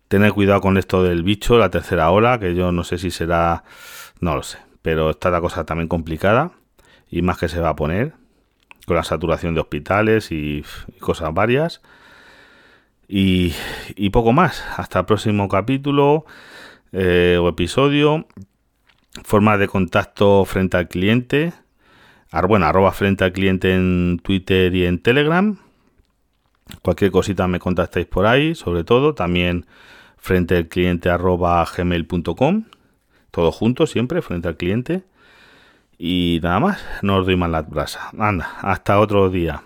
Tener 0.09 0.34
cuidado 0.34 0.59
con 0.59 0.78
esto 0.78 1.03
del 1.03 1.24
bicho, 1.24 1.57
la 1.57 1.72
tercera 1.72 2.12
ola, 2.12 2.38
que 2.38 2.53
yo 2.53 2.74
no 2.74 2.84
sé 2.84 2.97
si 2.97 3.09
será, 3.09 3.64
no 4.20 4.36
lo 4.36 4.43
sé, 4.43 4.59
pero 4.82 5.12
está 5.12 5.32
la 5.32 5.39
cosa 5.39 5.66
también 5.66 5.88
complicada 5.88 6.51
y 7.09 7.22
más 7.22 7.38
que 7.38 7.47
se 7.47 7.62
va 7.62 7.70
a 7.70 7.76
poner 7.78 8.14
con 8.86 8.97
la 8.97 9.03
saturación 9.03 9.55
de 9.55 9.62
hospitales 9.62 10.32
y 10.32 10.66
cosas 10.99 11.34
varias. 11.34 11.82
Y, 13.07 13.53
poco 14.12 14.34
más. 14.34 14.64
Hasta 14.78 14.99
el 14.99 15.05
próximo 15.05 15.47
capítulo 15.47 16.26
eh, 16.91 17.38
o 17.41 17.47
episodio. 17.47 18.28
Forma 19.24 19.57
de 19.57 19.68
contacto 19.68 20.43
frente 20.45 20.78
al 20.78 20.88
cliente. 20.89 21.53
bueno, 22.47 22.66
arroba 22.66 22.91
frente 22.91 23.24
al 23.24 23.32
cliente 23.32 23.74
en 23.74 24.20
Twitter 24.24 24.74
y 24.76 24.86
en 24.86 25.01
Telegram. 25.01 25.57
Cualquier 26.82 27.11
cosita 27.11 27.47
me 27.47 27.59
contactáis 27.59 28.05
por 28.07 28.26
ahí, 28.26 28.55
sobre 28.55 28.84
todo, 28.84 29.13
también 29.13 29.65
frente 30.17 30.57
al 30.57 30.67
cliente 30.67 31.09
arroba 31.09 31.65
gmail.com, 31.65 32.63
todo 33.32 33.51
junto 33.51 33.88
siempre, 33.88 34.22
frente 34.22 34.47
al 34.47 34.57
cliente. 34.57 35.03
Y 35.97 36.39
nada 36.41 36.59
más, 36.59 36.86
no 37.03 37.17
os 37.17 37.26
doy 37.26 37.36
más 37.36 37.49
la 37.49 37.61
brasa. 37.61 38.09
Anda, 38.17 38.57
hasta 38.61 38.99
otro 38.99 39.30
día. 39.30 39.63